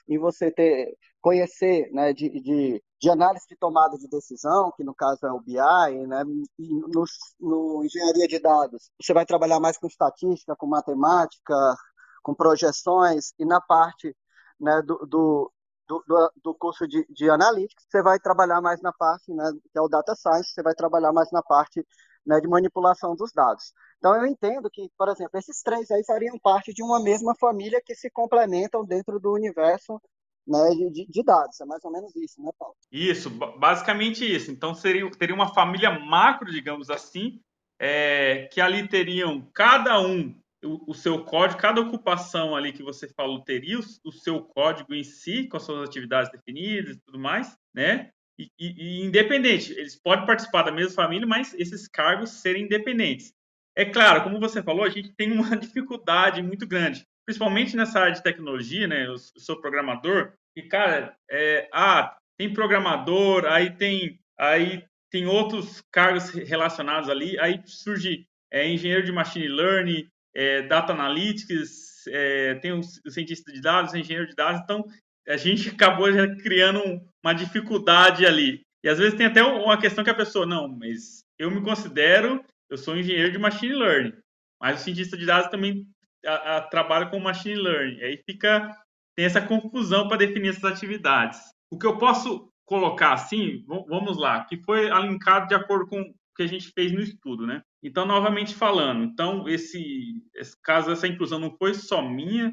em 0.09 0.19
você 0.19 0.51
ter 0.51 0.97
conhecer 1.21 1.91
né, 1.93 2.13
de, 2.13 2.41
de 2.41 2.83
de 3.01 3.09
análise 3.11 3.47
de 3.49 3.57
tomada 3.57 3.97
de 3.97 4.09
decisão, 4.09 4.73
que 4.77 4.83
no 4.83 4.95
caso 4.95 5.25
é 5.25 5.33
o 5.33 5.41
BI, 5.41 6.07
né? 6.07 6.23
E 6.59 6.75
no, 6.75 7.05
no, 7.41 7.85
engenharia 7.85 8.27
de 8.27 8.41
dados, 8.41 8.91
você 9.01 9.15
vai 9.15 9.25
trabalhar 9.25 9.61
mais 9.61 9.79
com 9.79 9.87
estatística, 9.87 10.57
com 10.57 10.67
matemática, 10.67 11.77
com 12.23 12.35
projeções, 12.35 13.33
e 13.39 13.45
na 13.45 13.61
parte 13.61 14.17
né, 14.61 14.83
do, 14.83 14.99
do, 15.07 15.53
do, 15.87 16.33
do 16.43 16.55
curso 16.57 16.89
de, 16.89 17.07
de 17.09 17.31
analytics, 17.31 17.87
você 17.89 18.03
vai 18.03 18.19
trabalhar 18.19 18.61
mais 18.61 18.81
na 18.83 18.93
parte, 18.93 19.33
né, 19.33 19.51
que 19.73 19.79
é 19.79 19.81
o 19.81 19.89
data 19.89 20.15
science, 20.17 20.53
você 20.53 20.63
vai 20.63 20.75
trabalhar 20.75 21.13
mais 21.13 21.31
na 21.31 21.43
parte 21.43 21.87
né, 22.27 22.41
de 22.41 22.49
manipulação 22.49 23.15
dos 23.15 23.33
dados. 23.33 23.73
Então 23.99 24.15
eu 24.15 24.27
entendo 24.27 24.71
que, 24.71 24.91
por 24.97 25.09
exemplo, 25.09 25.39
esses 25.39 25.63
três 25.63 25.91
aí 25.91 26.05
fariam 26.05 26.39
parte 26.39 26.73
de 26.73 26.83
uma 26.83 27.03
mesma 27.03 27.35
família 27.35 27.83
que 27.85 27.95
se 27.95 28.11
complementam 28.11 28.85
dentro 28.85 29.19
do 29.19 29.33
universo 29.33 30.01
né, 30.47 30.71
de, 30.91 31.07
de, 31.07 31.23
dados. 31.23 31.61
É 31.61 31.65
mais 31.65 31.85
ou 31.85 31.93
menos 31.93 32.15
isso, 32.17 32.43
né, 32.43 32.51
Paulo? 32.59 32.75
Isso, 32.91 33.29
basicamente 33.31 34.25
isso. 34.25 34.51
Então, 34.51 34.75
seria, 34.75 35.09
teria 35.11 35.35
uma 35.35 35.53
família 35.53 35.91
macro, 35.91 36.51
digamos 36.51 36.89
assim, 36.89 37.41
é, 37.79 38.49
que 38.51 38.61
ali 38.61 38.89
teriam 38.89 39.43
cada 39.53 40.01
um 40.01 40.35
o, 40.65 40.91
o, 40.91 40.95
seu 40.95 41.25
código, 41.25 41.61
cada 41.61 41.81
ocupação 41.81 42.57
ali 42.57 42.73
que 42.73 42.83
você 42.83 43.07
falou 43.09 43.45
teria 43.45 43.79
o, 43.79 43.83
o, 44.05 44.13
seu 44.13 44.43
código 44.43 44.93
em 44.93 45.05
si, 45.05 45.47
com 45.47 45.57
as 45.57 45.63
suas 45.63 45.89
atividades 45.89 46.33
definidas 46.33 46.97
e 46.97 47.01
tudo 47.01 47.19
mais, 47.19 47.57
né? 47.73 48.11
E, 48.39 48.51
e, 48.59 49.01
e 49.01 49.05
independente, 49.05 49.73
eles 49.73 49.97
podem 49.97 50.27
participar 50.27 50.63
da 50.63 50.73
mesma 50.73 50.95
família, 50.95 51.27
mas 51.27 51.55
esses 51.55 51.89
cargos 51.89 52.31
serem 52.31 52.65
independentes. 52.65 53.33
É 53.77 53.85
claro, 53.85 54.23
como 54.23 54.41
você 54.41 54.63
falou, 54.63 54.85
a 54.85 54.89
gente 54.89 55.13
tem 55.13 55.33
uma 55.33 55.55
dificuldade 55.57 56.43
muito 56.43 56.67
grande 56.67 57.05
principalmente 57.29 57.77
nessa 57.77 58.01
área 58.01 58.15
de 58.15 58.23
tecnologia, 58.23 58.89
né? 58.89 59.07
Eu 59.07 59.19
sou 59.19 59.61
programador 59.61 60.33
e 60.57 60.63
cara, 60.63 61.15
é, 61.31 61.69
ah, 61.71 62.17
tem 62.39 62.51
programador, 62.51 63.45
aí 63.45 63.77
tem, 63.77 64.19
aí 64.39 64.83
tem 65.11 65.27
outros 65.27 65.83
cargos 65.93 66.31
relacionados 66.31 67.11
ali, 67.11 67.39
aí 67.39 67.61
surge 67.67 68.27
é, 68.51 68.67
engenheiro 68.67 69.05
de 69.05 69.13
machine 69.13 69.47
learning, 69.47 70.09
é, 70.35 70.63
data 70.63 70.95
analytics, 70.95 72.07
é, 72.07 72.55
tem 72.55 72.73
o 72.73 72.79
um 72.79 72.83
cientista 72.83 73.53
de 73.53 73.61
dados, 73.61 73.93
engenheiro 73.93 74.27
de 74.27 74.35
dados, 74.35 74.63
então 74.63 74.87
a 75.29 75.37
gente 75.37 75.69
acabou 75.71 76.09
criando 76.43 76.81
uma 77.25 77.33
dificuldade 77.33 78.27
ali. 78.27 78.63
E 78.83 78.89
às 78.89 78.99
vezes 78.99 79.15
tem 79.15 79.27
até 79.27 79.43
uma 79.43 79.79
questão 79.79 80.05
que 80.05 80.11
a 80.11 80.15
pessoa, 80.15 80.47
não, 80.47 80.69
mas 80.69 81.25
eu 81.39 81.51
me 81.51 81.61
considero, 81.61 82.45
eu 82.71 82.79
sou 82.79 82.97
engenheiro 82.97 83.33
de 83.33 83.39
machine 83.39 83.75
learning, 83.75 84.13
mas 84.61 84.81
o 84.81 84.85
cientista 84.85 85.17
de 85.17 85.27
dados 85.27 85.51
também 85.51 85.87
a, 86.25 86.57
a, 86.57 86.61
trabalha 86.63 87.07
com 87.07 87.19
machine 87.19 87.57
learning. 87.57 88.01
Aí 88.03 88.23
fica 88.25 88.75
tem 89.19 89.25
essa 89.25 89.41
confusão 89.41 90.07
para 90.07 90.19
definir 90.19 90.51
essas 90.51 90.65
atividades. 90.65 91.41
O 91.73 91.77
que 91.77 91.85
eu 91.85 91.99
posso 91.99 92.49
colocar 92.65 93.15
assim, 93.15 93.65
vamos 93.67 94.17
lá, 94.17 94.45
que 94.45 94.63
foi 94.63 94.89
alinkado 94.89 95.49
de 95.49 95.57
acordo 95.57 95.89
com 95.89 96.01
o 96.01 96.15
que 96.37 96.45
a 96.45 96.47
gente 96.47 96.71
fez 96.71 96.93
no 96.93 97.01
estudo, 97.01 97.45
né? 97.45 97.61
Então, 97.83 98.07
novamente 98.07 98.55
falando, 98.55 99.03
então 99.03 99.49
esse, 99.49 100.23
esse 100.37 100.57
caso, 100.63 100.93
essa 100.93 101.09
inclusão 101.09 101.41
não 101.41 101.51
foi 101.57 101.75
só 101.75 102.01
minha. 102.01 102.53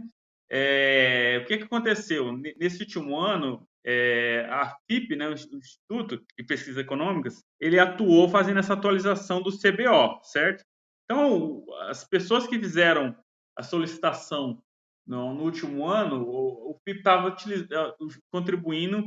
É, 0.50 1.42
o 1.44 1.48
que, 1.48 1.58
que 1.58 1.64
aconteceu 1.64 2.32
nesse 2.58 2.82
último 2.82 3.20
ano? 3.20 3.68
É, 3.88 4.48
a 4.50 4.76
FIP, 4.88 5.16
né, 5.16 5.28
o 5.30 5.34
Instituto 5.34 6.18
de 6.38 6.44
Pesquisas 6.44 6.84
Econômicas, 6.84 7.44
ele 7.60 7.80
atuou 7.80 8.28
fazendo 8.28 8.60
essa 8.60 8.74
atualização 8.74 9.42
do 9.42 9.52
CBO, 9.52 10.20
certo? 10.24 10.64
Então, 11.04 11.64
as 11.82 12.04
pessoas 12.04 12.48
que 12.48 12.58
fizeram 12.58 13.16
a 13.56 13.62
solicitação 13.62 14.60
no, 15.06 15.34
no 15.36 15.44
último 15.44 15.88
ano, 15.88 16.24
o, 16.24 16.72
o 16.72 16.80
FIP 16.84 17.00
estava 17.00 17.30
eh, 17.30 18.10
contribuindo 18.32 19.04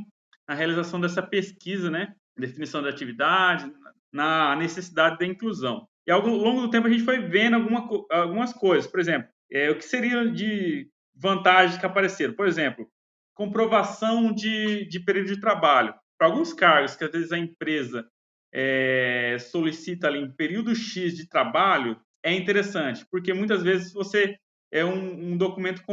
na 0.47 0.55
realização 0.55 0.99
dessa 0.99 1.21
pesquisa, 1.21 1.91
né? 1.91 2.15
Definição 2.37 2.81
da 2.81 2.89
atividade, 2.89 3.71
na 4.11 4.55
necessidade 4.55 5.17
da 5.19 5.25
inclusão. 5.25 5.87
E 6.07 6.11
ao 6.11 6.25
longo 6.25 6.61
do 6.61 6.69
tempo 6.69 6.87
a 6.87 6.89
gente 6.89 7.03
foi 7.03 7.19
vendo 7.19 7.55
alguma, 7.55 7.87
algumas 8.09 8.53
coisas. 8.53 8.89
Por 8.89 8.99
exemplo, 8.99 9.29
é, 9.51 9.69
o 9.69 9.77
que 9.77 9.83
seria 9.83 10.25
de 10.31 10.89
vantagens 11.19 11.79
que 11.79 11.85
apareceram? 11.85 12.33
Por 12.33 12.47
exemplo, 12.47 12.89
comprovação 13.35 14.33
de, 14.33 14.85
de 14.85 14.99
período 14.99 15.33
de 15.33 15.41
trabalho. 15.41 15.93
Para 16.17 16.27
alguns 16.27 16.53
cargos 16.53 16.95
que 16.95 17.03
às 17.03 17.11
vezes 17.11 17.31
a 17.31 17.37
empresa 17.37 18.07
é, 18.53 19.37
solicita 19.39 20.07
ali 20.07 20.19
um 20.19 20.31
período 20.31 20.75
X 20.75 21.15
de 21.15 21.27
trabalho, 21.27 21.99
é 22.23 22.33
interessante, 22.33 23.05
porque 23.09 23.33
muitas 23.33 23.63
vezes 23.63 23.93
você 23.93 24.37
é 24.71 24.83
um, 24.83 25.31
um 25.31 25.37
documento 25.37 25.83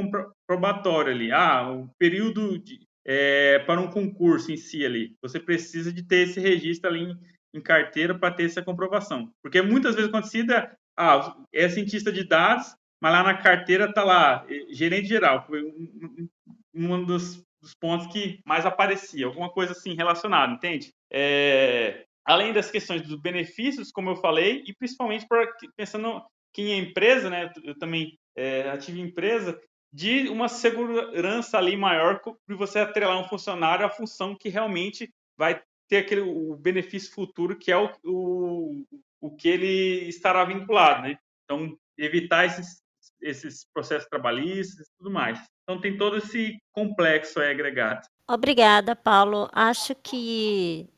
probatório 0.47 1.12
ali. 1.12 1.33
Ah, 1.33 1.70
o 1.70 1.89
período 1.99 2.59
de, 2.59 2.81
é, 3.07 3.61
para 3.61 3.81
um 3.81 3.91
concurso 3.91 4.51
em 4.51 4.57
si 4.57 4.85
ali. 4.85 5.16
Você 5.22 5.39
precisa 5.39 5.93
de 5.93 6.03
ter 6.03 6.29
esse 6.29 6.41
registro 6.41 6.91
ali 6.91 7.05
em, 7.05 7.18
em 7.55 7.61
carteira 7.61 8.18
para 8.18 8.35
ter 8.35 8.45
essa 8.45 8.62
comprovação. 8.62 9.31
Porque 9.43 9.62
muitas 9.62 9.95
vezes 9.95 10.11
acontecida, 10.11 10.77
ah, 10.97 11.37
é 11.53 11.68
cientista 11.68 12.11
de 12.11 12.24
dados, 12.24 12.74
mas 13.07 13.12
lá 13.12 13.22
na 13.22 13.34
carteira 13.34 13.84
está 13.84 14.02
lá, 14.02 14.44
gerente 14.68 15.07
geral. 15.07 15.46
Foi 15.46 15.62
um, 15.62 16.28
um 16.74 17.04
dos, 17.04 17.40
dos 17.62 17.72
pontos 17.72 18.09
que 18.09 18.40
mais 18.44 18.66
aparecia, 18.66 19.26
alguma 19.26 19.48
coisa 19.48 19.70
assim 19.70 19.94
relacionada, 19.94 20.52
entende? 20.52 20.92
É, 21.09 22.04
além 22.24 22.52
das 22.52 22.68
questões 22.68 23.02
dos 23.02 23.14
benefícios, 23.20 23.92
como 23.92 24.11
eu 24.11 24.16
falei, 24.16 24.64
e 24.66 24.74
principalmente 24.74 25.24
para 25.24 25.48
pensando 25.76 26.20
que 26.52 26.62
em 26.62 26.80
empresa, 26.80 27.30
né, 27.30 27.52
eu 27.62 27.78
também 27.78 28.18
é, 28.34 28.76
tive 28.78 29.00
empresa, 29.00 29.57
de 29.92 30.28
uma 30.28 30.48
segurança 30.48 31.59
ali 31.59 31.76
maior 31.76 32.20
de 32.48 32.57
você 32.57 32.80
atrelar 32.80 33.20
um 33.20 33.28
funcionário 33.28 33.86
à 33.86 33.88
função 33.88 34.34
que 34.34 34.48
realmente 34.48 35.09
vai 35.38 35.62
ter 35.88 35.98
aquele 35.98 36.22
o 36.22 36.57
benefício 36.57 37.14
futuro 37.14 37.57
que 37.57 37.70
é 37.70 37.76
o, 37.76 37.88
o, 38.04 38.84
o 39.20 39.36
que 39.36 39.48
ele 39.48 40.09
estará 40.09 40.44
vinculado, 40.44 41.02
né? 41.02 41.16
Então, 41.44 41.78
evitar 41.96 42.46
esses, 42.46 42.82
esses 43.27 43.66
processos 43.72 44.09
trabalhistas 44.09 44.87
e 44.87 44.91
tudo 44.99 45.11
mais. 45.11 45.39
Então, 45.62 45.81
tem 45.81 45.97
todo 45.97 46.16
esse 46.16 46.57
complexo 46.72 47.41
aí 47.41 47.51
agregado. 47.51 48.07
Obrigada, 48.29 48.95
Paulo. 48.95 49.49
Acho 49.53 49.95
que 49.95 50.89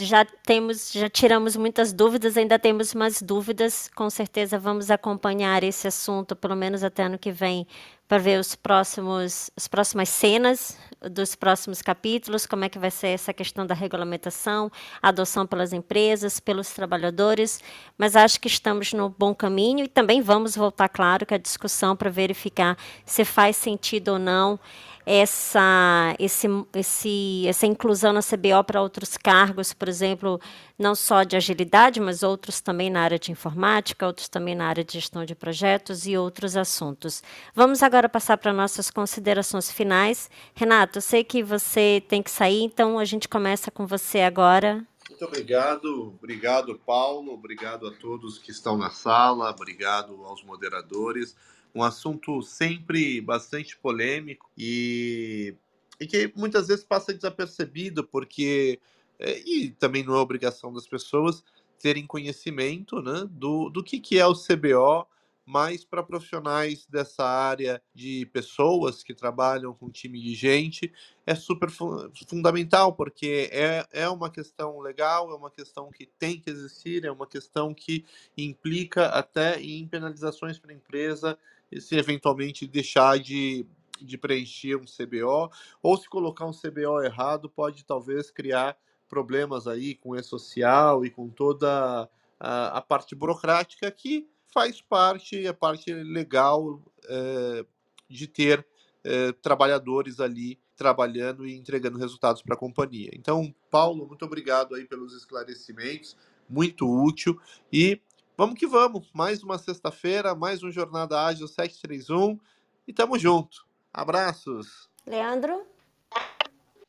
já 0.00 0.24
temos, 0.24 0.92
já 0.92 1.08
tiramos 1.08 1.56
muitas 1.56 1.92
dúvidas, 1.92 2.36
ainda 2.36 2.58
temos 2.58 2.94
mais 2.94 3.20
dúvidas. 3.20 3.88
Com 3.94 4.08
certeza 4.08 4.58
vamos 4.58 4.90
acompanhar 4.90 5.64
esse 5.64 5.88
assunto, 5.88 6.36
pelo 6.36 6.54
menos 6.54 6.84
até 6.84 7.04
ano 7.04 7.18
que 7.18 7.32
vem, 7.32 7.66
para 8.12 8.18
ver 8.18 8.38
os 8.38 8.54
próximos, 8.54 9.50
as 9.56 9.66
próximas 9.66 10.10
cenas 10.10 10.76
dos 11.10 11.34
próximos 11.34 11.80
capítulos, 11.80 12.44
como 12.44 12.62
é 12.62 12.68
que 12.68 12.78
vai 12.78 12.90
ser 12.90 13.06
essa 13.06 13.32
questão 13.32 13.66
da 13.66 13.74
regulamentação, 13.74 14.70
adoção 15.00 15.46
pelas 15.46 15.72
empresas, 15.72 16.38
pelos 16.38 16.68
trabalhadores. 16.72 17.58
Mas 17.96 18.14
acho 18.14 18.38
que 18.38 18.48
estamos 18.48 18.92
no 18.92 19.08
bom 19.08 19.34
caminho 19.34 19.86
e 19.86 19.88
também 19.88 20.20
vamos 20.20 20.54
voltar, 20.54 20.90
claro, 20.90 21.24
com 21.24 21.34
a 21.34 21.38
discussão 21.38 21.96
para 21.96 22.10
verificar 22.10 22.76
se 23.06 23.24
faz 23.24 23.56
sentido 23.56 24.08
ou 24.08 24.18
não 24.18 24.60
essa, 25.04 26.14
esse, 26.18 26.46
esse, 26.74 27.46
essa 27.46 27.66
inclusão 27.66 28.12
na 28.12 28.20
CBO 28.20 28.62
para 28.64 28.80
outros 28.80 29.16
cargos, 29.16 29.72
por 29.72 29.88
exemplo, 29.88 30.40
não 30.78 30.94
só 30.94 31.24
de 31.24 31.36
agilidade, 31.36 32.00
mas 32.00 32.22
outros 32.22 32.60
também 32.60 32.88
na 32.88 33.00
área 33.00 33.18
de 33.18 33.32
informática, 33.32 34.06
outros 34.06 34.28
também 34.28 34.54
na 34.54 34.66
área 34.66 34.84
de 34.84 34.92
gestão 34.92 35.24
de 35.24 35.34
projetos 35.34 36.06
e 36.06 36.16
outros 36.16 36.56
assuntos. 36.56 37.22
Vamos 37.54 37.82
agora 37.82 38.08
passar 38.08 38.38
para 38.38 38.52
nossas 38.52 38.90
considerações 38.90 39.70
finais. 39.70 40.30
Renato, 40.54 40.98
eu 40.98 41.02
sei 41.02 41.24
que 41.24 41.42
você 41.42 42.02
tem 42.08 42.22
que 42.22 42.30
sair, 42.30 42.62
então 42.62 42.98
a 42.98 43.04
gente 43.04 43.28
começa 43.28 43.70
com 43.70 43.86
você 43.86 44.20
agora. 44.20 44.86
Muito 45.08 45.24
obrigado, 45.24 46.14
obrigado 46.18 46.78
Paulo, 46.86 47.32
obrigado 47.32 47.86
a 47.86 47.92
todos 47.92 48.38
que 48.38 48.50
estão 48.50 48.76
na 48.76 48.90
sala, 48.90 49.50
obrigado 49.50 50.24
aos 50.24 50.42
moderadores 50.44 51.36
um 51.74 51.82
assunto 51.82 52.42
sempre 52.42 53.20
bastante 53.20 53.76
polêmico 53.76 54.50
e, 54.56 55.54
e 55.98 56.06
que 56.06 56.32
muitas 56.36 56.68
vezes 56.68 56.84
passa 56.84 57.14
desapercebido, 57.14 58.04
porque, 58.04 58.78
é, 59.18 59.40
e 59.40 59.70
também 59.70 60.02
não 60.02 60.14
é 60.14 60.18
obrigação 60.18 60.72
das 60.72 60.86
pessoas 60.86 61.42
terem 61.78 62.06
conhecimento 62.06 63.02
né, 63.02 63.26
do, 63.30 63.68
do 63.68 63.82
que, 63.82 63.98
que 63.98 64.18
é 64.18 64.26
o 64.26 64.34
CBO, 64.34 65.06
mas 65.44 65.84
para 65.84 66.02
profissionais 66.02 66.86
dessa 66.86 67.24
área 67.24 67.82
de 67.92 68.26
pessoas 68.26 69.02
que 69.02 69.12
trabalham 69.12 69.74
com 69.74 69.90
time 69.90 70.20
de 70.20 70.34
gente, 70.34 70.92
é 71.26 71.34
super 71.34 71.68
fundamental, 71.68 72.92
porque 72.92 73.50
é, 73.50 73.84
é 73.90 74.08
uma 74.08 74.30
questão 74.30 74.78
legal, 74.78 75.30
é 75.32 75.34
uma 75.34 75.50
questão 75.50 75.90
que 75.90 76.06
tem 76.06 76.38
que 76.38 76.48
existir, 76.48 77.04
é 77.04 77.10
uma 77.10 77.26
questão 77.26 77.74
que 77.74 78.04
implica 78.38 79.06
até 79.06 79.60
em 79.60 79.86
penalizações 79.88 80.58
para 80.58 80.70
a 80.70 80.76
empresa 80.76 81.36
se 81.80 81.96
eventualmente 81.96 82.66
deixar 82.66 83.18
de, 83.18 83.66
de 84.00 84.18
preencher 84.18 84.76
um 84.76 84.84
CBO, 84.84 85.50
ou 85.82 85.96
se 85.96 86.08
colocar 86.08 86.46
um 86.46 86.52
CBO 86.52 87.02
errado, 87.02 87.48
pode 87.48 87.84
talvez 87.84 88.30
criar 88.30 88.76
problemas 89.08 89.66
aí 89.66 89.94
com 89.94 90.16
e 90.16 90.22
social 90.22 91.04
e 91.04 91.10
com 91.10 91.28
toda 91.28 92.08
a, 92.40 92.78
a 92.78 92.80
parte 92.80 93.14
burocrática 93.14 93.90
que 93.90 94.26
faz 94.52 94.80
parte, 94.80 95.46
a 95.46 95.54
parte 95.54 95.92
legal 95.92 96.80
é, 97.08 97.64
de 98.08 98.26
ter 98.26 98.66
é, 99.04 99.32
trabalhadores 99.32 100.20
ali 100.20 100.58
trabalhando 100.76 101.46
e 101.46 101.54
entregando 101.54 101.98
resultados 101.98 102.42
para 102.42 102.54
a 102.54 102.58
companhia. 102.58 103.10
Então, 103.14 103.54
Paulo, 103.70 104.06
muito 104.06 104.24
obrigado 104.24 104.74
aí 104.74 104.84
pelos 104.84 105.14
esclarecimentos, 105.14 106.16
muito 106.48 106.88
útil 106.88 107.40
e 107.72 108.00
Vamos 108.42 108.58
que 108.58 108.66
vamos. 108.66 109.08
Mais 109.12 109.40
uma 109.44 109.56
sexta-feira, 109.56 110.34
mais 110.34 110.64
um 110.64 110.70
Jornada 110.72 111.24
Ágil 111.24 111.46
731 111.46 112.40
e 112.88 112.92
tamo 112.92 113.16
junto. 113.16 113.64
Abraços. 113.94 114.90
Leandro? 115.06 115.64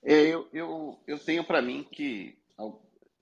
É, 0.01 0.19
eu, 0.19 0.49
eu, 0.51 0.99
eu 1.05 1.19
tenho 1.19 1.43
para 1.43 1.61
mim 1.61 1.87
que 1.91 2.35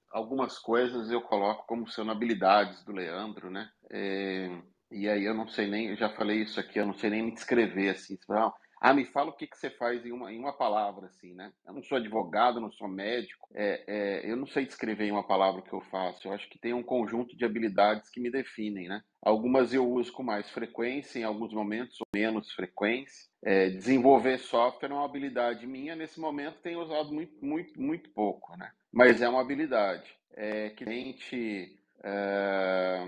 algumas 0.09 0.57
coisas 0.57 1.11
eu 1.11 1.19
coloco 1.19 1.67
como 1.67 1.91
sendo 1.91 2.09
habilidades 2.09 2.82
do 2.86 2.93
Leandro, 2.93 3.51
né? 3.51 3.69
É, 3.89 4.49
e 4.89 5.09
aí 5.09 5.25
eu 5.25 5.34
não 5.34 5.49
sei 5.49 5.67
nem, 5.67 5.89
eu 5.89 5.97
já 5.97 6.07
falei 6.07 6.41
isso 6.41 6.57
aqui, 6.57 6.79
eu 6.79 6.86
não 6.86 6.93
sei 6.93 7.09
nem 7.09 7.23
me 7.23 7.34
descrever 7.34 7.89
assim. 7.89 8.17
Não, 8.29 8.53
ah, 8.84 8.95
me 8.95 9.05
fala 9.05 9.29
o 9.29 9.34
que, 9.34 9.45
que 9.45 9.55
você 9.55 9.69
faz 9.69 10.03
em 10.03 10.11
uma, 10.11 10.34
em 10.34 10.39
uma 10.39 10.53
palavra, 10.53 11.05
assim, 11.05 11.36
né? 11.36 11.53
Eu 11.67 11.73
não 11.73 11.84
sou 11.84 11.99
advogado, 11.99 12.59
não 12.59 12.71
sou 12.71 12.88
médico, 12.88 13.47
é, 13.53 13.84
é, 13.86 14.32
eu 14.32 14.36
não 14.36 14.47
sei 14.47 14.65
descrever 14.65 15.05
em 15.05 15.11
uma 15.11 15.21
palavra 15.21 15.61
o 15.61 15.63
que 15.63 15.71
eu 15.71 15.82
faço. 15.82 16.27
Eu 16.27 16.34
acho 16.34 16.49
que 16.49 16.57
tem 16.57 16.73
um 16.73 16.82
conjunto 16.82 17.38
de 17.38 17.45
habilidades 17.45 18.09
que 18.09 18.19
me 18.19 18.32
definem, 18.32 18.88
né? 18.88 19.03
Algumas 19.21 19.71
eu 19.71 19.88
uso 19.88 20.11
com 20.11 20.23
mais 20.23 20.49
frequência, 20.49 21.19
em 21.19 21.23
alguns 21.23 21.53
momentos 21.53 22.01
ou 22.01 22.07
menos 22.11 22.51
frequência. 22.53 23.29
É, 23.43 23.69
desenvolver 23.69 24.39
software 24.39 24.89
é 24.89 24.93
uma 24.93 25.05
habilidade 25.05 25.67
minha, 25.67 25.95
nesse 25.95 26.19
momento 26.19 26.61
tenho 26.63 26.82
usado 26.82 27.13
muito, 27.13 27.34
muito, 27.45 27.79
muito 27.79 28.09
pouco, 28.09 28.57
né? 28.57 28.71
Mas 28.91 29.21
é 29.21 29.29
uma 29.29 29.41
habilidade. 29.41 30.11
É, 30.34 30.71
cliente, 30.71 31.77
é, 32.03 33.03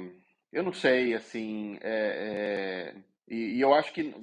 eu 0.52 0.62
não 0.62 0.72
sei, 0.72 1.16
assim, 1.16 1.80
é, 1.82 2.94
é 2.94 3.13
e, 3.34 3.58
e, 3.58 3.62
eu 3.62 3.74
acho 3.74 3.92
que 3.92 4.14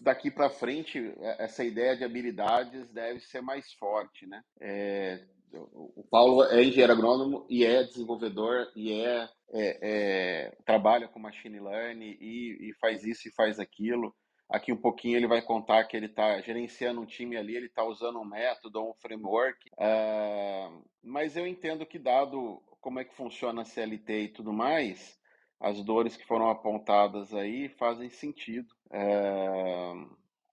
daqui 0.00 0.30
para 0.30 0.48
frente 0.48 1.12
é, 1.18 1.44
essa 1.44 1.64
ideia 1.64 1.96
de 1.96 2.04
habilidades 2.04 2.88
deve 2.92 3.18
ser 3.18 3.40
mais 3.40 3.72
forte, 3.72 4.26
né? 4.26 4.42
É, 4.60 5.24
o 5.52 6.04
Paulo 6.08 6.44
é 6.44 6.62
engenheiro 6.62 6.92
agrônomo 6.92 7.44
e 7.50 7.64
é 7.64 7.82
desenvolvedor 7.82 8.70
e 8.76 8.92
é, 8.92 9.28
é, 9.52 9.78
é 9.82 10.56
trabalha 10.64 11.08
com 11.08 11.18
machine 11.18 11.58
learning 11.58 12.16
e, 12.20 12.68
e, 12.68 12.74
faz 12.80 13.04
isso 13.04 13.26
e 13.26 13.32
faz 13.32 13.58
aquilo. 13.58 14.14
Aqui 14.48 14.72
um 14.72 14.76
pouquinho 14.76 15.16
ele 15.16 15.26
vai 15.26 15.42
contar 15.42 15.84
que 15.84 15.96
ele 15.96 16.06
está 16.06 16.40
gerenciando 16.40 17.00
um 17.00 17.06
time 17.06 17.36
ali, 17.36 17.56
ele 17.56 17.66
está 17.66 17.84
usando 17.84 18.20
um 18.20 18.24
método, 18.24 18.82
um 18.82 18.94
framework. 18.94 19.58
Uh, 19.72 20.84
mas 21.02 21.36
eu 21.36 21.46
entendo 21.46 21.86
que 21.86 21.98
dado 21.98 22.62
como 22.80 23.00
é 23.00 23.04
que 23.04 23.14
funciona 23.14 23.62
a 23.62 23.64
CLT 23.64 24.22
e 24.22 24.28
tudo 24.28 24.52
mais, 24.52 25.19
as 25.60 25.82
dores 25.84 26.16
que 26.16 26.26
foram 26.26 26.48
apontadas 26.48 27.34
aí 27.34 27.68
fazem 27.68 28.08
sentido. 28.08 28.74
É, 28.90 29.92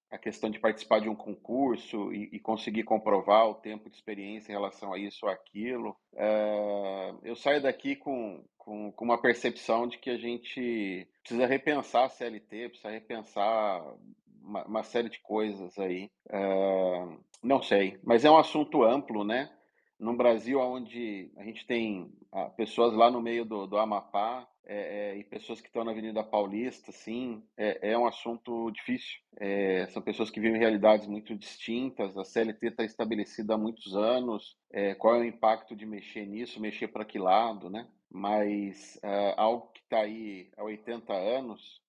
a 0.09 0.17
questão 0.17 0.49
de 0.49 0.59
participar 0.59 0.99
de 0.99 1.09
um 1.09 1.15
concurso 1.15 2.13
e, 2.13 2.29
e, 2.31 2.39
conseguir 2.39 2.83
comprovar 2.83 3.49
o 3.49 3.55
tempo 3.55 3.89
de 3.89 3.95
experiência 3.95 4.51
em 4.51 4.55
relação 4.55 4.93
a 4.93 4.97
isso 4.97 5.25
ou 5.25 5.31
aquilo. 5.31 5.95
É, 6.15 7.13
eu 7.23 7.35
saio 7.35 7.61
daqui 7.61 7.95
com, 7.95 8.43
com, 8.57 8.91
com, 8.91 9.05
uma 9.05 9.21
percepção 9.21 9.87
de 9.87 9.97
que 9.97 10.09
a 10.09 10.17
gente 10.17 11.07
precisa 11.21 11.45
repensar 11.45 12.05
a 12.05 12.09
CLT, 12.09 12.69
precisa 12.69 12.89
repensar 12.89 13.83
uma, 14.41 14.63
uma 14.65 14.83
série 14.83 15.09
de 15.09 15.19
coisas 15.19 15.77
aí. 15.77 16.09
É, 16.29 17.07
não 17.43 17.61
sei, 17.61 17.99
mas 18.03 18.23
é 18.23 18.31
um 18.31 18.37
assunto 18.37 18.83
amplo, 18.83 19.23
né? 19.23 19.51
Num 19.99 20.15
Brasil 20.15 20.59
onde 20.59 21.31
a 21.37 21.43
gente 21.43 21.65
tem 21.65 22.13
ah, 22.31 22.49
pessoas 22.49 22.93
lá 22.93 23.09
no 23.09 23.21
meio 23.21 23.43
do, 23.43 23.65
do 23.65 23.77
Amapá 23.77 24.47
é, 24.69 25.11
é, 25.13 25.17
e 25.17 25.23
pessoas 25.23 25.61
que 25.61 25.67
estão 25.67 25.85
na 25.85 25.91
Avenida 25.91 26.21
Paulista, 26.21 26.91
sim, 26.91 27.41
é, 27.55 27.91
é 27.91 27.97
um 27.97 28.05
assunto 28.05 28.69
difícil. 28.71 29.17
É, 29.39 29.87
são 29.91 30.01
pessoas 30.01 30.29
que 30.29 30.41
vivem 30.41 30.59
realidades 30.59 31.07
muito 31.07 31.33
distintas. 31.35 32.17
A 32.17 32.25
CLT 32.25 32.67
está 32.67 32.83
estabelecida 32.83 33.53
há 33.53 33.57
muitos 33.57 33.95
anos. 33.95 34.57
É, 34.69 34.93
qual 34.93 35.15
é 35.15 35.19
o 35.19 35.23
impacto 35.23 35.73
de 35.73 35.85
mexer 35.85 36.25
nisso? 36.25 36.59
Mexer 36.59 36.89
para 36.89 37.05
que 37.05 37.17
lado, 37.17 37.69
né? 37.69 37.87
Mas 38.11 38.99
é, 39.01 39.33
algo 39.37 39.71
que 39.73 39.79
está 39.79 39.99
aí 39.99 40.49
há 40.57 40.63
80 40.63 41.13
anos, 41.13 41.81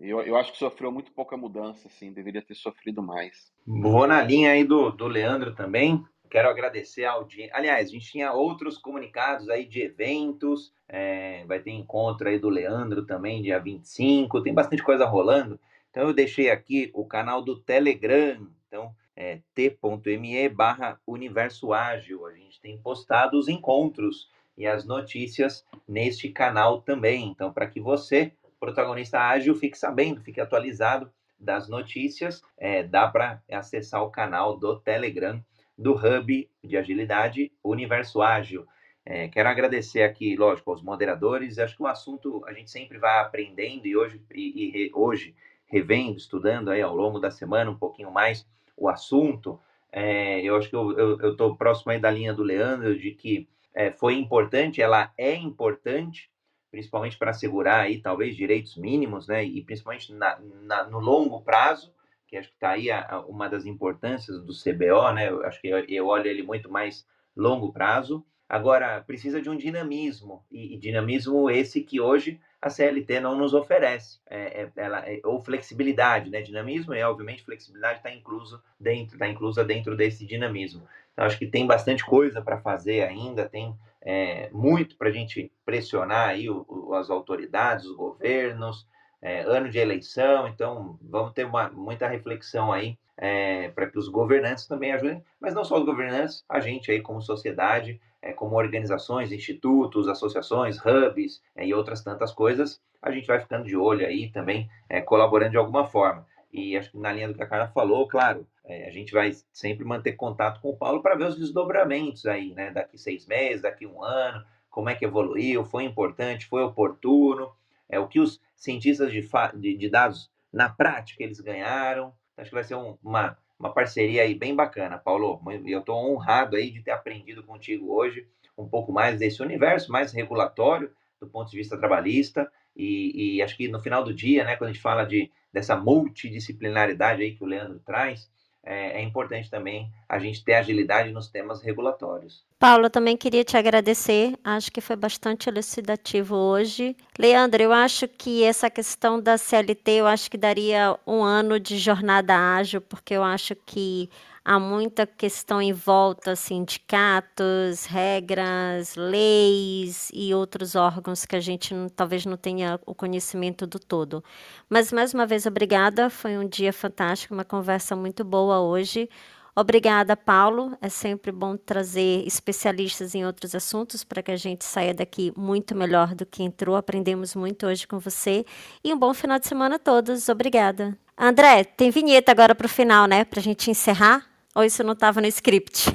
eu, 0.00 0.20
eu 0.22 0.36
acho 0.36 0.52
que 0.52 0.58
sofreu 0.58 0.92
muito 0.92 1.10
pouca 1.12 1.36
mudança, 1.36 1.88
assim, 1.88 2.12
deveria 2.12 2.42
ter 2.42 2.54
sofrido 2.54 3.02
mais. 3.02 3.52
Vou 3.66 4.06
na 4.06 4.22
linha 4.22 4.50
aí 4.50 4.64
do, 4.64 4.90
do 4.90 5.06
Leandro 5.06 5.54
também. 5.54 6.04
Quero 6.30 6.48
agradecer 6.48 7.04
a 7.04 7.12
audiência. 7.12 7.54
Aliás, 7.54 7.88
a 7.88 7.92
gente 7.92 8.10
tinha 8.10 8.32
outros 8.32 8.78
comunicados 8.78 9.48
aí 9.48 9.64
de 9.64 9.82
eventos. 9.82 10.72
É, 10.88 11.44
vai 11.46 11.60
ter 11.60 11.72
encontro 11.72 12.28
aí 12.28 12.38
do 12.38 12.48
Leandro 12.48 13.04
também, 13.04 13.42
dia 13.42 13.58
25. 13.58 14.42
Tem 14.42 14.54
bastante 14.54 14.82
coisa 14.82 15.04
rolando. 15.04 15.58
Então 15.90 16.08
eu 16.08 16.14
deixei 16.14 16.50
aqui 16.50 16.90
o 16.94 17.04
canal 17.04 17.42
do 17.42 17.58
Telegram. 17.58 18.46
Então, 18.66 18.94
é 19.16 19.40
t.me 19.54 20.48
barra 20.50 21.00
Universo 21.06 21.72
Ágil. 21.72 22.26
A 22.26 22.32
gente 22.34 22.60
tem 22.60 22.76
postado 22.76 23.38
os 23.38 23.48
encontros 23.48 24.28
e 24.56 24.66
as 24.66 24.84
notícias 24.84 25.64
neste 25.88 26.28
canal 26.28 26.82
também. 26.82 27.28
Então, 27.28 27.52
para 27.52 27.66
que 27.66 27.80
você, 27.80 28.32
protagonista 28.58 29.20
ágil, 29.20 29.54
fique 29.54 29.78
sabendo, 29.78 30.22
fique 30.22 30.40
atualizado 30.40 31.10
das 31.38 31.68
notícias, 31.68 32.42
é, 32.56 32.82
dá 32.82 33.08
para 33.08 33.42
acessar 33.50 34.02
o 34.02 34.10
canal 34.10 34.56
do 34.56 34.78
Telegram 34.80 35.42
do 35.76 35.94
Hub 35.94 36.50
de 36.62 36.76
Agilidade 36.76 37.52
Universo 37.62 38.22
Ágil. 38.22 38.66
É, 39.04 39.28
quero 39.28 39.48
agradecer 39.48 40.02
aqui, 40.02 40.34
lógico, 40.36 40.70
aos 40.70 40.82
moderadores. 40.82 41.58
Acho 41.58 41.76
que 41.76 41.82
o 41.82 41.86
assunto 41.86 42.44
a 42.46 42.52
gente 42.52 42.70
sempre 42.70 42.98
vai 42.98 43.20
aprendendo 43.20 43.86
e 43.86 43.96
hoje, 43.96 44.20
e, 44.34 44.86
e 44.86 44.90
hoje 44.94 45.34
revendo, 45.66 46.16
estudando 46.16 46.70
aí 46.70 46.82
ao 46.82 46.94
longo 46.94 47.18
da 47.18 47.30
semana 47.30 47.70
um 47.70 47.76
pouquinho 47.76 48.10
mais 48.10 48.46
o 48.76 48.88
assunto. 48.88 49.60
É, 49.92 50.42
eu 50.42 50.56
acho 50.56 50.68
que 50.68 50.76
eu 50.76 51.30
estou 51.30 51.56
próximo 51.56 51.92
aí 51.92 52.00
da 52.00 52.10
linha 52.10 52.34
do 52.34 52.42
Leandro 52.42 52.98
de 52.98 53.12
que 53.12 53.48
é, 53.74 53.90
foi 53.92 54.14
importante, 54.14 54.82
ela 54.82 55.12
é 55.16 55.34
importante, 55.34 56.30
principalmente 56.70 57.16
para 57.16 57.30
assegurar 57.30 57.80
aí 57.80 58.00
talvez 58.00 58.34
direitos 58.34 58.76
mínimos, 58.76 59.28
né? 59.28 59.44
E 59.44 59.62
principalmente 59.62 60.12
na, 60.12 60.38
na, 60.62 60.84
no 60.84 60.98
longo 60.98 61.42
prazo, 61.42 61.92
que 62.26 62.36
acho 62.36 62.48
que 62.48 62.54
está 62.54 62.70
aí 62.70 62.90
a, 62.90 63.06
a, 63.08 63.20
uma 63.20 63.48
das 63.48 63.64
importâncias 63.64 64.42
do 64.42 64.52
CBO, 64.52 65.12
né? 65.12 65.28
Eu 65.28 65.44
acho 65.44 65.60
que 65.60 65.68
eu, 65.68 65.78
eu 65.88 66.06
olho 66.06 66.26
ele 66.26 66.42
muito 66.42 66.70
mais 66.70 67.06
longo 67.36 67.72
prazo. 67.72 68.24
Agora, 68.48 69.00
precisa 69.00 69.42
de 69.42 69.50
um 69.50 69.56
dinamismo, 69.56 70.44
e, 70.50 70.74
e 70.74 70.78
dinamismo 70.78 71.50
esse 71.50 71.82
que 71.82 72.00
hoje 72.00 72.40
a 72.62 72.70
CLT 72.70 73.20
não 73.20 73.36
nos 73.36 73.54
oferece, 73.54 74.20
é, 74.28 74.62
é, 74.62 74.72
ela, 74.76 74.98
é, 75.00 75.20
ou 75.24 75.40
flexibilidade, 75.40 76.30
né? 76.30 76.40
Dinamismo 76.40 76.94
e, 76.94 77.02
obviamente, 77.02 77.44
flexibilidade 77.44 77.98
está 77.98 78.10
incluso 78.12 78.62
dentro, 78.78 79.18
tá 79.18 79.28
inclusa 79.28 79.64
dentro 79.64 79.96
desse 79.96 80.24
dinamismo. 80.24 80.86
Então, 81.12 81.24
acho 81.24 81.38
que 81.38 81.46
tem 81.46 81.66
bastante 81.66 82.04
coisa 82.04 82.42
para 82.42 82.60
fazer 82.60 83.02
ainda, 83.02 83.48
tem 83.48 83.74
é, 84.02 84.48
muito 84.52 84.96
para 84.96 85.08
a 85.08 85.12
gente 85.12 85.50
pressionar 85.64 86.28
aí 86.28 86.48
o, 86.48 86.64
o, 86.68 86.94
as 86.94 87.10
autoridades, 87.10 87.84
os 87.86 87.96
governos, 87.96 88.86
é, 89.20 89.40
ano 89.40 89.68
de 89.68 89.78
eleição, 89.78 90.48
então 90.48 90.98
vamos 91.02 91.32
ter 91.32 91.44
uma, 91.44 91.68
muita 91.70 92.06
reflexão 92.06 92.72
aí 92.72 92.98
é, 93.16 93.68
para 93.70 93.86
que 93.86 93.98
os 93.98 94.08
governantes 94.08 94.66
também 94.66 94.92
ajudem, 94.92 95.24
mas 95.40 95.54
não 95.54 95.64
só 95.64 95.78
os 95.78 95.86
governantes, 95.86 96.44
a 96.48 96.60
gente 96.60 96.90
aí 96.90 97.00
como 97.00 97.20
sociedade, 97.22 98.00
é, 98.20 98.32
como 98.32 98.56
organizações, 98.56 99.32
institutos, 99.32 100.08
associações, 100.08 100.78
hubs 100.78 101.42
é, 101.54 101.66
e 101.66 101.72
outras 101.72 102.02
tantas 102.02 102.32
coisas, 102.32 102.80
a 103.00 103.10
gente 103.10 103.26
vai 103.26 103.40
ficando 103.40 103.64
de 103.64 103.76
olho 103.76 104.06
aí 104.06 104.30
também, 104.30 104.68
é, 104.88 105.00
colaborando 105.00 105.52
de 105.52 105.56
alguma 105.56 105.86
forma. 105.86 106.26
E 106.52 106.76
acho 106.76 106.90
que 106.90 106.98
na 106.98 107.12
linha 107.12 107.28
do 107.28 107.34
que 107.34 107.42
a 107.42 107.46
Carla 107.46 107.68
falou, 107.68 108.08
claro, 108.08 108.46
é, 108.64 108.88
a 108.88 108.90
gente 108.90 109.12
vai 109.12 109.32
sempre 109.52 109.84
manter 109.84 110.12
contato 110.12 110.60
com 110.60 110.70
o 110.70 110.76
Paulo 110.76 111.02
para 111.02 111.14
ver 111.14 111.26
os 111.26 111.38
desdobramentos 111.38 112.26
aí, 112.26 112.54
né? 112.54 112.70
Daqui 112.70 112.98
seis 112.98 113.26
meses, 113.26 113.62
daqui 113.62 113.86
um 113.86 114.02
ano, 114.02 114.44
como 114.70 114.88
é 114.88 114.94
que 114.94 115.04
evoluiu, 115.04 115.64
foi 115.64 115.84
importante, 115.84 116.46
foi 116.46 116.62
oportuno, 116.62 117.52
é 117.88 117.98
o 117.98 118.08
que 118.08 118.20
os 118.20 118.40
cientistas 118.56 119.10
de, 119.12 119.26
de, 119.54 119.76
de 119.76 119.88
dados 119.88 120.30
na 120.52 120.68
prática 120.68 121.22
eles 121.22 121.40
ganharam. 121.40 122.12
Acho 122.36 122.50
que 122.50 122.54
vai 122.54 122.64
ser 122.64 122.74
um, 122.74 122.96
uma, 123.02 123.36
uma 123.58 123.72
parceria 123.72 124.22
aí 124.22 124.34
bem 124.34 124.54
bacana, 124.54 124.98
Paulo. 124.98 125.40
Eu 125.66 125.80
estou 125.80 125.96
honrado 125.96 126.56
aí 126.56 126.70
de 126.70 126.82
ter 126.82 126.90
aprendido 126.90 127.42
contigo 127.42 127.92
hoje 127.92 128.26
um 128.56 128.68
pouco 128.68 128.92
mais 128.92 129.18
desse 129.18 129.42
universo 129.42 129.92
mais 129.92 130.12
regulatório 130.12 130.90
do 131.20 131.26
ponto 131.26 131.50
de 131.50 131.56
vista 131.56 131.78
trabalhista 131.78 132.50
e, 132.74 133.36
e, 133.36 133.42
acho 133.42 133.56
que 133.56 133.68
no 133.68 133.80
final 133.80 134.04
do 134.04 134.12
dia, 134.12 134.44
né, 134.44 134.56
quando 134.56 134.68
a 134.68 134.72
gente 134.72 134.82
fala 134.82 135.04
de 135.04 135.30
dessa 135.50 135.74
multidisciplinaridade 135.74 137.22
aí 137.22 137.34
que 137.34 137.42
o 137.42 137.46
Leandro 137.46 137.80
traz, 137.80 138.30
é, 138.66 139.00
importante 139.00 139.48
também 139.48 139.90
a 140.08 140.18
gente 140.18 140.44
ter 140.44 140.54
agilidade 140.54 141.12
nos 141.12 141.28
temas 141.28 141.62
regulatórios. 141.62 142.44
Paulo, 142.58 142.90
também 142.90 143.16
queria 143.16 143.44
te 143.44 143.56
agradecer, 143.56 144.34
acho 144.42 144.72
que 144.72 144.80
foi 144.80 144.96
bastante 144.96 145.48
elucidativo 145.48 146.34
hoje. 146.34 146.96
Leandro, 147.18 147.62
eu 147.62 147.72
acho 147.72 148.08
que 148.08 148.42
essa 148.42 148.68
questão 148.68 149.20
da 149.20 149.38
CLT, 149.38 149.92
eu 149.92 150.06
acho 150.06 150.30
que 150.30 150.36
daria 150.36 150.98
um 151.06 151.22
ano 151.22 151.60
de 151.60 151.78
jornada 151.78 152.34
ágil, 152.56 152.80
porque 152.80 153.14
eu 153.14 153.22
acho 153.22 153.54
que 153.54 154.10
há 154.46 154.60
muita 154.60 155.04
questão 155.08 155.60
em 155.60 155.72
volta, 155.72 156.36
sindicatos, 156.36 157.84
regras, 157.84 158.94
leis 158.94 160.08
e 160.14 160.32
outros 160.32 160.76
órgãos 160.76 161.26
que 161.26 161.34
a 161.34 161.40
gente 161.40 161.74
não, 161.74 161.88
talvez 161.88 162.24
não 162.24 162.36
tenha 162.36 162.78
o 162.86 162.94
conhecimento 162.94 163.66
do 163.66 163.80
todo. 163.80 164.22
Mas 164.70 164.92
mais 164.92 165.12
uma 165.12 165.26
vez, 165.26 165.46
obrigada. 165.46 166.08
Foi 166.08 166.38
um 166.38 166.48
dia 166.48 166.72
fantástico, 166.72 167.34
uma 167.34 167.44
conversa 167.44 167.96
muito 167.96 168.22
boa 168.22 168.60
hoje. 168.60 169.10
Obrigada, 169.56 170.16
Paulo. 170.16 170.78
É 170.80 170.88
sempre 170.88 171.32
bom 171.32 171.56
trazer 171.56 172.24
especialistas 172.24 173.16
em 173.16 173.26
outros 173.26 173.52
assuntos 173.52 174.04
para 174.04 174.22
que 174.22 174.30
a 174.30 174.36
gente 174.36 174.64
saia 174.64 174.94
daqui 174.94 175.32
muito 175.36 175.74
melhor 175.74 176.14
do 176.14 176.24
que 176.24 176.44
entrou. 176.44 176.76
Aprendemos 176.76 177.34
muito 177.34 177.66
hoje 177.66 177.84
com 177.84 177.98
você. 177.98 178.44
E 178.84 178.94
um 178.94 178.98
bom 178.98 179.12
final 179.12 179.40
de 179.40 179.48
semana 179.48 179.74
a 179.74 179.78
todos. 179.78 180.28
Obrigada. 180.28 180.96
André, 181.18 181.64
tem 181.64 181.90
vinheta 181.90 182.30
agora 182.30 182.54
para 182.54 182.66
o 182.66 182.68
final, 182.68 183.08
né? 183.08 183.24
Para 183.24 183.40
a 183.40 183.42
gente 183.42 183.70
encerrar? 183.70 184.35
Ou 184.56 184.64
isso 184.64 184.82
não 184.82 184.94
estava 184.94 185.20
no 185.20 185.26
script? 185.26 185.94